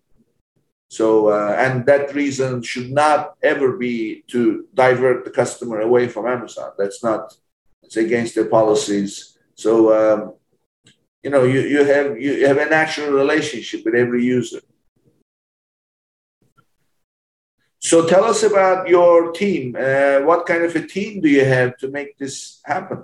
So, 0.89 1.29
uh, 1.29 1.53
and 1.57 1.85
that 1.85 2.15
reason 2.15 2.61
should 2.61 2.91
not 2.91 3.35
ever 3.43 3.75
be 3.77 4.23
to 4.27 4.65
divert 4.73 5.25
the 5.25 5.31
customer 5.31 5.81
away 5.81 6.07
from 6.07 6.27
Amazon. 6.27 6.71
That's 6.77 7.03
not, 7.03 7.35
it's 7.87 7.95
against 7.95 8.35
their 8.35 8.45
policies. 8.45 9.37
So, 9.55 9.71
um, 9.99 10.33
you 11.23 11.29
know, 11.29 11.43
you, 11.43 11.61
you 11.61 11.83
have 11.85 12.19
you 12.19 12.45
have 12.45 12.57
a 12.57 12.69
natural 12.69 13.11
relationship 13.11 13.83
with 13.85 13.95
every 13.95 14.23
user. 14.23 14.59
So 17.79 18.05
tell 18.05 18.25
us 18.25 18.43
about 18.43 18.89
your 18.89 19.31
team. 19.31 19.75
Uh, 19.79 20.19
what 20.19 20.45
kind 20.45 20.63
of 20.63 20.75
a 20.75 20.85
team 20.85 21.21
do 21.21 21.29
you 21.29 21.45
have 21.45 21.77
to 21.77 21.87
make 21.87 22.17
this 22.17 22.59
happen? 22.65 23.03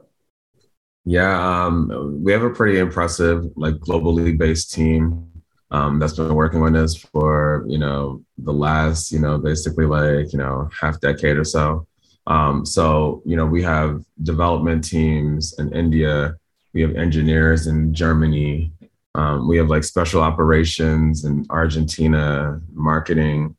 Yeah, 1.06 1.34
um, 1.48 2.22
we 2.22 2.32
have 2.34 2.44
a 2.44 2.50
pretty 2.50 2.80
impressive, 2.80 3.46
like 3.56 3.76
globally 3.76 4.38
based 4.38 4.74
team 4.74 5.30
um, 5.72 6.00
that's 6.00 6.14
been 6.14 6.36
working 6.36 6.62
on 6.62 6.74
this 6.74 6.96
for 6.96 7.66
you 7.68 7.78
know 7.78 8.22
the 8.38 8.54
last 8.54 9.12
you 9.12 9.20
know 9.20 9.38
basically 9.38 9.86
like 9.86 10.32
you 10.34 10.40
know 10.40 10.70
half 10.80 11.00
decade 11.00 11.38
or 11.38 11.46
so. 11.46 11.88
Um, 12.28 12.66
so 12.66 13.22
you 13.26 13.36
know 13.36 13.46
we 13.46 13.62
have 13.64 14.04
development 14.22 14.84
teams 14.84 15.58
in 15.60 15.74
India, 15.74 16.36
we 16.74 16.82
have 16.82 16.96
engineers 16.96 17.68
in 17.68 17.94
Germany, 17.94 18.72
um, 19.16 19.48
we 19.48 19.58
have 19.58 19.68
like 19.68 19.84
special 19.84 20.22
operations 20.22 21.26
in 21.26 21.46
Argentina, 21.50 22.62
marketing 22.74 23.56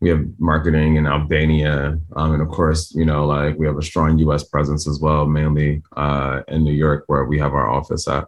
we 0.00 0.10
have 0.10 0.24
marketing 0.38 0.96
in 0.96 1.06
Albania, 1.06 1.98
um, 2.14 2.32
and 2.32 2.42
of 2.42 2.48
course, 2.48 2.94
you 2.94 3.04
know, 3.04 3.26
like 3.26 3.58
we 3.58 3.66
have 3.66 3.78
a 3.78 3.82
strong 3.82 4.18
U.S. 4.18 4.44
presence 4.44 4.86
as 4.86 5.00
well, 5.00 5.26
mainly 5.26 5.82
uh, 5.96 6.42
in 6.48 6.62
New 6.62 6.72
York, 6.72 7.04
where 7.08 7.24
we 7.24 7.38
have 7.38 7.52
our 7.52 7.68
office 7.68 8.06
at. 8.06 8.26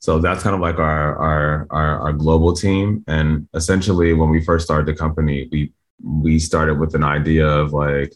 So 0.00 0.18
that's 0.18 0.42
kind 0.42 0.54
of 0.54 0.60
like 0.60 0.78
our, 0.78 1.16
our 1.16 1.66
our 1.70 2.00
our 2.00 2.12
global 2.12 2.52
team. 2.52 3.04
And 3.08 3.48
essentially, 3.54 4.12
when 4.12 4.28
we 4.28 4.44
first 4.44 4.66
started 4.66 4.86
the 4.86 4.98
company, 4.98 5.48
we 5.50 5.72
we 6.04 6.38
started 6.38 6.78
with 6.78 6.94
an 6.94 7.04
idea 7.04 7.46
of 7.46 7.72
like 7.72 8.14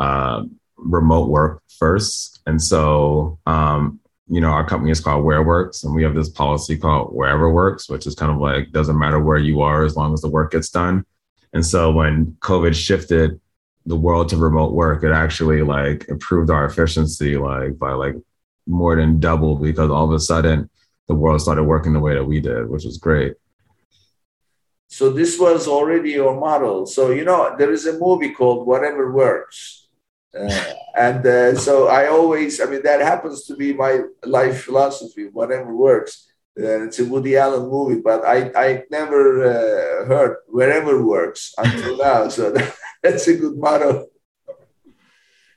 uh, 0.00 0.42
remote 0.76 1.28
work 1.28 1.62
first, 1.78 2.40
and 2.46 2.60
so 2.60 3.38
um, 3.46 4.00
you 4.30 4.40
know, 4.40 4.50
our 4.50 4.64
company 4.64 4.92
is 4.92 5.00
called 5.00 5.24
Wear 5.24 5.42
Works, 5.42 5.82
and 5.82 5.92
we 5.92 6.04
have 6.04 6.14
this 6.14 6.28
policy 6.28 6.76
called 6.76 7.12
Wherever 7.12 7.50
Works, 7.50 7.90
which 7.90 8.06
is 8.06 8.14
kind 8.14 8.30
of 8.30 8.38
like 8.38 8.70
doesn't 8.70 8.98
matter 8.98 9.18
where 9.18 9.38
you 9.38 9.60
are 9.60 9.84
as 9.84 9.96
long 9.96 10.14
as 10.14 10.20
the 10.20 10.28
work 10.28 10.52
gets 10.52 10.70
done. 10.70 11.04
And 11.52 11.66
so 11.66 11.90
when 11.90 12.36
COVID 12.40 12.72
shifted 12.72 13.40
the 13.86 13.96
world 13.96 14.28
to 14.28 14.36
remote 14.36 14.72
work, 14.72 15.02
it 15.02 15.10
actually 15.10 15.62
like 15.62 16.08
improved 16.08 16.48
our 16.48 16.64
efficiency 16.64 17.36
like 17.36 17.76
by 17.76 17.90
like 17.90 18.14
more 18.68 18.94
than 18.94 19.18
double 19.18 19.56
because 19.56 19.90
all 19.90 20.04
of 20.04 20.12
a 20.12 20.20
sudden 20.20 20.70
the 21.08 21.14
world 21.14 21.40
started 21.40 21.64
working 21.64 21.92
the 21.92 21.98
way 21.98 22.14
that 22.14 22.24
we 22.24 22.38
did, 22.38 22.70
which 22.70 22.84
was 22.84 22.98
great. 22.98 23.34
So 24.86 25.10
this 25.10 25.40
was 25.40 25.66
already 25.66 26.12
your 26.12 26.38
model. 26.38 26.86
So 26.86 27.10
you 27.10 27.24
know 27.24 27.56
there 27.58 27.72
is 27.72 27.84
a 27.86 27.98
movie 27.98 28.30
called 28.30 28.64
Whatever 28.64 29.10
Works. 29.10 29.79
Uh, 30.38 30.64
and 30.96 31.26
uh, 31.26 31.54
so 31.56 31.88
I 31.88 32.06
always, 32.08 32.60
I 32.60 32.66
mean, 32.66 32.82
that 32.82 33.00
happens 33.00 33.44
to 33.46 33.56
be 33.56 33.72
my 33.72 34.00
life 34.24 34.64
philosophy, 34.64 35.28
whatever 35.28 35.74
works. 35.74 36.28
Uh, 36.58 36.84
it's 36.84 36.98
a 36.98 37.04
Woody 37.04 37.36
Allen 37.36 37.68
movie, 37.68 38.00
but 38.00 38.24
I, 38.24 38.50
I 38.54 38.82
never 38.90 39.44
uh, 39.44 40.06
heard 40.06 40.36
wherever 40.48 41.04
works 41.04 41.54
until 41.58 41.96
now. 42.02 42.28
So 42.28 42.54
that's 43.02 43.26
a 43.28 43.36
good 43.36 43.56
motto. 43.56 44.06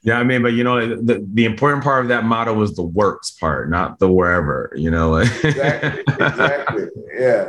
Yeah, 0.03 0.19
I 0.19 0.23
mean, 0.23 0.41
but 0.41 0.53
you 0.53 0.65
know, 0.65 1.01
the, 1.01 1.25
the 1.33 1.45
important 1.45 1.83
part 1.83 2.03
of 2.03 2.09
that 2.09 2.25
motto 2.25 2.53
was 2.53 2.75
the 2.75 2.83
works 2.83 3.31
part, 3.31 3.69
not 3.69 3.99
the 3.99 4.11
wherever. 4.11 4.73
You 4.75 4.91
know, 4.91 5.15
exactly, 5.17 6.03
exactly. 6.07 6.85
Yeah, 7.17 7.47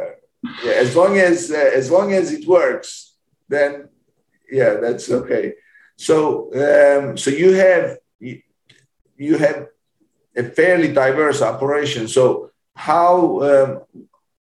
yeah. 0.62 0.72
As 0.72 0.94
long 0.94 1.18
as 1.18 1.50
uh, 1.50 1.70
as 1.74 1.90
long 1.90 2.12
as 2.12 2.32
it 2.32 2.46
works, 2.46 3.16
then 3.48 3.88
yeah, 4.50 4.74
that's 4.74 5.10
okay. 5.10 5.54
So 5.96 6.50
um, 6.54 7.16
so 7.16 7.30
you 7.30 7.52
have 7.52 7.98
you, 9.16 9.38
have 9.38 9.68
a 10.36 10.42
fairly 10.42 10.92
diverse 10.92 11.40
operation. 11.40 12.08
So 12.08 12.50
how 12.74 13.40
um, 13.42 13.82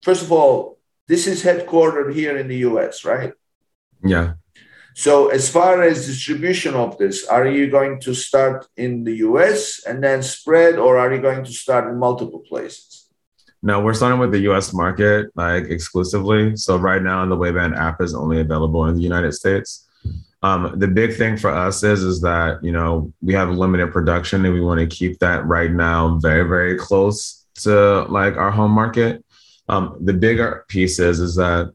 first 0.03 0.23
of 0.23 0.33
all, 0.33 0.79
this 1.09 1.27
is 1.27 1.45
headquartered 1.45 2.13
here 2.15 2.37
in 2.37 2.49
the 2.49 2.59
U.S., 2.71 3.05
right? 3.05 3.33
Yeah. 4.03 4.35
So, 4.95 5.29
as 5.29 5.51
far 5.51 5.83
as 5.83 6.07
distribution 6.07 6.75
of 6.75 6.97
this, 6.97 7.27
are 7.27 7.47
you 7.47 7.71
going 7.71 8.01
to 8.01 8.15
start 8.15 8.67
in 8.77 9.05
the 9.05 9.17
US 9.29 9.85
and 9.85 10.03
then 10.03 10.23
spread, 10.23 10.77
or 10.79 10.97
are 10.97 11.13
you 11.13 11.21
going 11.21 11.45
to 11.45 11.53
start 11.53 11.87
in 11.91 11.99
multiple 11.99 12.41
places? 12.41 13.09
No, 13.63 13.81
we're 13.81 13.95
starting 13.95 14.19
with 14.19 14.33
the 14.33 14.49
US 14.51 14.73
market, 14.73 15.27
like 15.35 15.65
exclusively. 15.65 16.57
So, 16.57 16.79
right 16.79 17.03
now, 17.03 17.27
the 17.27 17.37
Wayband 17.37 17.77
app 17.77 18.01
is 18.01 18.15
only 18.15 18.41
available 18.41 18.87
in 18.87 18.95
the 18.95 19.03
United 19.03 19.33
States. 19.33 19.86
Um, 20.47 20.79
the 20.79 20.87
big 20.87 21.17
thing 21.17 21.37
for 21.37 21.51
us 21.51 21.83
is 21.83 22.05
is 22.05 22.21
that 22.21 22.63
you 22.63 22.71
know 22.71 23.13
we 23.21 23.35
have 23.35 23.51
limited 23.51 23.93
production 23.93 24.45
and 24.45 24.55
we 24.55 24.61
want 24.61 24.79
to 24.79 24.87
keep 24.87 25.19
that 25.19 25.45
right 25.45 25.73
now 25.73 26.19
very 26.19 26.47
very 26.49 26.79
close 26.79 27.47
to 27.63 28.03
like 28.03 28.37
our 28.37 28.53
home 28.53 28.71
market. 28.71 29.25
Um, 29.69 29.99
the 30.01 30.13
bigger 30.13 30.65
piece 30.69 31.01
is 31.01 31.19
is 31.19 31.35
that 31.35 31.73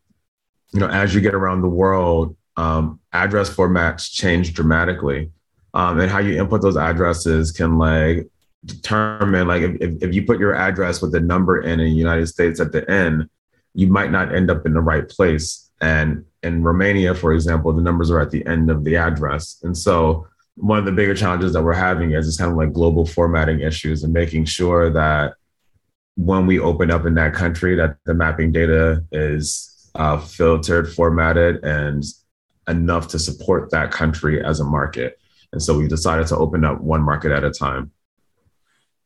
you 0.73 0.79
know 0.79 0.87
as 0.87 1.13
you 1.13 1.19
get 1.19 1.33
around 1.33 1.61
the 1.61 1.75
world, 1.83 2.37
um, 2.55 3.01
address 3.11 3.49
formats 3.49 4.09
change 4.09 4.53
dramatically. 4.53 5.31
Um, 5.73 5.99
and 5.99 6.09
how 6.09 6.19
you 6.19 6.39
input 6.39 6.61
those 6.61 6.77
addresses 6.77 7.51
can 7.51 7.77
like 7.77 8.29
determine 8.63 9.47
like 9.49 9.63
if, 9.63 10.01
if 10.01 10.15
you 10.15 10.25
put 10.25 10.39
your 10.39 10.55
address 10.55 11.01
with 11.01 11.11
the 11.11 11.19
number 11.19 11.61
in 11.61 11.81
in 11.81 11.89
the 11.89 12.01
United 12.07 12.27
States 12.27 12.61
at 12.61 12.71
the 12.71 12.89
end, 12.89 13.29
you 13.73 13.87
might 13.87 14.11
not 14.11 14.33
end 14.33 14.49
up 14.49 14.65
in 14.65 14.73
the 14.73 14.81
right 14.81 15.09
place. 15.09 15.70
And 15.81 16.25
in 16.43 16.63
Romania, 16.63 17.13
for 17.15 17.33
example, 17.33 17.73
the 17.73 17.81
numbers 17.81 18.11
are 18.11 18.19
at 18.19 18.31
the 18.31 18.45
end 18.45 18.69
of 18.69 18.83
the 18.83 18.95
address. 18.95 19.59
And 19.63 19.77
so 19.77 20.27
one 20.55 20.77
of 20.77 20.85
the 20.85 20.91
bigger 20.91 21.15
challenges 21.15 21.53
that 21.53 21.63
we're 21.63 21.73
having 21.73 22.11
is 22.11 22.27
this 22.27 22.37
kind 22.37 22.51
of 22.51 22.57
like 22.57 22.71
global 22.71 23.05
formatting 23.05 23.61
issues 23.61 24.03
and 24.03 24.13
making 24.13 24.45
sure 24.45 24.91
that 24.91 25.33
when 26.15 26.45
we 26.45 26.59
open 26.59 26.91
up 26.91 27.05
in 27.05 27.15
that 27.15 27.33
country, 27.33 27.75
that 27.75 27.97
the 28.05 28.13
mapping 28.13 28.51
data 28.51 29.03
is 29.11 29.89
uh, 29.95 30.19
filtered, 30.19 30.91
formatted, 30.93 31.63
and 31.63 32.03
enough 32.67 33.07
to 33.09 33.19
support 33.19 33.71
that 33.71 33.91
country 33.91 34.43
as 34.43 34.59
a 34.59 34.63
market. 34.63 35.19
And 35.51 35.61
so 35.61 35.77
we 35.77 35.87
decided 35.87 36.27
to 36.27 36.37
open 36.37 36.63
up 36.63 36.79
one 36.79 37.01
market 37.01 37.31
at 37.31 37.43
a 37.43 37.51
time. 37.51 37.91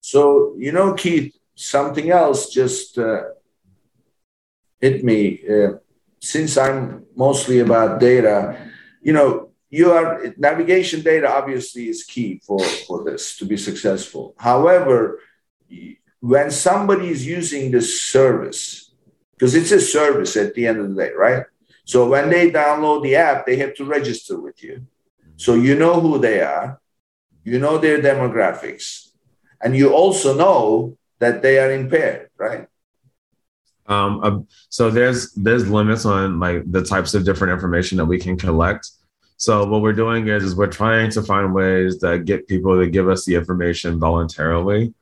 So, 0.01 0.55
you 0.57 0.71
know, 0.71 0.93
Keith, 0.93 1.35
something 1.55 2.11
else 2.11 2.49
just 2.49 2.97
uh, 2.97 3.23
hit 4.79 5.03
me. 5.03 5.41
Uh, 5.49 5.77
since 6.25 6.57
I'm 6.57 7.05
mostly 7.15 7.59
about 7.59 7.99
data, 7.99 8.57
you 9.01 9.13
know, 9.13 9.51
you 9.69 9.91
are 9.91 10.33
navigation 10.37 11.01
data 11.01 11.29
obviously 11.29 11.89
is 11.89 12.03
key 12.03 12.41
for, 12.45 12.59
for 12.87 13.03
this 13.03 13.37
to 13.37 13.45
be 13.45 13.57
successful. 13.57 14.33
However, 14.37 15.19
when 16.19 16.49
somebody 16.49 17.09
is 17.09 17.25
using 17.25 17.71
this 17.71 18.01
service, 18.01 18.91
because 19.33 19.53
it's 19.53 19.71
a 19.71 19.79
service 19.79 20.35
at 20.37 20.55
the 20.55 20.65
end 20.65 20.79
of 20.79 20.89
the 20.89 21.03
day, 21.03 21.11
right? 21.13 21.43
So 21.83 22.09
when 22.09 22.29
they 22.29 22.49
download 22.49 23.03
the 23.03 23.15
app, 23.15 23.45
they 23.45 23.57
have 23.57 23.75
to 23.75 23.85
register 23.85 24.39
with 24.39 24.63
you. 24.63 24.87
So 25.37 25.53
you 25.53 25.75
know 25.75 25.99
who 25.99 26.17
they 26.17 26.41
are, 26.41 26.79
you 27.43 27.59
know 27.59 27.77
their 27.77 28.01
demographics, 28.01 29.09
and 29.61 29.75
you 29.75 29.93
also 29.93 30.35
know 30.35 30.97
that 31.19 31.41
they 31.43 31.59
are 31.59 31.71
impaired, 31.71 32.29
right? 32.37 32.67
Um, 33.87 34.19
uh, 34.23 34.39
so 34.69 34.89
there's 34.89 35.31
there's 35.33 35.69
limits 35.69 36.05
on 36.05 36.39
like 36.39 36.69
the 36.71 36.83
types 36.83 37.13
of 37.13 37.23
different 37.23 37.53
information 37.53 37.97
that 37.97 38.05
we 38.05 38.19
can 38.19 38.37
collect. 38.37 38.89
So 39.37 39.65
what 39.65 39.81
we're 39.81 39.93
doing 39.93 40.27
is 40.27 40.43
is 40.43 40.55
we're 40.55 40.67
trying 40.67 41.11
to 41.11 41.21
find 41.21 41.53
ways 41.53 41.99
that 41.99 42.25
get 42.25 42.47
people 42.47 42.79
to 42.79 42.89
give 42.89 43.09
us 43.09 43.25
the 43.25 43.35
information 43.35 43.99
voluntarily 43.99 44.93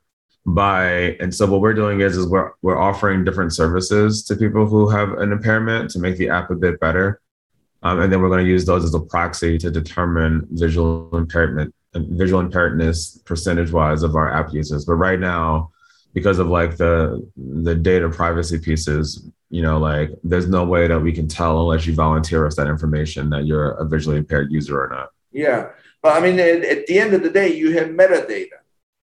by 0.46 1.16
and 1.20 1.34
so 1.34 1.46
what 1.46 1.60
we're 1.60 1.74
doing 1.74 2.00
is 2.00 2.16
is 2.16 2.26
we're 2.26 2.52
we're 2.60 2.78
offering 2.78 3.24
different 3.24 3.54
services 3.54 4.22
to 4.22 4.36
people 4.36 4.66
who 4.66 4.88
have 4.88 5.12
an 5.14 5.32
impairment 5.32 5.90
to 5.90 5.98
make 5.98 6.16
the 6.18 6.28
app 6.28 6.50
a 6.50 6.54
bit 6.54 6.78
better 6.80 7.20
um, 7.82 8.00
and 8.00 8.12
then 8.12 8.20
we're 8.20 8.28
going 8.28 8.44
to 8.44 8.50
use 8.50 8.64
those 8.66 8.84
as 8.84 8.94
a 8.94 9.00
proxy 9.00 9.56
to 9.56 9.70
determine 9.70 10.46
visual 10.50 11.08
impairment 11.16 11.74
visual 11.94 12.42
impairedness 12.42 13.24
percentage 13.24 13.72
wise 13.72 14.02
of 14.02 14.16
our 14.16 14.30
app 14.30 14.52
users 14.52 14.84
but 14.84 14.94
right 14.94 15.18
now 15.18 15.70
because 16.14 16.38
of 16.38 16.46
like 16.48 16.76
the 16.76 17.28
the 17.36 17.74
data 17.74 18.08
privacy 18.08 18.58
pieces 18.58 19.28
you 19.50 19.60
know 19.60 19.78
like 19.78 20.10
there's 20.22 20.48
no 20.48 20.64
way 20.64 20.86
that 20.88 21.00
we 21.00 21.12
can 21.12 21.28
tell 21.28 21.60
unless 21.60 21.86
you 21.86 21.94
volunteer 21.94 22.46
us 22.46 22.56
that 22.56 22.66
information 22.66 23.28
that 23.30 23.44
you're 23.44 23.72
a 23.72 23.84
visually 23.84 24.16
impaired 24.16 24.50
user 24.50 24.82
or 24.82 24.88
not 24.88 25.08
yeah 25.32 25.68
but 26.02 26.16
i 26.16 26.20
mean 26.24 26.38
at, 26.38 26.64
at 26.64 26.86
the 26.86 26.98
end 26.98 27.12
of 27.12 27.22
the 27.22 27.30
day 27.30 27.54
you 27.54 27.72
have 27.72 27.88
metadata 27.88 28.58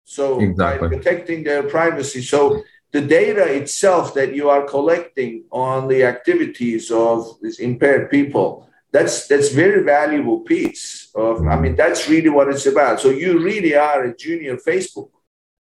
so 0.07 0.41
exactly. 0.41 0.89
protecting 0.89 1.43
their 1.43 1.65
privacy. 1.65 2.23
So 2.23 2.63
the 2.93 3.01
data 3.01 3.45
itself 3.53 4.15
that 4.15 4.35
you 4.35 4.49
are 4.49 4.63
collecting 4.63 5.45
on 5.51 5.89
the 5.89 6.05
activities 6.05 6.93
of 6.93 7.37
these 7.43 7.59
impaired 7.59 8.09
people, 8.09 8.71
that's 8.93 9.27
that's 9.27 9.51
very 9.51 9.83
valuable 9.83 10.41
piece 10.41 11.11
of. 11.15 11.39
I 11.39 11.41
mm-hmm. 11.41 11.63
mean, 11.63 11.77
that's 11.77 12.09
really 12.09 12.31
what 12.31 12.49
it's 12.49 12.67
about. 12.67 13.01
So 13.01 13.11
you 13.11 13.41
really 13.41 13.75
are 13.75 14.05
a 14.05 14.17
junior 14.17 14.57
Facebook 14.57 15.11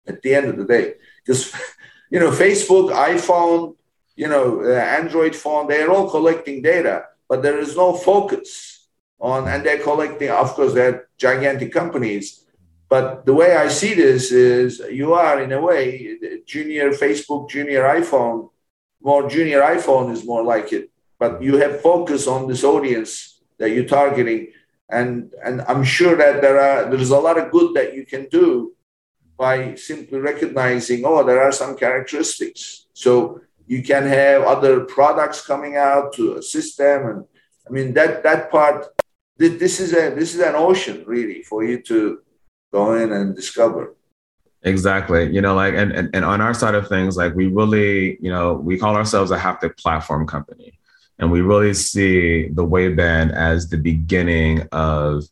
at 0.05 0.21
the 0.21 0.35
end 0.35 0.47
of 0.49 0.57
the 0.57 0.65
day, 0.65 0.95
because 1.23 1.53
you 2.09 2.19
know 2.19 2.31
Facebook, 2.31 2.91
iPhone, 2.91 3.75
you 4.15 4.27
know 4.27 4.61
uh, 4.63 4.73
Android 4.73 5.35
phone, 5.35 5.67
they're 5.67 5.91
all 5.91 6.09
collecting 6.09 6.61
data, 6.61 7.05
but 7.27 7.41
there 7.41 7.59
is 7.59 7.75
no 7.75 7.93
focus 7.93 8.87
on, 9.19 9.47
and 9.47 9.65
they're 9.65 9.79
collecting. 9.79 10.29
Of 10.29 10.53
course, 10.53 10.73
they're 10.73 11.07
gigantic 11.17 11.71
companies 11.71 12.43
but 12.93 13.25
the 13.25 13.33
way 13.33 13.55
I 13.55 13.69
see 13.69 13.95
this 13.95 14.31
is 14.31 14.77
you 14.91 15.15
are, 15.15 15.41
in 15.41 15.51
a 15.51 15.59
way, 15.59 16.15
junior 16.45 16.91
Facebook, 16.91 17.49
junior 17.49 17.81
iPhone, 17.85 18.51
more 19.01 19.27
junior 19.27 19.61
iPhone 19.61 20.13
is 20.13 20.23
more 20.23 20.43
like 20.43 20.71
it. 20.71 20.91
But 21.17 21.41
you 21.41 21.57
have 21.57 21.81
focus 21.81 22.27
on 22.27 22.47
this 22.47 22.63
audience 22.63 23.41
that 23.57 23.71
you're 23.71 23.85
targeting. 23.85 24.49
And, 24.91 25.33
and 25.43 25.61
I'm 25.61 25.83
sure 25.83 26.15
that 26.15 26.43
there 26.43 26.59
are 26.59 26.87
there's 26.87 27.09
a 27.09 27.17
lot 27.17 27.39
of 27.39 27.49
good 27.49 27.73
that 27.73 27.95
you 27.95 28.05
can 28.05 28.27
do 28.29 28.72
by 29.43 29.75
simply 29.75 30.19
recognizing, 30.31 30.99
oh, 31.09 31.21
there 31.23 31.41
are 31.45 31.51
some 31.61 31.73
characteristics. 31.83 32.61
So 32.93 33.11
you 33.73 33.79
can 33.89 34.03
have 34.19 34.39
other 34.55 34.75
products 34.97 35.39
coming 35.51 35.75
out 35.89 36.05
to 36.17 36.23
assist 36.39 36.71
them. 36.83 36.99
And 37.09 37.19
I 37.67 37.69
mean 37.75 37.93
that 37.97 38.23
that 38.27 38.41
part, 38.55 38.79
this 39.37 39.75
is 39.85 39.91
a 40.01 40.03
this 40.19 40.31
is 40.35 40.41
an 40.49 40.55
ocean 40.67 40.97
really 41.13 41.41
for 41.49 41.59
you 41.69 41.77
to 41.91 41.99
go 42.77 42.83
in 43.01 43.11
and 43.17 43.35
discover. 43.41 43.83
Exactly. 44.73 45.23
You 45.35 45.41
know, 45.45 45.55
like, 45.63 45.73
and, 45.81 45.91
and, 45.97 46.07
and 46.15 46.23
on 46.33 46.39
our 46.45 46.55
side 46.61 46.75
of 46.79 46.87
things, 46.87 47.11
like, 47.21 47.33
we 47.35 47.47
really, 47.59 48.17
you 48.25 48.31
know, 48.35 48.53
we 48.67 48.77
call 48.77 48.95
ourselves 49.01 49.29
a 49.31 49.37
haptic 49.45 49.73
platform 49.83 50.23
company. 50.35 50.69
And 51.19 51.27
we 51.33 51.41
really 51.41 51.73
see 51.73 52.47
the 52.47 52.65
Wayband 52.73 53.29
as 53.33 53.59
the 53.67 53.81
beginning 53.91 54.53
of 54.71 55.25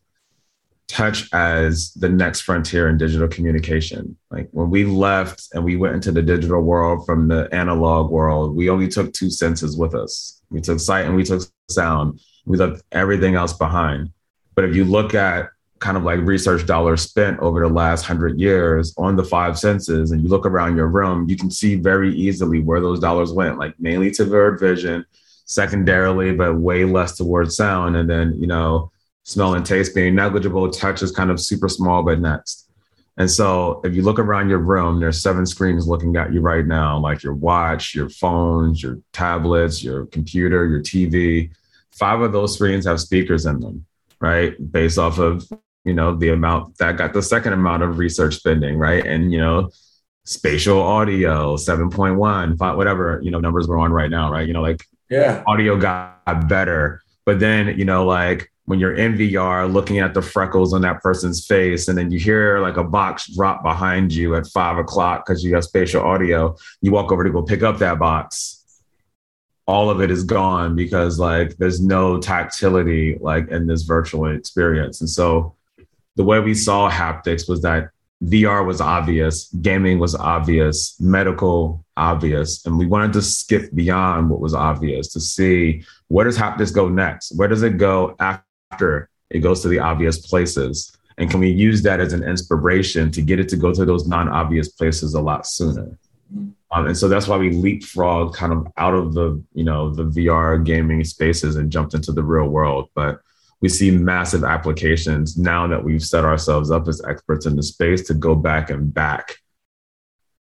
touch 0.92 1.28
as 1.32 1.92
the 1.94 2.08
next 2.08 2.42
frontier 2.42 2.88
in 2.88 2.98
digital 2.98 3.26
communication. 3.26 4.16
Like 4.30 4.48
when 4.52 4.68
we 4.68 4.84
left 4.84 5.48
and 5.54 5.64
we 5.64 5.76
went 5.76 5.94
into 5.94 6.12
the 6.12 6.22
digital 6.22 6.60
world 6.60 7.06
from 7.06 7.28
the 7.28 7.48
analog 7.52 8.10
world, 8.10 8.54
we 8.54 8.68
only 8.68 8.88
took 8.88 9.12
two 9.12 9.30
senses 9.30 9.76
with 9.76 9.94
us. 9.94 10.40
We 10.50 10.60
took 10.60 10.80
sight 10.80 11.06
and 11.06 11.16
we 11.16 11.24
took 11.24 11.42
sound. 11.70 12.20
We 12.44 12.58
left 12.58 12.82
everything 12.92 13.36
else 13.36 13.54
behind. 13.54 14.10
But 14.54 14.64
if 14.64 14.76
you 14.76 14.84
look 14.84 15.14
at 15.14 15.48
kind 15.78 15.96
of 15.96 16.04
like 16.04 16.20
research 16.20 16.66
dollars 16.66 17.02
spent 17.02 17.40
over 17.40 17.60
the 17.60 17.72
last 17.72 18.04
hundred 18.04 18.38
years 18.38 18.94
on 18.98 19.16
the 19.16 19.24
five 19.24 19.58
senses, 19.58 20.10
and 20.10 20.22
you 20.22 20.28
look 20.28 20.44
around 20.44 20.76
your 20.76 20.88
room, 20.88 21.28
you 21.28 21.36
can 21.36 21.50
see 21.50 21.74
very 21.74 22.14
easily 22.14 22.60
where 22.60 22.80
those 22.80 23.00
dollars 23.00 23.32
went, 23.32 23.58
like 23.58 23.74
mainly 23.80 24.10
to 24.12 24.26
bird 24.26 24.60
vision, 24.60 25.06
secondarily, 25.46 26.34
but 26.34 26.54
way 26.56 26.84
less 26.84 27.16
towards 27.16 27.56
sound. 27.56 27.96
And 27.96 28.08
then, 28.08 28.34
you 28.38 28.46
know, 28.46 28.91
smell 29.24 29.54
and 29.54 29.64
taste 29.64 29.94
being 29.94 30.14
negligible, 30.14 30.70
touch 30.70 31.02
is 31.02 31.12
kind 31.12 31.30
of 31.30 31.40
super 31.40 31.68
small, 31.68 32.02
but 32.02 32.20
next. 32.20 32.68
And 33.18 33.30
so 33.30 33.80
if 33.84 33.94
you 33.94 34.02
look 34.02 34.18
around 34.18 34.48
your 34.48 34.58
room, 34.58 34.98
there's 34.98 35.22
seven 35.22 35.44
screens 35.44 35.86
looking 35.86 36.16
at 36.16 36.32
you 36.32 36.40
right 36.40 36.66
now, 36.66 36.98
like 36.98 37.22
your 37.22 37.34
watch, 37.34 37.94
your 37.94 38.08
phones, 38.08 38.82
your 38.82 38.98
tablets, 39.12 39.84
your 39.84 40.06
computer, 40.06 40.66
your 40.66 40.80
TV. 40.80 41.50
Five 41.90 42.20
of 42.22 42.32
those 42.32 42.54
screens 42.54 42.86
have 42.86 43.00
speakers 43.00 43.44
in 43.44 43.60
them, 43.60 43.84
right? 44.20 44.54
Based 44.72 44.98
off 44.98 45.18
of 45.18 45.46
you 45.84 45.94
know, 45.94 46.14
the 46.14 46.28
amount 46.28 46.78
that 46.78 46.96
got 46.96 47.12
the 47.12 47.22
second 47.22 47.52
amount 47.52 47.82
of 47.82 47.98
research 47.98 48.36
spending, 48.36 48.78
right? 48.78 49.04
And, 49.04 49.32
you 49.32 49.40
know, 49.40 49.70
spatial 50.24 50.80
audio, 50.80 51.56
7.1, 51.56 52.56
five, 52.56 52.76
whatever, 52.76 53.20
you 53.22 53.30
know, 53.30 53.40
numbers 53.40 53.66
we're 53.66 53.78
on 53.78 53.92
right 53.92 54.10
now, 54.10 54.30
right? 54.30 54.46
You 54.46 54.52
know, 54.52 54.62
like 54.62 54.86
Yeah. 55.10 55.42
audio 55.46 55.76
got 55.76 56.48
better. 56.48 57.02
But 57.24 57.40
then, 57.40 57.76
you 57.78 57.84
know, 57.84 58.04
like 58.04 58.51
when 58.66 58.78
you're 58.78 58.94
in 58.94 59.14
VR 59.14 59.70
looking 59.70 59.98
at 59.98 60.14
the 60.14 60.22
freckles 60.22 60.72
on 60.72 60.82
that 60.82 61.02
person's 61.02 61.46
face, 61.46 61.88
and 61.88 61.98
then 61.98 62.10
you 62.10 62.18
hear 62.18 62.60
like 62.60 62.76
a 62.76 62.84
box 62.84 63.26
drop 63.34 63.62
behind 63.62 64.12
you 64.12 64.36
at 64.36 64.46
five 64.46 64.78
o'clock 64.78 65.26
because 65.26 65.42
you 65.42 65.54
have 65.54 65.64
spatial 65.64 66.02
audio, 66.02 66.56
you 66.80 66.92
walk 66.92 67.10
over 67.10 67.24
to 67.24 67.30
go 67.30 67.42
pick 67.42 67.62
up 67.62 67.78
that 67.78 67.98
box. 67.98 68.64
All 69.66 69.90
of 69.90 70.00
it 70.00 70.10
is 70.10 70.24
gone 70.24 70.76
because 70.76 71.18
like 71.18 71.56
there's 71.56 71.80
no 71.80 72.18
tactility 72.18 73.16
like 73.20 73.48
in 73.48 73.66
this 73.66 73.82
virtual 73.82 74.26
experience. 74.26 75.00
And 75.00 75.10
so 75.10 75.54
the 76.16 76.24
way 76.24 76.40
we 76.40 76.54
saw 76.54 76.90
haptics 76.90 77.48
was 77.48 77.62
that 77.62 77.90
VR 78.24 78.64
was 78.64 78.80
obvious, 78.80 79.46
gaming 79.60 79.98
was 79.98 80.14
obvious, 80.14 80.94
medical 81.00 81.84
obvious, 81.96 82.64
and 82.64 82.78
we 82.78 82.86
wanted 82.86 83.12
to 83.14 83.22
skip 83.22 83.74
beyond 83.74 84.30
what 84.30 84.40
was 84.40 84.54
obvious 84.54 85.08
to 85.08 85.20
see 85.20 85.82
where 86.06 86.24
does 86.24 86.38
haptics 86.38 86.72
go 86.72 86.88
next? 86.88 87.32
Where 87.36 87.48
does 87.48 87.62
it 87.62 87.78
go 87.78 88.14
after 88.20 88.44
it 89.30 89.40
goes 89.40 89.62
to 89.62 89.68
the 89.68 89.78
obvious 89.78 90.18
places? 90.26 90.96
And 91.18 91.30
can 91.30 91.40
we 91.40 91.50
use 91.50 91.82
that 91.82 92.00
as 92.00 92.12
an 92.12 92.22
inspiration 92.22 93.10
to 93.12 93.22
get 93.22 93.38
it 93.38 93.48
to 93.50 93.56
go 93.56 93.72
to 93.72 93.84
those 93.84 94.06
non-obvious 94.06 94.68
places 94.68 95.14
a 95.14 95.20
lot 95.20 95.46
sooner? 95.46 95.98
Um, 96.70 96.86
and 96.86 96.96
so 96.96 97.06
that's 97.08 97.28
why 97.28 97.36
we 97.36 97.50
leapfrogged 97.50 98.34
kind 98.34 98.52
of 98.52 98.66
out 98.78 98.94
of 98.94 99.12
the 99.12 99.42
you 99.52 99.64
know 99.64 99.90
the 99.90 100.04
VR 100.04 100.64
gaming 100.64 101.04
spaces 101.04 101.56
and 101.56 101.70
jumped 101.70 101.92
into 101.92 102.12
the 102.12 102.22
real 102.22 102.48
world. 102.48 102.88
But 102.94 103.20
we 103.60 103.68
see 103.68 103.90
massive 103.90 104.42
applications 104.42 105.36
now 105.36 105.66
that 105.66 105.84
we've 105.84 106.02
set 106.02 106.24
ourselves 106.24 106.70
up 106.70 106.88
as 106.88 107.04
experts 107.04 107.46
in 107.46 107.56
the 107.56 107.62
space 107.62 108.06
to 108.06 108.14
go 108.14 108.34
back 108.34 108.70
and 108.70 108.92
back 108.92 109.36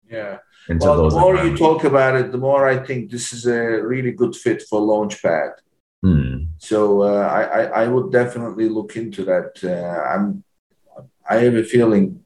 Yeah. 0.10 0.38
Well, 0.70 1.10
the 1.10 1.20
more 1.20 1.36
you 1.44 1.58
talk 1.58 1.84
about 1.84 2.16
it, 2.16 2.32
the 2.32 2.38
more 2.38 2.68
I 2.68 2.78
think 2.78 3.10
this 3.10 3.34
is 3.34 3.48
a 3.48 3.82
really 3.82 4.12
good 4.12 4.36
fit 4.36 4.62
for 4.70 4.80
Launchpad. 4.80 5.54
Hmm. 6.02 6.44
So 6.58 7.02
uh, 7.04 7.28
I, 7.28 7.42
I 7.42 7.84
I 7.84 7.88
would 7.88 8.12
definitely 8.12 8.70
look 8.70 8.96
into 8.96 9.26
that. 9.26 9.60
Uh, 9.64 10.14
I'm 10.14 10.44
I 11.30 11.38
have 11.38 11.56
a 11.56 11.64
feeling 11.64 12.24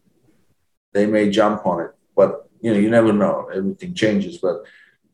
they 0.93 1.07
may 1.07 1.29
jump 1.29 1.65
on 1.65 1.81
it, 1.85 1.91
but 2.15 2.49
you 2.61 2.71
know 2.71 2.79
you 2.79 2.89
never 2.89 3.13
know. 3.13 3.49
Everything 3.53 3.93
changes, 3.93 4.37
but 4.37 4.63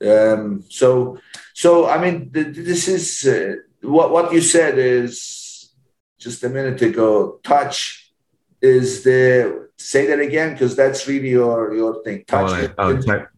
um, 0.05 0.64
so 0.70 1.18
so 1.53 1.88
I 1.88 2.01
mean 2.01 2.32
th- 2.32 2.55
this 2.55 2.88
is 2.88 3.26
uh, 3.26 3.55
what 3.82 4.12
what 4.12 4.34
you 4.34 4.41
said 4.41 4.78
is 4.78 5.74
just 6.18 6.43
a 6.43 6.49
minute 6.49 6.82
ago. 6.82 7.39
Touch 7.43 8.14
is 8.62 9.03
the 9.03 9.70
say 9.78 10.05
that 10.07 10.20
again 10.20 10.53
because 10.53 10.76
that's 10.76 11.07
really 11.07 11.30
your 11.30 11.74
your 11.74 12.03
thing. 12.03 12.26
Oh, 12.32 12.47
Touch, 12.47 12.72
oh, 12.78 12.97
tech- 12.97 13.32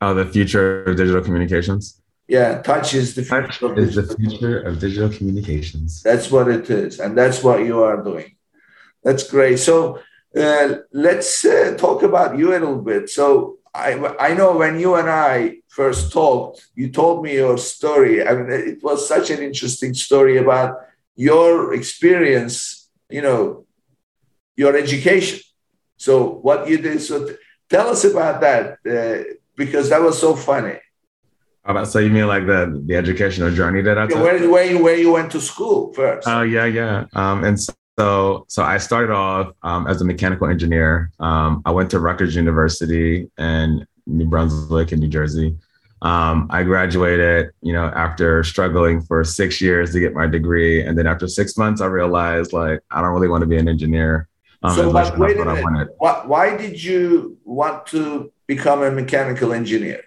oh, 0.00 0.14
the 0.14 0.26
future 0.26 0.82
of 0.84 0.96
digital 0.96 1.22
communications. 1.22 1.97
Yeah, 2.28 2.60
touch 2.60 2.92
is 2.94 3.14
the 3.14 3.24
Touch 3.24 3.56
future 3.58 3.72
of 3.72 3.78
is 3.78 3.94
the 3.94 4.02
digital 4.02 4.16
future 4.16 4.60
of 4.60 4.78
digital 4.78 5.08
communications. 5.08 6.02
That's 6.02 6.30
what 6.30 6.48
it 6.48 6.68
is, 6.68 7.00
and 7.00 7.16
that's 7.16 7.42
what 7.42 7.64
you 7.64 7.82
are 7.82 8.02
doing. 8.02 8.36
That's 9.02 9.28
great. 9.28 9.58
So 9.58 10.00
uh, 10.36 10.68
let's 10.92 11.44
uh, 11.44 11.74
talk 11.78 12.02
about 12.02 12.38
you 12.38 12.50
a 12.50 12.60
little 12.60 12.82
bit. 12.82 13.08
So 13.08 13.58
I 13.74 13.94
I 14.20 14.34
know 14.34 14.56
when 14.58 14.78
you 14.78 14.96
and 14.96 15.08
I 15.08 15.60
first 15.68 16.12
talked, 16.12 16.68
you 16.74 16.90
told 16.90 17.24
me 17.24 17.34
your 17.34 17.56
story. 17.56 18.26
I 18.26 18.34
mean, 18.34 18.50
it 18.50 18.82
was 18.82 19.08
such 19.08 19.30
an 19.30 19.42
interesting 19.42 19.94
story 19.94 20.36
about 20.36 20.76
your 21.16 21.72
experience. 21.72 22.90
You 23.08 23.22
know, 23.22 23.66
your 24.54 24.76
education. 24.76 25.40
So 25.96 26.28
what 26.46 26.68
you 26.68 26.76
did. 26.76 27.00
So 27.00 27.30
tell 27.70 27.88
us 27.88 28.04
about 28.04 28.42
that 28.42 28.64
uh, 28.84 29.24
because 29.56 29.88
that 29.88 30.02
was 30.02 30.20
so 30.20 30.36
funny. 30.36 30.78
So 31.84 31.98
you 31.98 32.10
mean 32.10 32.26
like 32.26 32.46
the 32.46 32.82
the 32.86 32.96
educational 32.96 33.50
journey 33.54 33.82
that 33.82 33.98
I 33.98 34.06
took? 34.06 34.22
Where 34.22 34.50
where 34.50 34.64
you, 34.64 34.82
where 34.82 34.96
you 34.96 35.12
went 35.12 35.30
to 35.32 35.40
school 35.40 35.92
first? 35.92 36.26
Oh 36.26 36.42
yeah, 36.42 36.64
yeah. 36.64 37.04
Um, 37.14 37.44
and 37.44 37.60
so 37.60 38.46
so 38.48 38.62
I 38.62 38.78
started 38.78 39.12
off 39.12 39.52
um, 39.62 39.86
as 39.86 40.00
a 40.00 40.04
mechanical 40.04 40.48
engineer. 40.48 41.10
Um, 41.20 41.62
I 41.66 41.70
went 41.70 41.90
to 41.90 41.98
Rutgers 42.00 42.34
University 42.36 43.30
in 43.38 43.86
New 44.06 44.26
Brunswick 44.26 44.92
in 44.92 45.00
New 45.00 45.08
Jersey. 45.08 45.56
Um, 46.00 46.46
I 46.50 46.62
graduated, 46.62 47.50
you 47.60 47.72
know, 47.72 47.86
after 47.86 48.44
struggling 48.44 49.02
for 49.02 49.24
six 49.24 49.60
years 49.60 49.92
to 49.92 50.00
get 50.00 50.14
my 50.14 50.26
degree, 50.26 50.82
and 50.82 50.96
then 50.96 51.06
after 51.06 51.26
six 51.26 51.56
months, 51.56 51.80
I 51.80 51.86
realized 51.86 52.52
like 52.52 52.80
I 52.90 53.02
don't 53.02 53.12
really 53.12 53.28
want 53.28 53.42
to 53.42 53.48
be 53.48 53.58
an 53.58 53.68
engineer. 53.68 54.28
Um, 54.62 54.74
So, 54.74 54.92
but 54.92 55.18
wait 55.18 55.38
a 55.38 55.44
minute. 55.44 55.88
Why, 55.98 56.22
why 56.24 56.56
did 56.56 56.82
you 56.82 57.36
want 57.44 57.86
to 57.88 58.32
become 58.46 58.82
a 58.82 58.90
mechanical 58.90 59.52
engineer? 59.52 60.02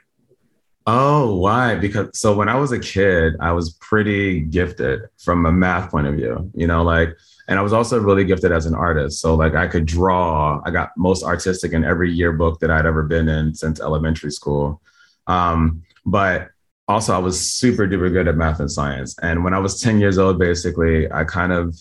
Oh, 0.87 1.35
why? 1.35 1.75
Because 1.75 2.19
so 2.19 2.35
when 2.35 2.49
I 2.49 2.55
was 2.55 2.71
a 2.71 2.79
kid, 2.79 3.35
I 3.39 3.51
was 3.51 3.71
pretty 3.73 4.41
gifted 4.41 5.01
from 5.17 5.45
a 5.45 5.51
math 5.51 5.91
point 5.91 6.07
of 6.07 6.15
view, 6.15 6.49
you 6.55 6.65
know, 6.65 6.81
like, 6.81 7.15
and 7.47 7.59
I 7.59 7.61
was 7.61 7.73
also 7.73 7.99
really 7.99 8.23
gifted 8.23 8.51
as 8.51 8.65
an 8.65 8.73
artist. 8.73 9.19
So, 9.19 9.35
like, 9.35 9.53
I 9.53 9.67
could 9.67 9.85
draw. 9.85 10.61
I 10.65 10.71
got 10.71 10.91
most 10.97 11.23
artistic 11.23 11.73
in 11.73 11.83
every 11.83 12.11
yearbook 12.11 12.59
that 12.61 12.71
I'd 12.71 12.85
ever 12.85 13.03
been 13.03 13.27
in 13.29 13.53
since 13.53 13.79
elementary 13.79 14.31
school. 14.31 14.81
Um, 15.27 15.83
but 16.05 16.49
also, 16.87 17.13
I 17.13 17.19
was 17.19 17.39
super 17.39 17.87
duper 17.87 18.11
good 18.11 18.27
at 18.27 18.35
math 18.35 18.59
and 18.59 18.71
science. 18.71 19.17
And 19.21 19.43
when 19.43 19.53
I 19.53 19.59
was 19.59 19.81
10 19.81 19.99
years 19.99 20.17
old, 20.17 20.39
basically, 20.39 21.11
I 21.11 21.25
kind 21.25 21.51
of 21.51 21.77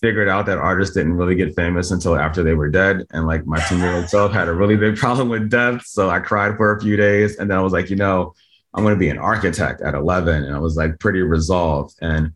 figured 0.00 0.28
out 0.28 0.46
that 0.46 0.58
artists 0.58 0.94
didn't 0.94 1.14
really 1.14 1.34
get 1.34 1.54
famous 1.54 1.90
until 1.90 2.16
after 2.16 2.42
they 2.42 2.54
were 2.54 2.68
dead. 2.68 3.06
And 3.10 3.26
like 3.26 3.46
my 3.46 3.58
10 3.60 3.78
year 3.78 3.92
old 3.92 4.08
self 4.10 4.32
had 4.32 4.48
a 4.48 4.52
really 4.52 4.76
big 4.76 4.96
problem 4.96 5.28
with 5.28 5.50
death. 5.50 5.84
So 5.86 6.10
I 6.10 6.20
cried 6.20 6.56
for 6.56 6.76
a 6.76 6.80
few 6.80 6.96
days. 6.96 7.36
And 7.36 7.50
then 7.50 7.58
I 7.58 7.60
was 7.60 7.72
like, 7.72 7.90
you 7.90 7.96
know, 7.96 8.34
I'm 8.74 8.84
going 8.84 8.94
to 8.94 8.98
be 8.98 9.10
an 9.10 9.18
architect 9.18 9.80
at 9.80 9.94
11. 9.94 10.44
And 10.44 10.54
I 10.54 10.58
was 10.58 10.76
like 10.76 10.98
pretty 10.98 11.22
resolved. 11.22 11.94
And 12.00 12.32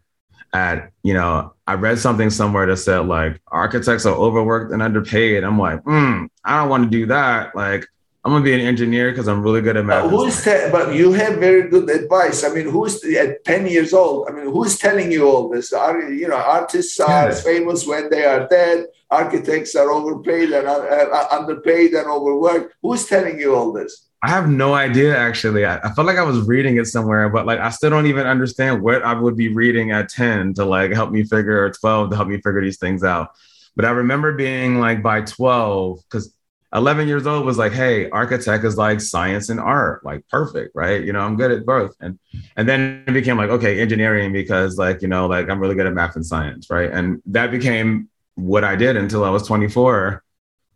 at, 0.52 0.90
you 1.02 1.14
know, 1.14 1.54
I 1.66 1.74
read 1.74 1.98
something 1.98 2.30
somewhere 2.30 2.66
that 2.66 2.76
said 2.76 3.00
like 3.00 3.40
architects 3.48 4.06
are 4.06 4.14
overworked 4.14 4.72
and 4.72 4.82
underpaid. 4.82 5.44
I'm 5.44 5.58
like, 5.58 5.82
mm, 5.84 6.28
I 6.44 6.58
don't 6.58 6.68
want 6.68 6.84
to 6.84 6.90
do 6.90 7.06
that. 7.06 7.54
Like, 7.54 7.86
I'm 8.24 8.30
gonna 8.30 8.44
be 8.44 8.54
an 8.54 8.60
engineer 8.60 9.10
because 9.10 9.26
I'm 9.26 9.42
really 9.42 9.60
good 9.62 9.76
at 9.76 9.84
math. 9.84 10.08
Who 10.08 10.24
is 10.26 10.44
te- 10.44 10.70
but 10.70 10.94
you 10.94 11.12
have 11.12 11.38
very 11.38 11.68
good 11.68 11.90
advice. 11.90 12.44
I 12.44 12.50
mean, 12.54 12.68
who's 12.68 13.02
at 13.04 13.44
10 13.44 13.66
years 13.66 13.92
old? 13.92 14.28
I 14.28 14.32
mean, 14.32 14.46
who's 14.52 14.78
telling 14.78 15.10
you 15.10 15.28
all 15.28 15.48
this? 15.48 15.72
Are, 15.72 16.00
you 16.08 16.28
know, 16.28 16.36
artists 16.36 17.00
are 17.00 17.28
Yeah. 17.30 17.34
famous 17.34 17.84
when 17.84 18.10
they 18.10 18.24
are 18.24 18.46
dead. 18.46 18.86
Architects 19.10 19.74
are 19.74 19.90
overpaid 19.90 20.52
and 20.52 20.68
uh, 20.68 20.72
uh, 20.72 21.26
underpaid 21.32 21.94
and 21.94 22.06
overworked. 22.06 22.74
Who's 22.80 23.06
telling 23.06 23.40
you 23.40 23.56
all 23.56 23.72
this? 23.72 24.06
I 24.22 24.30
have 24.30 24.48
no 24.48 24.72
idea 24.72 25.16
actually. 25.18 25.66
I, 25.66 25.78
I 25.78 25.90
felt 25.92 26.06
like 26.06 26.16
I 26.16 26.22
was 26.22 26.42
reading 26.46 26.76
it 26.76 26.86
somewhere, 26.86 27.28
but 27.28 27.44
like 27.44 27.58
I 27.58 27.70
still 27.70 27.90
don't 27.90 28.06
even 28.06 28.24
understand 28.24 28.80
what 28.82 29.02
I 29.02 29.14
would 29.14 29.36
be 29.36 29.48
reading 29.48 29.90
at 29.90 30.08
10 30.10 30.54
to 30.54 30.64
like 30.64 30.92
help 30.92 31.10
me 31.10 31.24
figure 31.24 31.64
or 31.64 31.70
12 31.70 32.10
to 32.10 32.16
help 32.16 32.28
me 32.28 32.36
figure 32.36 32.60
these 32.62 32.78
things 32.78 33.02
out. 33.02 33.30
But 33.74 33.84
I 33.84 33.90
remember 33.90 34.32
being 34.32 34.78
like 34.78 35.02
by 35.02 35.22
12, 35.22 35.98
because 36.08 36.32
11 36.74 37.06
years 37.06 37.26
old 37.26 37.44
was 37.44 37.58
like, 37.58 37.72
hey, 37.72 38.08
architect 38.10 38.64
is 38.64 38.78
like 38.78 39.00
science 39.00 39.50
and 39.50 39.60
art, 39.60 40.04
like 40.04 40.26
perfect, 40.28 40.70
right? 40.74 41.04
You 41.04 41.12
know, 41.12 41.20
I'm 41.20 41.36
good 41.36 41.50
at 41.50 41.66
both. 41.66 41.94
And 42.00 42.18
and 42.56 42.68
then 42.68 43.04
it 43.06 43.12
became 43.12 43.36
like, 43.36 43.50
okay, 43.50 43.80
engineering 43.80 44.32
because 44.32 44.78
like, 44.78 45.02
you 45.02 45.08
know, 45.08 45.26
like 45.26 45.50
I'm 45.50 45.60
really 45.60 45.74
good 45.74 45.86
at 45.86 45.92
math 45.92 46.16
and 46.16 46.24
science, 46.24 46.70
right? 46.70 46.90
And 46.90 47.20
that 47.26 47.50
became 47.50 48.08
what 48.36 48.64
I 48.64 48.76
did 48.76 48.96
until 48.96 49.24
I 49.24 49.30
was 49.30 49.46
24. 49.46 50.22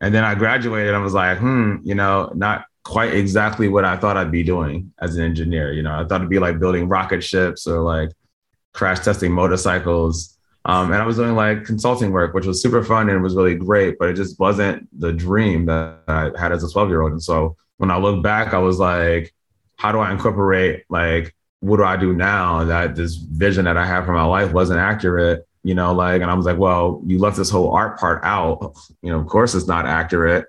And 0.03 0.15
then 0.15 0.25
I 0.25 0.35
graduated. 0.35 0.95
I 0.95 0.99
was 0.99 1.15
like, 1.15 1.39
hmm, 1.39 1.77
you 1.83 1.95
know, 1.95 2.31
not 2.35 2.67
quite 2.85 3.15
exactly 3.15 3.69
what 3.69 3.85
I 3.85 3.97
thought 3.97 4.17
I'd 4.17 4.31
be 4.31 4.43
doing 4.43 4.93
as 5.01 5.17
an 5.17 5.25
engineer. 5.25 5.73
You 5.73 5.83
know, 5.83 5.99
I 5.99 6.05
thought 6.05 6.21
it'd 6.21 6.29
be 6.29 6.39
like 6.39 6.59
building 6.59 6.89
rocket 6.89 7.25
ships 7.25 7.67
or 7.67 7.81
like 7.81 8.11
crash 8.75 9.01
testing 9.01 9.33
motorcycles. 9.33 10.36
Um, 10.69 10.93
and 10.93 11.01
I 11.01 11.07
was 11.07 11.17
doing 11.17 11.37
like 11.37 11.65
consulting 11.65 12.11
work, 12.11 12.35
which 12.35 12.45
was 12.45 12.61
super 12.61 12.83
fun 12.83 13.09
and 13.09 13.17
it 13.17 13.23
was 13.23 13.37
really 13.37 13.55
great, 13.55 13.99
but 13.99 14.09
it 14.09 14.15
just 14.15 14.39
wasn't 14.41 14.89
the 14.99 15.13
dream 15.13 15.67
that 15.67 16.01
I 16.09 16.33
had 16.37 16.51
as 16.51 16.65
a 16.65 16.69
12 16.69 16.89
year 16.89 17.03
old. 17.03 17.13
And 17.13 17.23
so 17.23 17.57
when 17.77 17.93
I 17.93 17.99
look 17.99 18.21
back, 18.21 18.53
I 18.53 18.59
was 18.59 18.81
like, 18.81 19.33
how 19.77 19.93
do 19.93 20.01
I 20.01 20.11
incorporate 20.11 20.85
like 20.89 21.35
what 21.61 21.77
do 21.77 21.85
I 21.85 21.97
do 21.97 22.13
now 22.13 22.65
that 22.65 22.97
this 22.97 23.15
vision 23.15 23.65
that 23.67 23.77
I 23.77 23.87
have 23.87 24.07
for 24.07 24.13
my 24.13 24.25
life 24.25 24.53
wasn't 24.53 24.81
accurate? 24.81 25.47
You 25.63 25.75
know, 25.75 25.93
like, 25.93 26.21
and 26.21 26.31
I 26.31 26.35
was 26.35 26.47
like, 26.47 26.59
well, 26.59 27.01
you 27.07 27.19
left 27.19 27.37
this 27.37 27.51
whole 27.51 27.73
art 27.73 27.99
part 27.99 28.21
out. 28.25 28.77
You 29.03 29.13
know, 29.13 29.21
of 29.21 29.27
course 29.27 29.55
it's 29.55 29.67
not 29.69 29.87
accurate. 29.87 30.47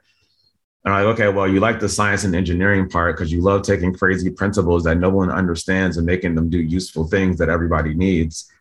And 0.84 0.94
I'm 0.94 1.06
like, 1.06 1.14
okay, 1.16 1.30
well, 1.30 1.48
you 1.48 1.60
like 1.60 1.80
the 1.80 1.90
science 1.90 2.24
and 2.24 2.36
engineering 2.36 2.90
part 2.90 3.16
because 3.16 3.32
you 3.32 3.42
love 3.42 3.62
taking 3.62 3.94
crazy 3.94 4.32
principles 4.32 4.84
that 4.86 4.98
no 4.98 5.10
one 5.10 5.30
understands 5.30 5.98
and 5.98 6.06
making 6.06 6.34
them 6.34 6.50
do 6.50 6.60
useful 6.60 7.08
things 7.08 7.38
that 7.38 7.50
everybody 7.50 7.94
needs. 7.94 8.52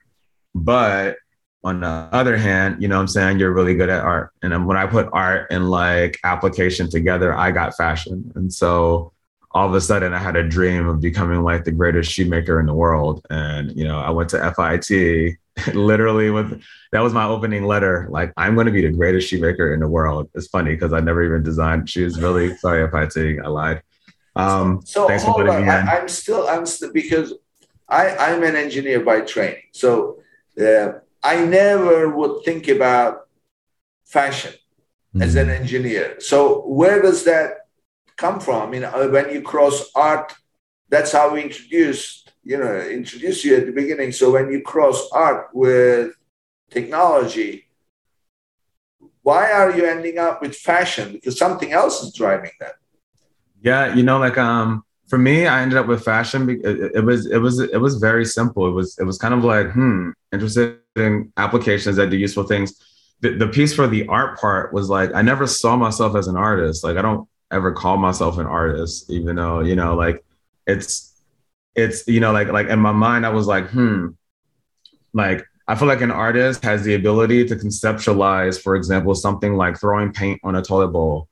But 0.55 1.17
on 1.65 1.81
the 1.81 1.87
other 1.87 2.37
hand, 2.37 2.81
you 2.81 2.89
know 2.89 2.97
what 2.97 3.03
I'm 3.03 3.09
saying? 3.09 3.39
You're 3.39 3.53
really 3.53 3.75
good 3.75 3.89
at 3.89 4.05
art. 4.05 4.31
And 4.43 4.67
when 4.67 4.77
I 4.77 4.87
put 4.87 5.09
art 5.13 5.49
and 5.51 5.69
like 5.71 6.19
application 6.23 6.89
together, 6.89 7.35
I 7.35 7.51
got 7.51 7.77
fashion. 7.77 8.31
And 8.37 8.53
so 8.53 9.13
all 9.51 9.67
of 9.67 9.75
a 9.75 9.81
sudden 9.81 10.13
I 10.13 10.19
had 10.19 10.37
a 10.37 10.47
dream 10.47 10.87
of 10.87 11.01
becoming 11.01 11.43
like 11.43 11.65
the 11.65 11.73
greatest 11.73 12.13
shoemaker 12.13 12.61
in 12.61 12.67
the 12.67 12.75
world. 12.75 13.27
And, 13.31 13.75
you 13.77 13.85
know, 13.85 13.99
I 13.99 14.11
went 14.11 14.31
to 14.31 14.55
FIT 14.55 15.39
literally 15.75 16.31
with 16.31 16.63
that 16.93 17.01
was 17.01 17.15
my 17.15 17.25
opening 17.25 17.65
letter. 17.65 18.07
Like, 18.11 18.33
I'm 18.37 18.55
going 18.55 18.67
to 18.67 18.73
be 18.73 18.83
the 18.83 18.93
greatest 18.93 19.29
shoemaker 19.29 19.73
in 19.73 19.81
the 19.81 19.89
world. 19.89 20.29
It's 20.35 20.49
funny 20.49 20.73
because 20.73 20.93
I 20.93 21.01
never 21.01 21.25
even 21.25 21.43
designed 21.43 21.89
shoes. 21.89 22.21
Really 22.21 22.55
sorry 22.59 22.85
if 22.85 22.95
I 22.95 23.49
lied. 23.49 23.83
Um, 24.37 24.83
so 24.85 25.09
thanks 25.09 25.25
hold 25.25 25.49
on. 25.49 25.69
I, 25.69 25.97
am 25.97 26.09
still, 26.09 26.47
I'm 26.47 26.67
still 26.67 26.93
because 26.93 27.33
I, 27.89 28.15
I'm 28.17 28.43
an 28.43 28.55
engineer 28.55 29.01
by 29.01 29.23
training. 29.23 29.63
So 29.73 30.21
uh, 30.61 31.01
I 31.23 31.45
never 31.45 32.09
would 32.09 32.45
think 32.45 32.69
about 32.69 33.27
fashion 34.05 34.53
mm-hmm. 34.53 35.23
as 35.23 35.35
an 35.35 35.51
engineer. 35.51 36.21
So 36.21 36.61
where 36.67 37.03
does 37.03 37.25
that 37.25 37.69
come 38.17 38.41
from? 38.41 38.69
I 38.69 38.71
mean, 38.71 38.85
uh, 38.85 39.09
when 39.09 39.31
you 39.33 39.43
cross 39.43 39.91
art, 39.95 40.35
that's 40.89 41.13
how 41.13 41.33
we 41.33 41.43
introduced, 41.43 42.33
you 42.45 42.59
know, 42.59 42.79
introduce 42.81 43.45
you 43.45 43.57
at 43.57 43.67
the 43.67 43.73
beginning. 43.73 44.13
So 44.13 44.31
when 44.31 44.51
you 44.53 44.63
cross 44.63 45.09
art 45.11 45.49
with 45.53 46.15
technology, 46.71 47.67
why 49.23 49.51
are 49.51 49.77
you 49.77 49.85
ending 49.85 50.19
up 50.19 50.41
with 50.41 50.55
fashion? 50.55 51.15
Because 51.15 51.37
something 51.37 51.73
else 51.73 52.03
is 52.03 52.13
driving 52.15 52.53
that. 52.61 52.75
Yeah, 53.61 53.95
you 53.95 54.05
know, 54.05 54.19
like 54.19 54.39
um, 54.39 54.85
for 55.09 55.19
me, 55.19 55.47
I 55.47 55.63
ended 55.63 55.79
up 55.79 55.87
with 55.87 56.05
fashion. 56.05 56.49
It, 56.51 56.93
it 56.95 57.05
was 57.05 57.27
it 57.27 57.39
was 57.39 57.61
it 57.61 57.81
was 57.81 57.97
very 57.97 58.25
simple. 58.25 58.67
It 58.67 58.73
was 58.73 58.99
it 58.99 59.05
was 59.05 59.19
kind 59.19 59.35
of 59.35 59.45
like 59.45 59.71
hmm, 59.71 60.11
interested 60.33 60.81
in 60.97 61.33
applications 61.37 61.97
that 61.97 62.11
do 62.11 62.17
useful 62.17 62.45
things. 62.45 62.75
The, 63.21 63.31
the 63.31 63.49
piece 63.49 63.73
for 63.73 63.87
the 63.87 64.07
art 64.09 64.39
part 64.39 64.73
was 64.73 64.91
like 64.91 65.15
I 65.15 65.23
never 65.23 65.47
saw 65.47 65.77
myself 65.77 66.17
as 66.17 66.27
an 66.27 66.37
artist. 66.37 66.83
Like 66.83 66.97
I 66.97 67.03
don't 67.03 67.29
ever 67.53 67.73
call 67.73 67.97
myself 67.97 68.39
an 68.39 68.47
artist, 68.47 69.09
even 69.11 69.37
though 69.37 69.61
you 69.61 69.77
know, 69.77 69.95
like 69.95 70.25
it's 70.67 71.15
it's 71.77 72.07
you 72.09 72.19
know, 72.21 72.33
like 72.33 72.49
like 72.49 72.67
in 72.67 72.81
my 72.81 72.93
mind, 72.93 73.25
I 73.25 73.31
was 73.31 73.47
like 73.47 73.69
hmm, 73.69 74.09
like 75.13 75.47
I 75.69 75.77
feel 75.77 75.89
like 75.89 76.01
an 76.01 76.11
artist 76.11 76.65
has 76.65 76.83
the 76.83 76.95
ability 76.95 77.45
to 77.47 77.55
conceptualize, 77.55 78.61
for 78.61 78.75
example, 78.75 79.15
something 79.15 79.55
like 79.55 79.79
throwing 79.79 80.13
paint 80.13 80.41
on 80.43 80.57
a 80.57 80.63
toilet 80.63 80.89
bowl 80.89 81.29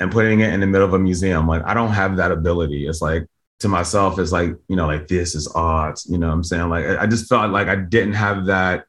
and 0.00 0.12
putting 0.12 0.40
it 0.40 0.52
in 0.52 0.60
the 0.60 0.66
middle 0.66 0.86
of 0.86 0.94
a 0.94 0.98
museum. 0.98 1.46
Like 1.46 1.62
I 1.64 1.74
don't 1.74 1.90
have 1.90 2.16
that 2.16 2.30
ability. 2.30 2.86
It's 2.86 3.02
like 3.02 3.26
to 3.60 3.68
myself, 3.68 4.18
it's 4.18 4.32
like, 4.32 4.54
you 4.68 4.76
know, 4.76 4.86
like 4.86 5.08
this 5.08 5.34
is 5.34 5.48
art. 5.48 6.00
You 6.06 6.18
know 6.18 6.30
I'm 6.30 6.44
saying? 6.44 6.68
Like 6.68 6.86
I 6.86 7.06
just 7.06 7.28
felt 7.28 7.50
like 7.50 7.68
I 7.68 7.76
didn't 7.76 8.14
have 8.14 8.46
that 8.46 8.84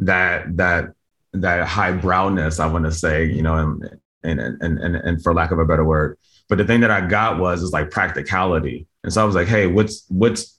that 0.00 0.56
that 0.56 0.92
that 1.32 1.66
high 1.68 1.92
browness, 1.92 2.58
I 2.58 2.66
want 2.66 2.84
to 2.86 2.92
say, 2.92 3.24
you 3.24 3.42
know, 3.42 3.54
and, 3.54 4.00
and 4.22 4.40
and 4.40 4.78
and 4.78 4.96
and 4.96 5.22
for 5.22 5.32
lack 5.32 5.52
of 5.52 5.58
a 5.58 5.64
better 5.64 5.84
word. 5.84 6.18
But 6.48 6.58
the 6.58 6.64
thing 6.64 6.80
that 6.80 6.90
I 6.90 7.06
got 7.06 7.38
was 7.38 7.62
is 7.62 7.72
like 7.72 7.90
practicality. 7.90 8.88
And 9.04 9.12
so 9.12 9.22
I 9.22 9.24
was 9.24 9.36
like, 9.36 9.46
hey, 9.46 9.66
what's 9.66 10.04
what's 10.08 10.58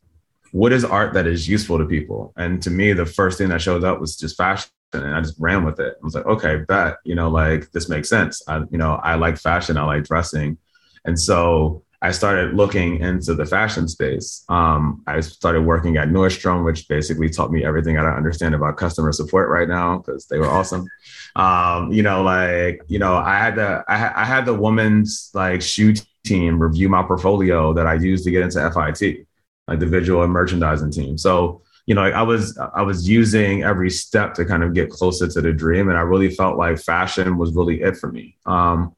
what 0.52 0.72
is 0.72 0.86
art 0.86 1.14
that 1.14 1.28
is 1.28 1.48
useful 1.48 1.78
to 1.78 1.86
people? 1.86 2.34
And 2.38 2.62
to 2.64 2.70
me, 2.70 2.94
the 2.94 3.06
first 3.06 3.38
thing 3.38 3.50
that 3.50 3.62
showed 3.62 3.84
up 3.84 4.00
was 4.00 4.16
just 4.16 4.38
fashion 4.38 4.70
and 4.94 5.16
I 5.16 5.22
just 5.22 5.40
ran 5.40 5.64
with 5.64 5.80
it. 5.80 5.96
I 6.02 6.04
was 6.04 6.16
like, 6.16 6.26
okay, 6.26 6.58
bet, 6.68 6.98
you 7.04 7.16
know, 7.16 7.30
like 7.30 7.72
this 7.72 7.90
makes 7.90 8.10
sense. 8.10 8.42
I, 8.48 8.60
you 8.70 8.78
know, 8.78 8.96
I 9.04 9.16
like 9.16 9.38
fashion, 9.38 9.78
I 9.78 9.84
like 9.84 10.04
dressing. 10.04 10.58
And 11.06 11.20
so 11.20 11.84
I 12.04 12.12
started 12.12 12.56
looking 12.56 13.00
into 13.00 13.36
the 13.36 13.46
fashion 13.46 13.88
space. 13.88 14.44
Um, 14.50 15.04
I 15.06 15.20
started 15.20 15.62
working 15.62 15.98
at 15.98 16.10
Nordstrom, 16.10 16.66
which 16.66 16.88
basically 16.88 17.30
taught 17.30 17.52
me 17.52 17.64
everything 17.64 17.98
I 17.98 18.02
don't 18.02 18.16
understand 18.16 18.56
about 18.56 18.78
customer 18.78 19.12
support 19.12 19.50
right 19.50 19.68
now 19.68 19.98
because 19.98 20.26
they 20.26 20.40
were 20.40 20.48
awesome. 20.48 20.88
Um, 21.36 21.92
you 21.92 22.02
know, 22.02 22.24
like 22.24 22.82
you 22.88 22.98
know, 22.98 23.16
I 23.16 23.38
had 23.38 23.56
the 23.56 23.84
I, 23.88 23.98
ha- 23.98 24.14
I 24.16 24.26
had 24.26 24.46
the 24.46 24.54
woman's 24.56 25.30
like 25.36 25.62
shoe 25.62 25.94
team 26.24 26.60
review 26.62 26.90
my 26.90 27.04
portfolio 27.04 27.72
that 27.74 27.86
I 27.86 27.94
used 27.94 28.24
to 28.24 28.32
get 28.32 28.42
into 28.42 28.72
FIT, 28.72 29.28
like 29.68 29.80
the 29.80 29.86
visual 29.86 30.24
and 30.24 30.34
merchandising 30.34 30.92
team. 30.92 31.20
So 31.20 31.62
you 31.86 31.96
know, 31.96 32.04
I 32.04 32.22
was 32.22 32.58
I 32.58 32.82
was 32.82 33.08
using 33.10 33.64
every 33.64 33.90
step 33.90 34.34
to 34.36 34.46
kind 34.46 34.64
of 34.64 34.74
get 34.74 34.90
closer 34.90 35.28
to 35.28 35.42
the 35.42 35.52
dream, 35.52 35.90
and 35.90 35.98
I 35.98 36.02
really 36.02 36.30
felt 36.30 36.58
like 36.58 36.80
fashion 36.80 37.38
was 37.38 37.54
really 37.54 37.82
it 37.82 37.98
for 37.98 38.12
me. 38.12 38.38
Um, 38.46 38.96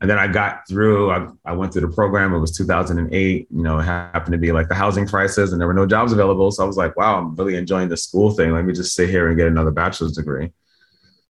and 0.00 0.10
then 0.10 0.18
I 0.18 0.26
got 0.26 0.68
through. 0.68 1.10
I, 1.10 1.28
I 1.46 1.52
went 1.52 1.72
through 1.72 1.82
the 1.82 1.94
program. 1.94 2.34
It 2.34 2.38
was 2.38 2.54
2008. 2.56 3.48
You 3.50 3.62
know, 3.62 3.78
it 3.78 3.84
happened 3.84 4.32
to 4.32 4.38
be 4.38 4.52
like 4.52 4.68
the 4.68 4.74
housing 4.74 5.06
crisis, 5.06 5.52
and 5.52 5.60
there 5.60 5.66
were 5.66 5.74
no 5.74 5.86
jobs 5.86 6.12
available. 6.12 6.50
So 6.50 6.62
I 6.62 6.66
was 6.66 6.76
like, 6.76 6.96
"Wow, 6.96 7.18
I'm 7.18 7.34
really 7.34 7.56
enjoying 7.56 7.88
the 7.88 7.96
school 7.96 8.30
thing. 8.30 8.52
Let 8.52 8.66
me 8.66 8.74
just 8.74 8.94
sit 8.94 9.08
here 9.08 9.28
and 9.28 9.36
get 9.36 9.46
another 9.46 9.70
bachelor's 9.70 10.12
degree." 10.12 10.52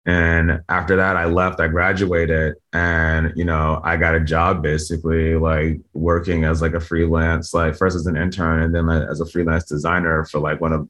And 0.06 0.62
after 0.68 0.98
that, 0.98 1.16
I 1.16 1.26
left. 1.26 1.62
I 1.62 1.70
graduated, 1.70 2.56
and 2.74 3.32
you 3.38 3.46
know, 3.46 3.80
I 3.86 3.96
got 3.96 4.16
a 4.16 4.20
job 4.20 4.62
basically 4.62 5.36
like 5.36 5.80
working 5.94 6.44
as 6.44 6.62
like 6.62 6.74
a 6.74 6.80
freelance, 6.82 7.54
like 7.54 7.78
first 7.78 7.96
as 7.96 8.06
an 8.06 8.18
intern, 8.18 8.64
and 8.64 8.76
then 8.76 8.90
as 8.90 9.22
a 9.22 9.26
freelance 9.26 9.64
designer 9.64 10.26
for 10.26 10.40
like 10.40 10.60
one 10.60 10.74
of 10.74 10.90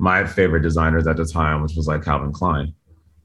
my 0.00 0.26
favorite 0.26 0.62
designers 0.62 1.06
at 1.06 1.16
the 1.16 1.24
time, 1.24 1.62
which 1.62 1.74
was 1.76 1.86
like 1.86 2.04
Calvin 2.04 2.32
Klein. 2.32 2.74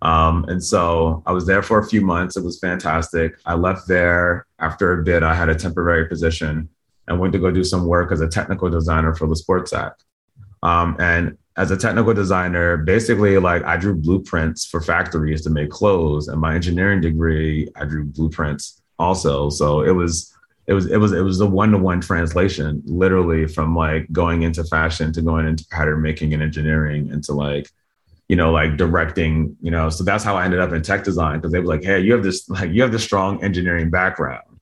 Um, 0.01 0.45
and 0.47 0.63
so 0.63 1.23
I 1.25 1.31
was 1.31 1.47
there 1.47 1.63
for 1.63 1.79
a 1.79 1.87
few 1.87 2.01
months. 2.01 2.37
It 2.37 2.43
was 2.43 2.59
fantastic. 2.59 3.37
I 3.45 3.55
left 3.55 3.87
there 3.87 4.45
after 4.59 4.93
a 4.93 5.03
bit. 5.03 5.23
I 5.23 5.33
had 5.33 5.49
a 5.49 5.55
temporary 5.55 6.07
position 6.07 6.69
and 7.07 7.19
went 7.19 7.33
to 7.33 7.39
go 7.39 7.49
do 7.49 7.63
some 7.63 7.87
work 7.87 8.11
as 8.11 8.21
a 8.21 8.27
technical 8.27 8.69
designer 8.69 9.15
for 9.15 9.27
the 9.27 9.35
Sports 9.35 9.73
Act. 9.73 10.03
Um, 10.61 10.97
and 10.99 11.37
as 11.57 11.71
a 11.71 11.77
technical 11.77 12.13
designer, 12.13 12.77
basically, 12.77 13.37
like 13.37 13.63
I 13.63 13.77
drew 13.77 13.95
blueprints 13.95 14.65
for 14.65 14.81
factories 14.81 15.41
to 15.43 15.49
make 15.49 15.69
clothes. 15.69 16.27
And 16.27 16.39
my 16.41 16.53
engineering 16.55 17.01
degree, 17.01 17.69
I 17.75 17.85
drew 17.85 18.03
blueprints 18.03 18.81
also. 18.99 19.49
So 19.49 19.81
it 19.81 19.91
was 19.91 20.35
it 20.67 20.73
was 20.73 20.87
it 20.87 20.97
was 20.97 21.13
it 21.13 21.21
was 21.21 21.39
a 21.41 21.45
one-to-one 21.45 22.01
translation 22.01 22.81
literally 22.85 23.47
from 23.47 23.75
like 23.75 24.11
going 24.11 24.41
into 24.41 24.63
fashion 24.63 25.13
to 25.13 25.21
going 25.21 25.47
into 25.47 25.65
pattern 25.67 26.01
making 26.01 26.33
and 26.33 26.41
engineering 26.41 27.09
into 27.11 27.33
like 27.33 27.69
you 28.27 28.35
know 28.35 28.51
like 28.51 28.75
directing 28.75 29.55
you 29.61 29.69
know 29.69 29.89
so 29.89 30.03
that's 30.03 30.23
how 30.23 30.35
i 30.35 30.43
ended 30.43 30.59
up 30.59 30.71
in 30.71 30.81
tech 30.81 31.03
design 31.03 31.37
because 31.37 31.51
they 31.51 31.59
were 31.59 31.67
like 31.67 31.83
hey 31.83 31.99
you 31.99 32.11
have 32.13 32.23
this 32.23 32.49
like 32.49 32.71
you 32.71 32.81
have 32.81 32.91
this 32.91 33.03
strong 33.03 33.43
engineering 33.43 33.91
background 33.91 34.59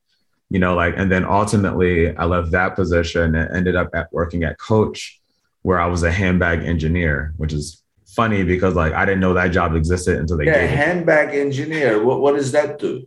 you 0.50 0.60
know 0.60 0.76
like 0.76 0.94
and 0.98 1.10
then 1.10 1.24
ultimately 1.24 2.16
i 2.18 2.26
left 2.26 2.52
that 2.52 2.76
position 2.76 3.36
and 3.36 3.56
ended 3.56 3.76
up 3.76 3.89
at 3.94 4.12
working 4.12 4.44
at 4.44 4.60
coach 4.60 5.22
where 5.64 5.80
i 5.80 5.86
was 5.86 6.03
a 6.03 6.11
handbag 6.11 6.64
engineer 6.64 7.34
which 7.38 7.51
is 7.51 7.82
funny 8.05 8.43
because 8.43 8.76
like 8.76 8.93
i 8.93 9.03
didn't 9.05 9.20
know 9.20 9.34
that 9.34 9.47
job 9.47 9.76
existed 9.76 10.18
until 10.18 10.38
they 10.38 10.45
yeah 10.45 10.66
handbag 10.66 11.36
engineer 11.36 12.01
what, 12.03 12.22
what 12.22 12.36
does 12.36 12.51
that 12.51 12.78
do 12.80 13.05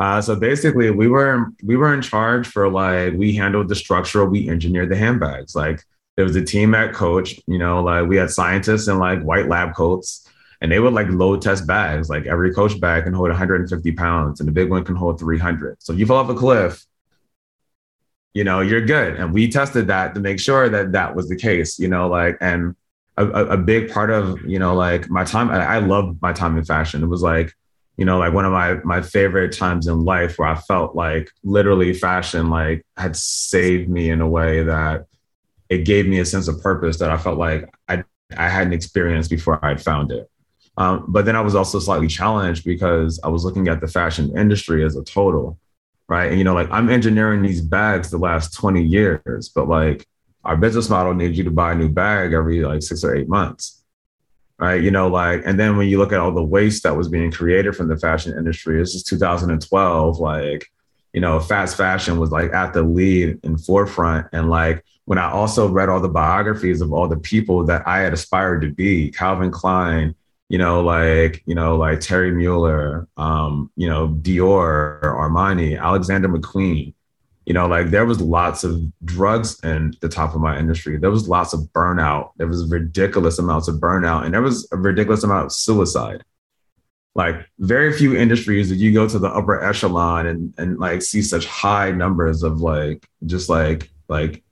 uh, 0.00 0.18
so 0.18 0.34
basically, 0.34 0.90
we 0.90 1.08
were 1.08 1.52
we 1.62 1.76
were 1.76 1.92
in 1.92 2.00
charge 2.00 2.46
for 2.46 2.70
like 2.70 3.12
we 3.12 3.36
handled 3.36 3.68
the 3.68 3.74
structure, 3.74 4.24
we 4.24 4.48
engineered 4.48 4.88
the 4.88 4.96
handbags. 4.96 5.54
Like 5.54 5.84
there 6.16 6.24
was 6.24 6.36
a 6.36 6.44
team 6.44 6.74
at 6.74 6.94
Coach, 6.94 7.38
you 7.46 7.58
know, 7.58 7.82
like 7.82 8.08
we 8.08 8.16
had 8.16 8.30
scientists 8.30 8.88
in 8.88 8.98
like 8.98 9.20
white 9.20 9.48
lab 9.48 9.74
coats, 9.74 10.26
and 10.62 10.72
they 10.72 10.80
would 10.80 10.94
like 10.94 11.08
load 11.08 11.42
test 11.42 11.66
bags. 11.66 12.08
Like 12.08 12.24
every 12.24 12.54
Coach 12.54 12.80
bag 12.80 13.04
can 13.04 13.12
hold 13.12 13.28
150 13.28 13.92
pounds, 13.92 14.40
and 14.40 14.48
the 14.48 14.52
big 14.52 14.70
one 14.70 14.84
can 14.84 14.96
hold 14.96 15.20
300. 15.20 15.76
So 15.82 15.92
if 15.92 15.98
you 15.98 16.06
fall 16.06 16.16
off 16.16 16.30
a 16.30 16.34
cliff, 16.34 16.82
you 18.34 18.44
know 18.44 18.60
you're 18.60 18.84
good. 18.84 19.16
And 19.16 19.32
we 19.32 19.48
tested 19.48 19.86
that 19.88 20.14
to 20.14 20.20
make 20.20 20.40
sure 20.40 20.68
that 20.68 20.92
that 20.92 21.14
was 21.14 21.28
the 21.28 21.36
case. 21.36 21.78
You 21.78 21.88
know, 21.88 22.08
like 22.08 22.36
and 22.40 22.74
a, 23.16 23.26
a 23.26 23.56
big 23.56 23.90
part 23.90 24.10
of 24.10 24.40
you 24.42 24.58
know 24.58 24.74
like 24.74 25.10
my 25.10 25.24
time. 25.24 25.50
I, 25.50 25.64
I 25.64 25.78
loved 25.78 26.20
my 26.22 26.32
time 26.32 26.56
in 26.56 26.64
fashion. 26.64 27.02
It 27.02 27.08
was 27.08 27.22
like 27.22 27.54
you 28.00 28.06
know, 28.06 28.18
like 28.18 28.32
one 28.32 28.46
of 28.46 28.52
my 28.52 28.76
my 28.82 29.02
favorite 29.02 29.52
times 29.52 29.86
in 29.86 30.06
life 30.06 30.38
where 30.38 30.48
I 30.48 30.54
felt 30.54 30.96
like 30.96 31.30
literally 31.44 31.92
fashion 31.92 32.48
like 32.48 32.86
had 32.96 33.14
saved 33.14 33.90
me 33.90 34.08
in 34.08 34.22
a 34.22 34.26
way 34.26 34.62
that 34.62 35.04
it 35.68 35.84
gave 35.84 36.06
me 36.08 36.18
a 36.18 36.24
sense 36.24 36.48
of 36.48 36.62
purpose 36.62 36.96
that 36.98 37.10
I 37.10 37.18
felt 37.18 37.38
like 37.38 37.68
I 37.88 38.02
I 38.34 38.48
hadn't 38.48 38.72
experienced 38.72 39.28
before 39.28 39.62
I'd 39.62 39.82
found 39.82 40.12
it. 40.12 40.30
Um, 40.78 41.04
but 41.08 41.26
then 41.26 41.36
I 41.36 41.42
was 41.42 41.54
also 41.54 41.78
slightly 41.78 42.06
challenged 42.06 42.64
because 42.64 43.20
I 43.22 43.28
was 43.28 43.44
looking 43.44 43.68
at 43.68 43.82
the 43.82 43.88
fashion 43.88 44.34
industry 44.34 44.82
as 44.82 44.96
a 44.96 45.04
total, 45.04 45.58
right? 46.10 46.28
And 46.28 46.36
you 46.36 46.44
know, 46.44 46.54
like 46.54 46.68
I'm 46.70 46.90
engineering 46.90 47.40
these 47.40 47.62
bags 47.62 48.10
the 48.10 48.18
last 48.18 48.52
20 48.52 48.82
years, 48.82 49.48
but 49.48 49.66
like 49.66 50.06
our 50.44 50.58
business 50.58 50.90
model 50.90 51.14
needs 51.14 51.38
you 51.38 51.44
to 51.44 51.50
buy 51.50 51.72
a 51.72 51.74
new 51.74 51.88
bag 51.88 52.34
every 52.34 52.60
like 52.60 52.82
six 52.82 53.02
or 53.02 53.16
eight 53.16 53.28
months 53.28 53.80
right? 54.60 54.82
You 54.82 54.90
know, 54.90 55.08
like, 55.08 55.42
and 55.46 55.58
then 55.58 55.78
when 55.78 55.88
you 55.88 55.98
look 55.98 56.12
at 56.12 56.20
all 56.20 56.32
the 56.32 56.44
waste 56.44 56.82
that 56.82 56.94
was 56.94 57.08
being 57.08 57.32
created 57.32 57.74
from 57.74 57.88
the 57.88 57.96
fashion 57.96 58.36
industry, 58.36 58.78
this 58.78 58.94
is 58.94 59.02
2012, 59.02 60.18
like, 60.18 60.70
you 61.14 61.20
know, 61.20 61.40
fast 61.40 61.78
fashion 61.78 62.20
was 62.20 62.30
like 62.30 62.52
at 62.52 62.74
the 62.74 62.82
lead 62.82 63.40
and 63.42 63.64
forefront. 63.64 64.26
And 64.32 64.50
like, 64.50 64.84
when 65.06 65.18
I 65.18 65.30
also 65.30 65.66
read 65.66 65.88
all 65.88 66.00
the 66.00 66.10
biographies 66.10 66.82
of 66.82 66.92
all 66.92 67.08
the 67.08 67.16
people 67.16 67.64
that 67.64 67.88
I 67.88 68.00
had 68.00 68.12
aspired 68.12 68.60
to 68.60 68.70
be, 68.70 69.10
Calvin 69.10 69.50
Klein, 69.50 70.14
you 70.50 70.58
know, 70.58 70.82
like, 70.82 71.42
you 71.46 71.54
know, 71.54 71.76
like 71.76 72.02
Thierry 72.02 72.32
Mugler, 72.32 73.06
um, 73.16 73.70
you 73.76 73.88
know, 73.88 74.08
Dior, 74.08 75.00
Armani, 75.02 75.80
Alexander 75.80 76.28
McQueen, 76.28 76.92
you 77.50 77.54
know 77.54 77.66
like 77.66 77.90
there 77.90 78.06
was 78.06 78.20
lots 78.20 78.62
of 78.62 78.80
drugs 79.04 79.58
in 79.64 79.92
the 80.00 80.08
top 80.08 80.36
of 80.36 80.40
my 80.40 80.56
industry. 80.56 80.98
There 80.98 81.10
was 81.10 81.28
lots 81.28 81.52
of 81.52 81.62
burnout. 81.74 82.30
There 82.36 82.46
was 82.46 82.70
ridiculous 82.70 83.40
amounts 83.40 83.66
of 83.66 83.76
burnout 83.76 84.24
and 84.24 84.32
there 84.32 84.40
was 84.40 84.68
a 84.70 84.76
ridiculous 84.76 85.24
amount 85.24 85.46
of 85.46 85.52
suicide. 85.52 86.22
Like 87.16 87.44
very 87.58 87.92
few 87.92 88.16
industries 88.16 88.68
that 88.68 88.76
you 88.76 88.92
go 88.92 89.08
to 89.08 89.18
the 89.18 89.26
upper 89.28 89.64
echelon 89.64 90.26
and 90.26 90.54
and 90.58 90.78
like 90.78 91.02
see 91.02 91.22
such 91.22 91.44
high 91.46 91.90
numbers 91.90 92.44
of 92.44 92.60
like 92.60 93.04
just 93.26 93.48
like 93.48 93.90
like 94.08 94.44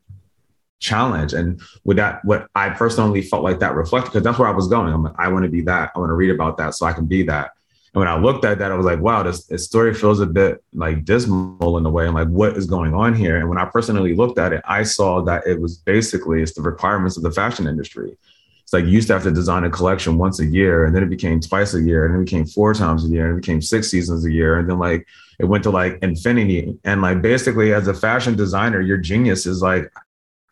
challenge. 0.81 1.33
And 1.33 1.61
with 1.85 1.97
that, 1.97 2.24
what 2.24 2.49
I 2.55 2.70
personally 2.70 3.22
felt 3.22 3.43
like 3.43 3.61
that 3.61 3.74
reflected, 3.74 4.12
because 4.12 4.24
that's 4.24 4.39
where 4.39 4.49
I 4.49 4.53
was 4.53 4.68
going. 4.68 4.93
I'm 4.93 5.03
like, 5.03 5.14
I 5.18 5.29
want 5.29 5.45
to 5.45 5.51
be 5.51 5.62
that. 5.62 5.93
I 5.95 5.99
want 5.99 6.11
to 6.11 6.14
read 6.14 6.31
about 6.31 6.57
that 6.59 6.74
so 6.74 6.87
I 6.87 6.93
can 6.93 7.07
be 7.07 7.22
that. 7.24 7.53
And 7.95 8.01
when 8.01 8.09
I 8.09 8.18
looked 8.18 8.45
at 8.45 8.59
that, 8.59 8.70
I 8.70 8.74
was 8.74 8.85
like, 8.85 9.01
wow, 9.01 9.22
this, 9.22 9.45
this 9.47 9.64
story 9.64 9.95
feels 9.95 10.20
a 10.20 10.26
bit 10.26 10.62
like 10.74 11.05
dismal 11.05 11.79
in 11.79 11.87
a 11.87 11.91
way. 11.91 12.07
I'm 12.07 12.14
like, 12.14 12.29
what 12.29 12.57
is 12.57 12.66
going 12.66 12.95
on 12.95 13.14
here? 13.14 13.39
And 13.39 13.49
when 13.49 13.59
I 13.59 13.64
personally 13.64 14.14
looked 14.14 14.39
at 14.39 14.53
it, 14.53 14.62
I 14.66 14.83
saw 14.83 15.22
that 15.22 15.47
it 15.47 15.61
was 15.61 15.79
basically 15.79 16.43
it's 16.43 16.53
the 16.53 16.62
requirements 16.62 17.16
of 17.16 17.22
the 17.22 17.33
fashion 17.33 17.66
industry. 17.66 18.16
It's 18.62 18.74
like 18.74 18.85
you 18.85 18.91
used 18.91 19.07
to 19.09 19.14
have 19.14 19.22
to 19.22 19.31
design 19.31 19.64
a 19.64 19.70
collection 19.70 20.18
once 20.18 20.41
a 20.41 20.45
year, 20.45 20.85
and 20.85 20.95
then 20.95 21.03
it 21.03 21.09
became 21.09 21.41
twice 21.41 21.72
a 21.72 21.81
year, 21.81 22.05
and 22.05 22.12
then 22.12 22.20
it 22.20 22.26
became 22.26 22.45
four 22.45 22.74
times 22.74 23.03
a 23.03 23.09
year, 23.09 23.31
and 23.31 23.39
it 23.39 23.41
became 23.41 23.62
six 23.62 23.91
seasons 23.91 24.26
a 24.26 24.31
year, 24.31 24.59
and 24.59 24.68
then 24.68 24.79
like 24.79 25.07
it 25.39 25.47
went 25.47 25.64
to 25.64 25.70
like 25.70 25.99
infinity. 26.03 26.79
And 26.85 27.01
like 27.01 27.22
basically, 27.22 27.72
as 27.72 27.89
a 27.89 27.95
fashion 27.95 28.37
designer, 28.37 28.83
your 28.83 28.99
genius 28.99 29.47
is 29.47 29.62
like 29.62 29.91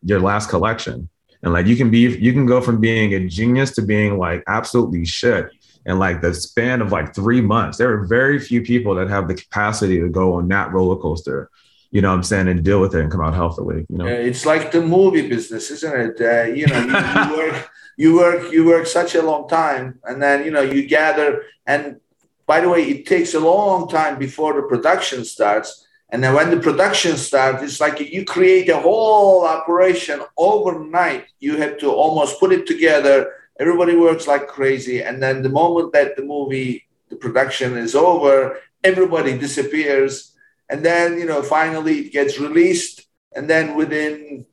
your 0.07 0.21
last 0.21 0.49
collection. 0.49 1.09
And 1.43 1.53
like 1.53 1.67
you 1.67 1.77
can 1.77 1.91
be, 1.91 2.01
you 2.01 2.33
can 2.33 2.47
go 2.47 2.61
from 2.61 2.81
being 2.81 3.15
a 3.15 3.29
genius 3.29 3.73
to 3.73 3.83
being 3.83 4.19
like 4.19 4.43
absolutely 4.47 5.05
shit 5.05 5.51
in 5.85 5.99
like 5.99 6.23
the 6.23 6.33
span 6.35 6.81
of 6.81 6.91
like 6.93 7.15
three 7.15 7.41
months. 7.41 7.79
There 7.79 7.93
are 7.93 8.07
very 8.07 8.39
few 8.39 8.63
people 8.63 8.95
that 8.97 9.09
have 9.09 9.29
the 9.29 9.35
capacity 9.35 10.01
to 10.01 10.09
go 10.09 10.35
on 10.35 10.49
that 10.49 10.73
roller 10.73 10.97
coaster 10.97 11.51
you 11.91 12.03
know 12.03 12.11
what 12.11 12.17
I'm 12.17 12.23
saying, 12.23 12.49
and 12.49 12.63
deal 12.65 12.81
with 12.81 12.95
it 12.95 13.01
and 13.01 13.11
come 13.11 13.23
out 13.23 13.35
healthily. 13.35 13.87
You 13.89 13.99
know, 13.99 14.07
it's 14.07 14.45
like 14.45 14.71
the 14.73 14.83
movie 14.83 15.29
business, 15.29 15.71
isn't 15.71 16.21
it? 16.21 16.21
Uh, 16.21 16.53
you 16.53 16.67
know, 16.67 16.81
you, 16.81 17.31
you, 17.31 17.37
work, 17.37 17.71
you 17.97 18.17
work, 18.17 18.53
you 18.53 18.65
work 18.67 18.87
such 18.87 19.15
a 19.15 19.23
long 19.23 19.49
time, 19.49 19.99
and 20.05 20.23
then 20.23 20.45
you 20.45 20.51
know 20.51 20.63
you 20.63 20.87
gather. 20.87 21.45
And 21.67 22.01
by 22.47 22.61
the 22.61 22.69
way, 22.69 22.83
it 22.83 23.07
takes 23.07 23.35
a 23.35 23.41
long 23.41 23.89
time 23.89 24.19
before 24.19 24.55
the 24.55 24.63
production 24.63 25.25
starts. 25.25 25.86
And 26.11 26.23
then 26.23 26.35
when 26.35 26.51
the 26.51 26.61
production 26.61 27.17
starts, 27.17 27.63
it's 27.63 27.81
like 27.81 27.99
you 27.99 28.25
create 28.25 28.69
a 28.69 28.79
whole 28.79 29.45
operation 29.45 30.21
overnight. 30.37 31.27
You 31.41 31.57
have 31.57 31.79
to 31.79 31.91
almost 31.91 32.39
put 32.39 32.53
it 32.53 32.67
together. 32.67 33.33
Everybody 33.59 33.97
works 33.97 34.27
like 34.29 34.47
crazy. 34.47 35.03
And 35.03 35.21
then 35.23 35.43
the 35.43 35.49
moment 35.49 35.93
that 35.95 36.17
the 36.17 36.23
movie, 36.23 36.87
the 37.09 37.17
production 37.17 37.77
is 37.77 37.95
over, 37.95 38.61
everybody 38.85 39.37
disappears. 39.37 40.33
And 40.69 40.85
then, 40.85 41.19
you 41.19 41.27
know, 41.27 41.43
finally 41.43 42.01
it 42.01 42.13
gets 42.13 42.39
released. 42.39 43.07
And 43.35 43.51
then 43.51 43.75
within 43.75 44.47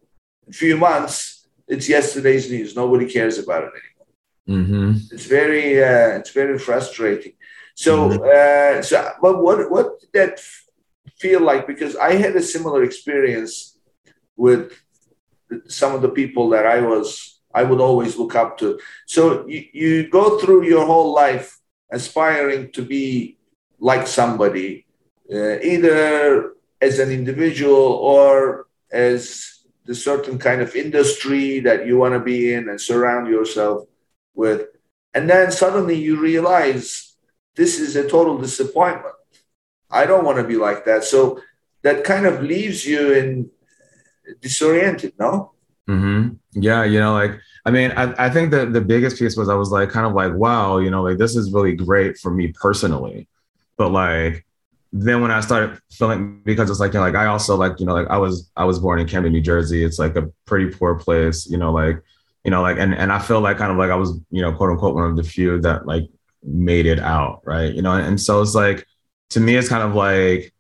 a 0.50 0.54
few 0.54 0.76
months, 0.78 1.48
it's 1.68 1.88
yesterday's 1.88 2.50
news. 2.50 2.76
Nobody 2.76 3.12
cares 3.12 3.38
about 3.38 3.66
it 3.66 3.74
anymore. 3.82 4.64
Mm-hmm. 4.64 5.16
It's 5.16 5.26
very, 5.26 5.84
uh, 5.84 6.18
it's 6.18 6.32
very 6.32 6.58
frustrating. 6.58 7.34
So, 7.76 8.10
mm-hmm. 8.10 8.80
uh, 8.80 8.82
so, 8.82 9.12
but 9.22 9.42
what, 9.42 9.70
what 9.70 10.00
did 10.00 10.10
that 10.14 10.42
feel 11.24 11.42
like 11.52 11.64
because 11.74 11.96
I 12.10 12.12
had 12.24 12.36
a 12.36 12.50
similar 12.54 12.82
experience 12.84 13.54
with 14.46 14.64
some 15.80 15.92
of 15.96 16.02
the 16.06 16.14
people 16.20 16.46
that 16.54 16.66
I 16.76 16.80
was 16.92 17.34
I 17.60 17.64
would 17.70 17.82
always 17.88 18.18
look 18.18 18.34
up 18.44 18.52
to. 18.62 18.68
So 19.16 19.22
you, 19.54 19.62
you 19.82 20.10
go 20.20 20.26
through 20.40 20.64
your 20.74 20.86
whole 20.92 21.12
life 21.14 21.48
aspiring 21.92 22.72
to 22.76 22.82
be 22.82 23.38
like 23.80 24.06
somebody, 24.08 24.88
uh, 25.32 25.58
either 25.74 26.54
as 26.82 26.98
an 27.00 27.12
individual 27.12 27.86
or 28.16 28.66
as 28.92 29.20
the 29.86 29.96
certain 30.10 30.38
kind 30.48 30.62
of 30.62 30.76
industry 30.76 31.60
that 31.68 31.86
you 31.88 31.98
want 32.02 32.14
to 32.16 32.20
be 32.34 32.54
in 32.56 32.70
and 32.70 32.80
surround 32.82 33.28
yourself 33.28 33.78
with. 34.34 34.62
And 35.14 35.30
then 35.30 35.52
suddenly 35.52 35.98
you 36.08 36.20
realize 36.20 37.14
this 37.56 37.80
is 37.80 37.96
a 37.96 38.10
total 38.10 38.36
disappointment. 38.40 39.16
I 39.94 40.06
don't 40.06 40.26
want 40.26 40.38
to 40.40 40.44
be 40.44 40.58
like 40.58 40.86
that. 40.86 41.04
So 41.04 41.42
that 41.84 42.04
kind 42.04 42.26
of 42.26 42.42
leaves 42.42 42.86
you 42.86 43.14
in 43.14 43.50
disoriented, 44.42 45.14
no? 45.20 45.52
Mm-hmm. 45.88 46.36
Yeah, 46.54 46.84
you 46.84 47.00
know, 47.00 47.14
like 47.14 47.40
I 47.66 47.72
mean, 47.72 47.92
I, 47.92 48.26
I 48.26 48.30
think 48.30 48.52
that 48.52 48.74
the 48.74 48.82
biggest 48.82 49.18
piece 49.18 49.38
was 49.38 49.50
I 49.50 49.56
was 49.56 49.72
like 49.72 49.90
kind 49.90 50.06
of 50.06 50.14
like, 50.14 50.34
wow, 50.34 50.80
you 50.80 50.90
know, 50.90 51.02
like 51.02 51.18
this 51.18 51.36
is 51.36 51.54
really 51.54 51.76
great 51.76 52.18
for 52.18 52.32
me 52.32 52.48
personally. 52.50 53.28
But 53.78 53.90
like 53.90 54.46
then 54.92 55.22
when 55.22 55.32
I 55.32 55.40
started 55.40 55.80
feeling 55.92 56.42
because 56.44 56.70
it's 56.70 56.80
like, 56.80 56.94
you 56.94 57.00
know, 57.00 57.06
like 57.06 57.16
I 57.16 57.26
also 57.26 57.56
like, 57.56 57.80
you 57.80 57.86
know, 57.86 57.94
like 57.94 58.08
I 58.08 58.18
was 58.18 58.52
I 58.56 58.66
was 58.66 58.80
born 58.80 59.00
in 59.00 59.08
Camden, 59.08 59.32
New 59.32 59.42
Jersey. 59.42 59.84
It's 59.84 59.98
like 60.00 60.16
a 60.16 60.30
pretty 60.46 60.72
poor 60.72 60.96
place, 60.96 61.50
you 61.50 61.58
know, 61.58 61.72
like, 61.72 62.02
you 62.44 62.52
know, 62.52 62.62
like 62.62 62.78
and 62.78 62.94
and 62.94 63.12
I 63.12 63.20
feel 63.20 63.40
like 63.40 63.58
kind 63.58 63.72
of 63.72 63.78
like 63.78 63.92
I 63.92 63.96
was, 63.96 64.20
you 64.30 64.42
know, 64.42 64.52
quote 64.54 64.70
unquote 64.70 64.96
one 64.96 65.10
of 65.10 65.16
the 65.16 65.24
few 65.24 65.60
that 65.62 65.88
like 65.88 66.04
made 66.44 66.86
it 66.86 67.00
out, 67.00 67.42
right? 67.46 67.74
You 67.74 67.82
know, 67.82 67.94
and 67.94 68.20
so 68.20 68.42
it's 68.42 68.56
like 68.56 68.86
to 69.34 69.40
me, 69.40 69.56
it's 69.56 69.70
kind 69.70 69.84
of 69.84 69.96
like 69.96 70.54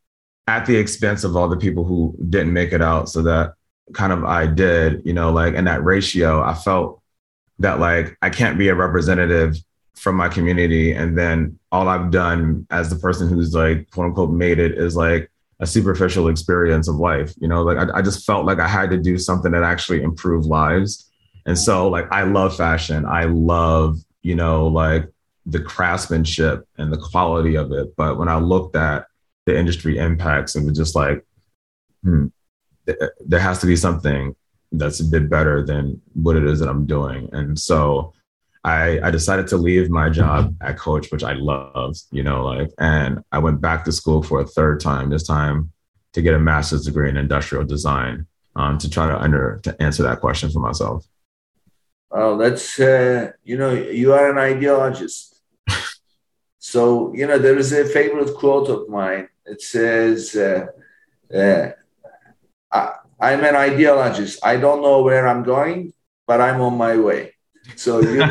at 0.47 0.65
the 0.65 0.75
expense 0.75 1.23
of 1.23 1.35
all 1.35 1.47
the 1.47 1.57
people 1.57 1.83
who 1.83 2.15
didn't 2.29 2.53
make 2.53 2.73
it 2.73 2.81
out. 2.81 3.07
So 3.07 3.21
that 3.21 3.53
kind 3.93 4.11
of 4.11 4.23
I 4.23 4.47
did, 4.47 5.03
you 5.05 5.13
know, 5.13 5.31
like 5.31 5.53
in 5.53 5.65
that 5.65 5.83
ratio, 5.83 6.41
I 6.41 6.55
felt 6.55 7.01
that 7.59 7.79
like 7.79 8.17
I 8.21 8.29
can't 8.29 8.57
be 8.57 8.69
a 8.69 8.75
representative 8.75 9.55
from 9.95 10.15
my 10.15 10.27
community. 10.27 10.91
And 10.91 11.17
then 11.17 11.59
all 11.71 11.87
I've 11.87 12.09
done 12.09 12.65
as 12.71 12.89
the 12.89 12.95
person 12.95 13.29
who's 13.29 13.53
like, 13.53 13.89
quote 13.91 14.07
unquote, 14.07 14.31
made 14.31 14.57
it 14.57 14.77
is 14.77 14.95
like 14.95 15.29
a 15.59 15.67
superficial 15.67 16.27
experience 16.27 16.87
of 16.87 16.95
life. 16.95 17.33
You 17.37 17.47
know, 17.47 17.61
like 17.61 17.77
I, 17.77 17.99
I 17.99 18.01
just 18.01 18.25
felt 18.25 18.45
like 18.45 18.59
I 18.59 18.67
had 18.67 18.89
to 18.89 18.97
do 18.97 19.19
something 19.19 19.51
that 19.51 19.63
actually 19.63 20.01
improved 20.01 20.47
lives. 20.47 21.11
And 21.45 21.59
so, 21.59 21.89
like, 21.89 22.11
I 22.11 22.23
love 22.23 22.55
fashion. 22.55 23.05
I 23.05 23.25
love, 23.25 23.97
you 24.21 24.33
know, 24.33 24.67
like 24.67 25.09
the 25.45 25.59
craftsmanship 25.59 26.67
and 26.77 26.91
the 26.91 26.97
quality 26.97 27.55
of 27.55 27.71
it. 27.71 27.95
But 27.95 28.17
when 28.17 28.29
I 28.29 28.37
looked 28.37 28.75
at 28.75 29.07
the 29.45 29.57
industry 29.57 29.97
impacts 29.97 30.55
and 30.55 30.65
was 30.65 30.77
just 30.77 30.95
like, 30.95 31.25
hmm, 32.03 32.27
there 32.85 33.39
has 33.39 33.59
to 33.59 33.67
be 33.67 33.75
something 33.75 34.35
that's 34.71 34.99
a 34.99 35.05
bit 35.05 35.29
better 35.29 35.65
than 35.65 36.01
what 36.13 36.35
it 36.35 36.45
is 36.45 36.59
that 36.59 36.69
I'm 36.69 36.85
doing. 36.85 37.29
And 37.31 37.59
so 37.59 38.13
I, 38.63 38.99
I 39.01 39.11
decided 39.11 39.47
to 39.47 39.57
leave 39.57 39.89
my 39.89 40.09
job 40.09 40.55
at 40.61 40.77
Coach, 40.77 41.11
which 41.11 41.23
I 41.23 41.33
loved, 41.33 42.01
you 42.11 42.23
know, 42.23 42.45
like, 42.45 42.71
and 42.79 43.23
I 43.31 43.39
went 43.39 43.61
back 43.61 43.83
to 43.85 43.91
school 43.91 44.23
for 44.23 44.39
a 44.39 44.47
third 44.47 44.79
time, 44.79 45.09
this 45.09 45.23
time 45.23 45.71
to 46.13 46.21
get 46.21 46.33
a 46.33 46.39
master's 46.39 46.85
degree 46.85 47.09
in 47.09 47.17
industrial 47.17 47.65
design 47.65 48.25
um, 48.55 48.77
to 48.77 48.89
try 48.89 49.07
to 49.07 49.19
under 49.19 49.59
to 49.63 49.81
answer 49.81 50.03
that 50.03 50.21
question 50.21 50.49
for 50.49 50.59
myself. 50.59 51.05
Oh, 52.11 52.37
that's 52.37 52.79
uh, 52.79 53.31
you 53.43 53.57
know, 53.57 53.73
you 53.73 54.13
are 54.13 54.29
an 54.29 54.37
ideologist. 54.37 55.32
So, 56.63 57.13
you 57.13 57.27
know, 57.27 57.37
there 57.37 57.57
is 57.57 57.73
a 57.73 57.83
favorite 57.83 58.33
quote 58.35 58.69
of 58.69 58.87
mine. 58.87 59.27
It 59.45 59.61
says, 59.61 60.33
uh, 60.33 60.67
uh, 61.29 61.71
I, 62.71 63.33
am 63.33 63.43
an 63.43 63.55
ideologist. 63.55 64.39
I 64.41 64.55
don't 64.55 64.81
know 64.81 65.01
where 65.03 65.27
I'm 65.27 65.43
going, 65.43 65.91
but 66.25 66.39
I'm 66.39 66.61
on 66.61 66.77
my 66.77 66.95
way. 66.95 67.33
So 67.75 67.99
you, 67.99 68.23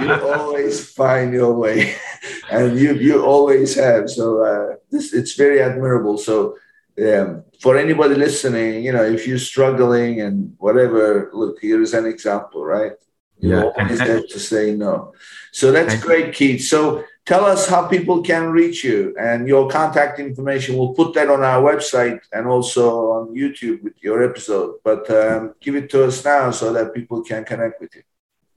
you, 0.00 0.12
always 0.32 0.88
find 0.92 1.34
your 1.34 1.52
way, 1.52 1.94
and 2.50 2.78
you 2.78 2.94
you 2.94 3.22
always 3.22 3.74
have. 3.74 4.08
So 4.08 4.42
uh, 4.42 4.76
this 4.90 5.12
it's 5.12 5.34
very 5.34 5.60
admirable. 5.60 6.16
So 6.16 6.56
um, 6.98 7.44
for 7.60 7.76
anybody 7.76 8.14
listening, 8.14 8.82
you 8.82 8.92
know, 8.92 9.04
if 9.04 9.26
you're 9.26 9.50
struggling 9.52 10.22
and 10.22 10.54
whatever, 10.58 11.30
look, 11.34 11.60
here 11.60 11.82
is 11.82 11.92
an 11.92 12.06
example, 12.06 12.64
right? 12.64 12.92
You 13.38 13.50
yeah. 13.50 13.64
always 13.64 14.00
have 14.00 14.28
to 14.28 14.38
say 14.38 14.74
no. 14.74 15.12
So 15.52 15.70
that's 15.70 16.00
great, 16.02 16.34
Keith. 16.34 16.64
So 16.64 17.04
tell 17.24 17.44
us 17.44 17.68
how 17.68 17.86
people 17.86 18.22
can 18.22 18.50
reach 18.50 18.82
you 18.84 19.14
and 19.18 19.48
your 19.48 19.68
contact 19.68 20.20
information. 20.20 20.76
We'll 20.76 20.94
put 20.94 21.14
that 21.14 21.30
on 21.30 21.42
our 21.42 21.62
website 21.62 22.20
and 22.32 22.46
also 22.46 23.12
on 23.12 23.34
YouTube 23.34 23.82
with 23.82 23.94
your 24.02 24.22
episode. 24.22 24.76
But 24.84 25.10
um, 25.10 25.54
give 25.60 25.76
it 25.76 25.88
to 25.90 26.04
us 26.04 26.22
now 26.24 26.50
so 26.50 26.72
that 26.72 26.94
people 26.94 27.22
can 27.22 27.44
connect 27.44 27.80
with 27.80 27.94
you. 27.94 28.02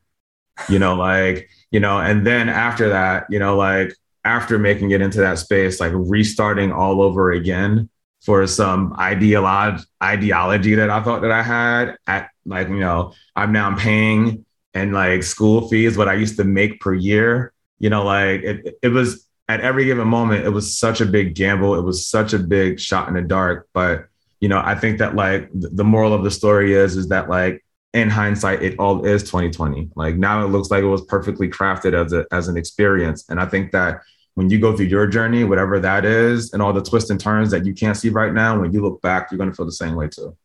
You 0.71 0.79
know, 0.79 0.95
like, 0.95 1.51
you 1.71 1.81
know, 1.81 1.99
and 1.99 2.27
then 2.27 2.49
after 2.49 2.89
that, 2.89 3.27
you 3.29 3.39
know, 3.39 3.57
like 3.57 3.95
after 4.25 4.59
making 4.59 4.91
it 4.91 5.01
into 5.01 5.21
that 5.21 5.39
space, 5.39 5.81
like 5.81 5.93
restarting 5.95 6.73
all 6.73 7.01
over 7.01 7.33
again 7.33 7.89
for 8.23 8.47
some 8.47 8.95
ideology 8.99 9.85
ideology 10.03 10.75
that 10.75 10.91
I 10.91 11.03
thought 11.03 11.23
that 11.23 11.33
I 11.33 11.43
had 11.43 11.97
at 12.07 12.31
like, 12.45 12.69
you 12.69 12.81
know, 12.81 13.15
I'm 13.35 13.53
now 13.53 13.75
paying 13.77 14.45
and 14.75 14.93
like 14.93 15.23
school 15.23 15.69
fees, 15.69 15.97
what 15.97 16.09
I 16.09 16.15
used 16.15 16.37
to 16.37 16.45
make 16.45 16.81
per 16.81 16.95
year, 16.95 17.53
you 17.79 17.91
know, 17.91 18.05
like 18.05 18.43
it, 18.43 18.79
it 18.83 18.89
was 18.89 19.27
at 19.49 19.61
every 19.63 19.85
given 19.85 20.07
moment, 20.07 20.45
it 20.45 20.51
was 20.51 20.77
such 20.77 21.01
a 21.01 21.07
big 21.07 21.35
gamble. 21.35 21.75
It 21.75 21.83
was 21.83 22.07
such 22.07 22.33
a 22.33 22.39
big 22.39 22.79
shot 22.79 23.09
in 23.09 23.15
the 23.15 23.23
dark. 23.23 23.69
But, 23.73 24.07
you 24.39 24.49
know, 24.49 24.63
I 24.65 24.77
think 24.77 24.99
that 24.99 25.17
like 25.17 25.49
the 25.53 25.83
moral 25.83 26.15
of 26.15 26.23
the 26.23 26.31
story 26.31 26.75
is, 26.75 26.97
is 26.97 27.09
that 27.09 27.29
like 27.29 27.65
in 27.93 28.09
hindsight, 28.09 28.63
it 28.63 28.79
all 28.79 29.05
is 29.05 29.23
2020. 29.25 29.91
Like 29.97 30.17
now 30.17 30.45
it 30.45 30.49
looks 30.49 30.71
like 30.71 30.83
it 30.83 30.87
was 30.87 31.03
perfectly 31.03 31.49
crafted 31.49 31.95
as 31.95 32.13
a 32.13 32.27
as 32.33 32.49
an 32.49 32.57
experience. 32.57 33.29
And 33.29 33.41
I 33.41 33.47
think 33.47 33.73
that 33.73 34.03
when 34.35 34.49
you 34.49 34.59
go 34.59 34.77
through 34.77 34.87
your 34.87 35.07
journey, 35.07 35.45
whatever 35.45 35.81
that 35.81 36.05
is, 36.05 36.53
and 36.53 36.63
all 36.63 36.73
the 36.73 36.83
twists 36.83 37.11
and 37.11 37.19
turns 37.19 37.51
that 37.51 37.67
you 37.67 37.75
can't 37.75 37.97
see 37.97 38.09
right 38.09 38.33
now, 38.33 38.61
when 38.61 38.73
you 38.73 38.81
look 38.81 39.03
back, 39.03 39.31
you're 39.31 39.39
gonna 39.39 39.55
feel 39.55 39.67
the 39.67 39.73
same 39.73 39.97
way 39.97 40.09
too. 40.09 40.37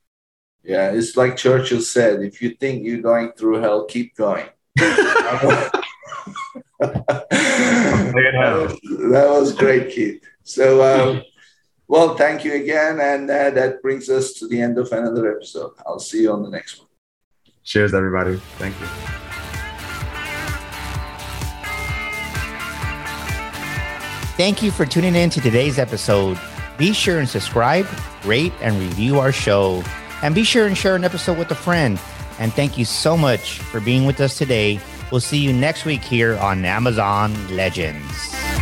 Yeah, 0.64 0.92
it's 0.92 1.16
like 1.16 1.38
Churchill 1.38 1.82
said, 1.82 2.24
if 2.24 2.42
you 2.42 2.50
think 2.50 2.84
you're 2.84 3.02
going 3.02 3.34
through 3.34 3.62
hell, 3.62 3.86
keep 3.86 4.16
going. 4.16 4.48
that, 6.80 9.30
was, 9.30 9.54
great, 9.54 9.92
Keith. 9.92 10.24
So, 10.44 10.84
um, 10.84 11.24
well, 11.88 12.16
thank 12.16 12.44
you 12.44 12.56
again. 12.56 13.00
And 13.00 13.30
uh, 13.30 13.52
that 13.52 13.82
brings 13.82 14.10
us 14.10 14.34
to 14.34 14.48
the 14.48 14.60
end 14.60 14.78
of 14.78 14.92
another 14.92 15.36
episode. 15.36 15.74
I'll 15.86 16.00
see 16.00 16.24
you 16.24 16.32
on 16.32 16.44
the 16.44 16.50
next 16.50 16.80
one. 16.80 16.85
Cheers, 17.66 17.96
everybody. 17.96 18.38
Thank 18.58 18.80
you. 18.80 18.86
Thank 24.38 24.62
you 24.62 24.70
for 24.70 24.86
tuning 24.86 25.16
in 25.16 25.30
to 25.32 25.42
today's 25.42 25.80
episode. 25.80 26.38
Be 26.78 26.94
sure 26.94 27.20
and 27.20 27.28
subscribe, 27.28 27.88
rate, 28.26 28.54
and 28.62 28.78
review 28.78 29.20
our 29.20 29.32
show. 29.32 29.84
And 30.22 30.36
be 30.36 30.44
sure 30.44 30.68
and 30.68 30.78
share 30.78 30.96
an 30.96 31.04
episode 31.04 31.38
with 31.38 31.50
a 31.52 31.56
friend. 31.56 32.00
And 32.38 32.54
thank 32.54 32.78
you 32.78 32.86
so 32.86 33.18
much 33.18 33.60
for 33.60 33.80
being 33.80 34.06
with 34.06 34.20
us 34.22 34.38
today. 34.38 34.80
We'll 35.12 35.22
see 35.22 35.38
you 35.38 35.54
next 35.54 35.86
week 35.86 36.02
here 36.02 36.36
on 36.38 36.66
Amazon 36.66 37.34
Legends. 37.56 38.55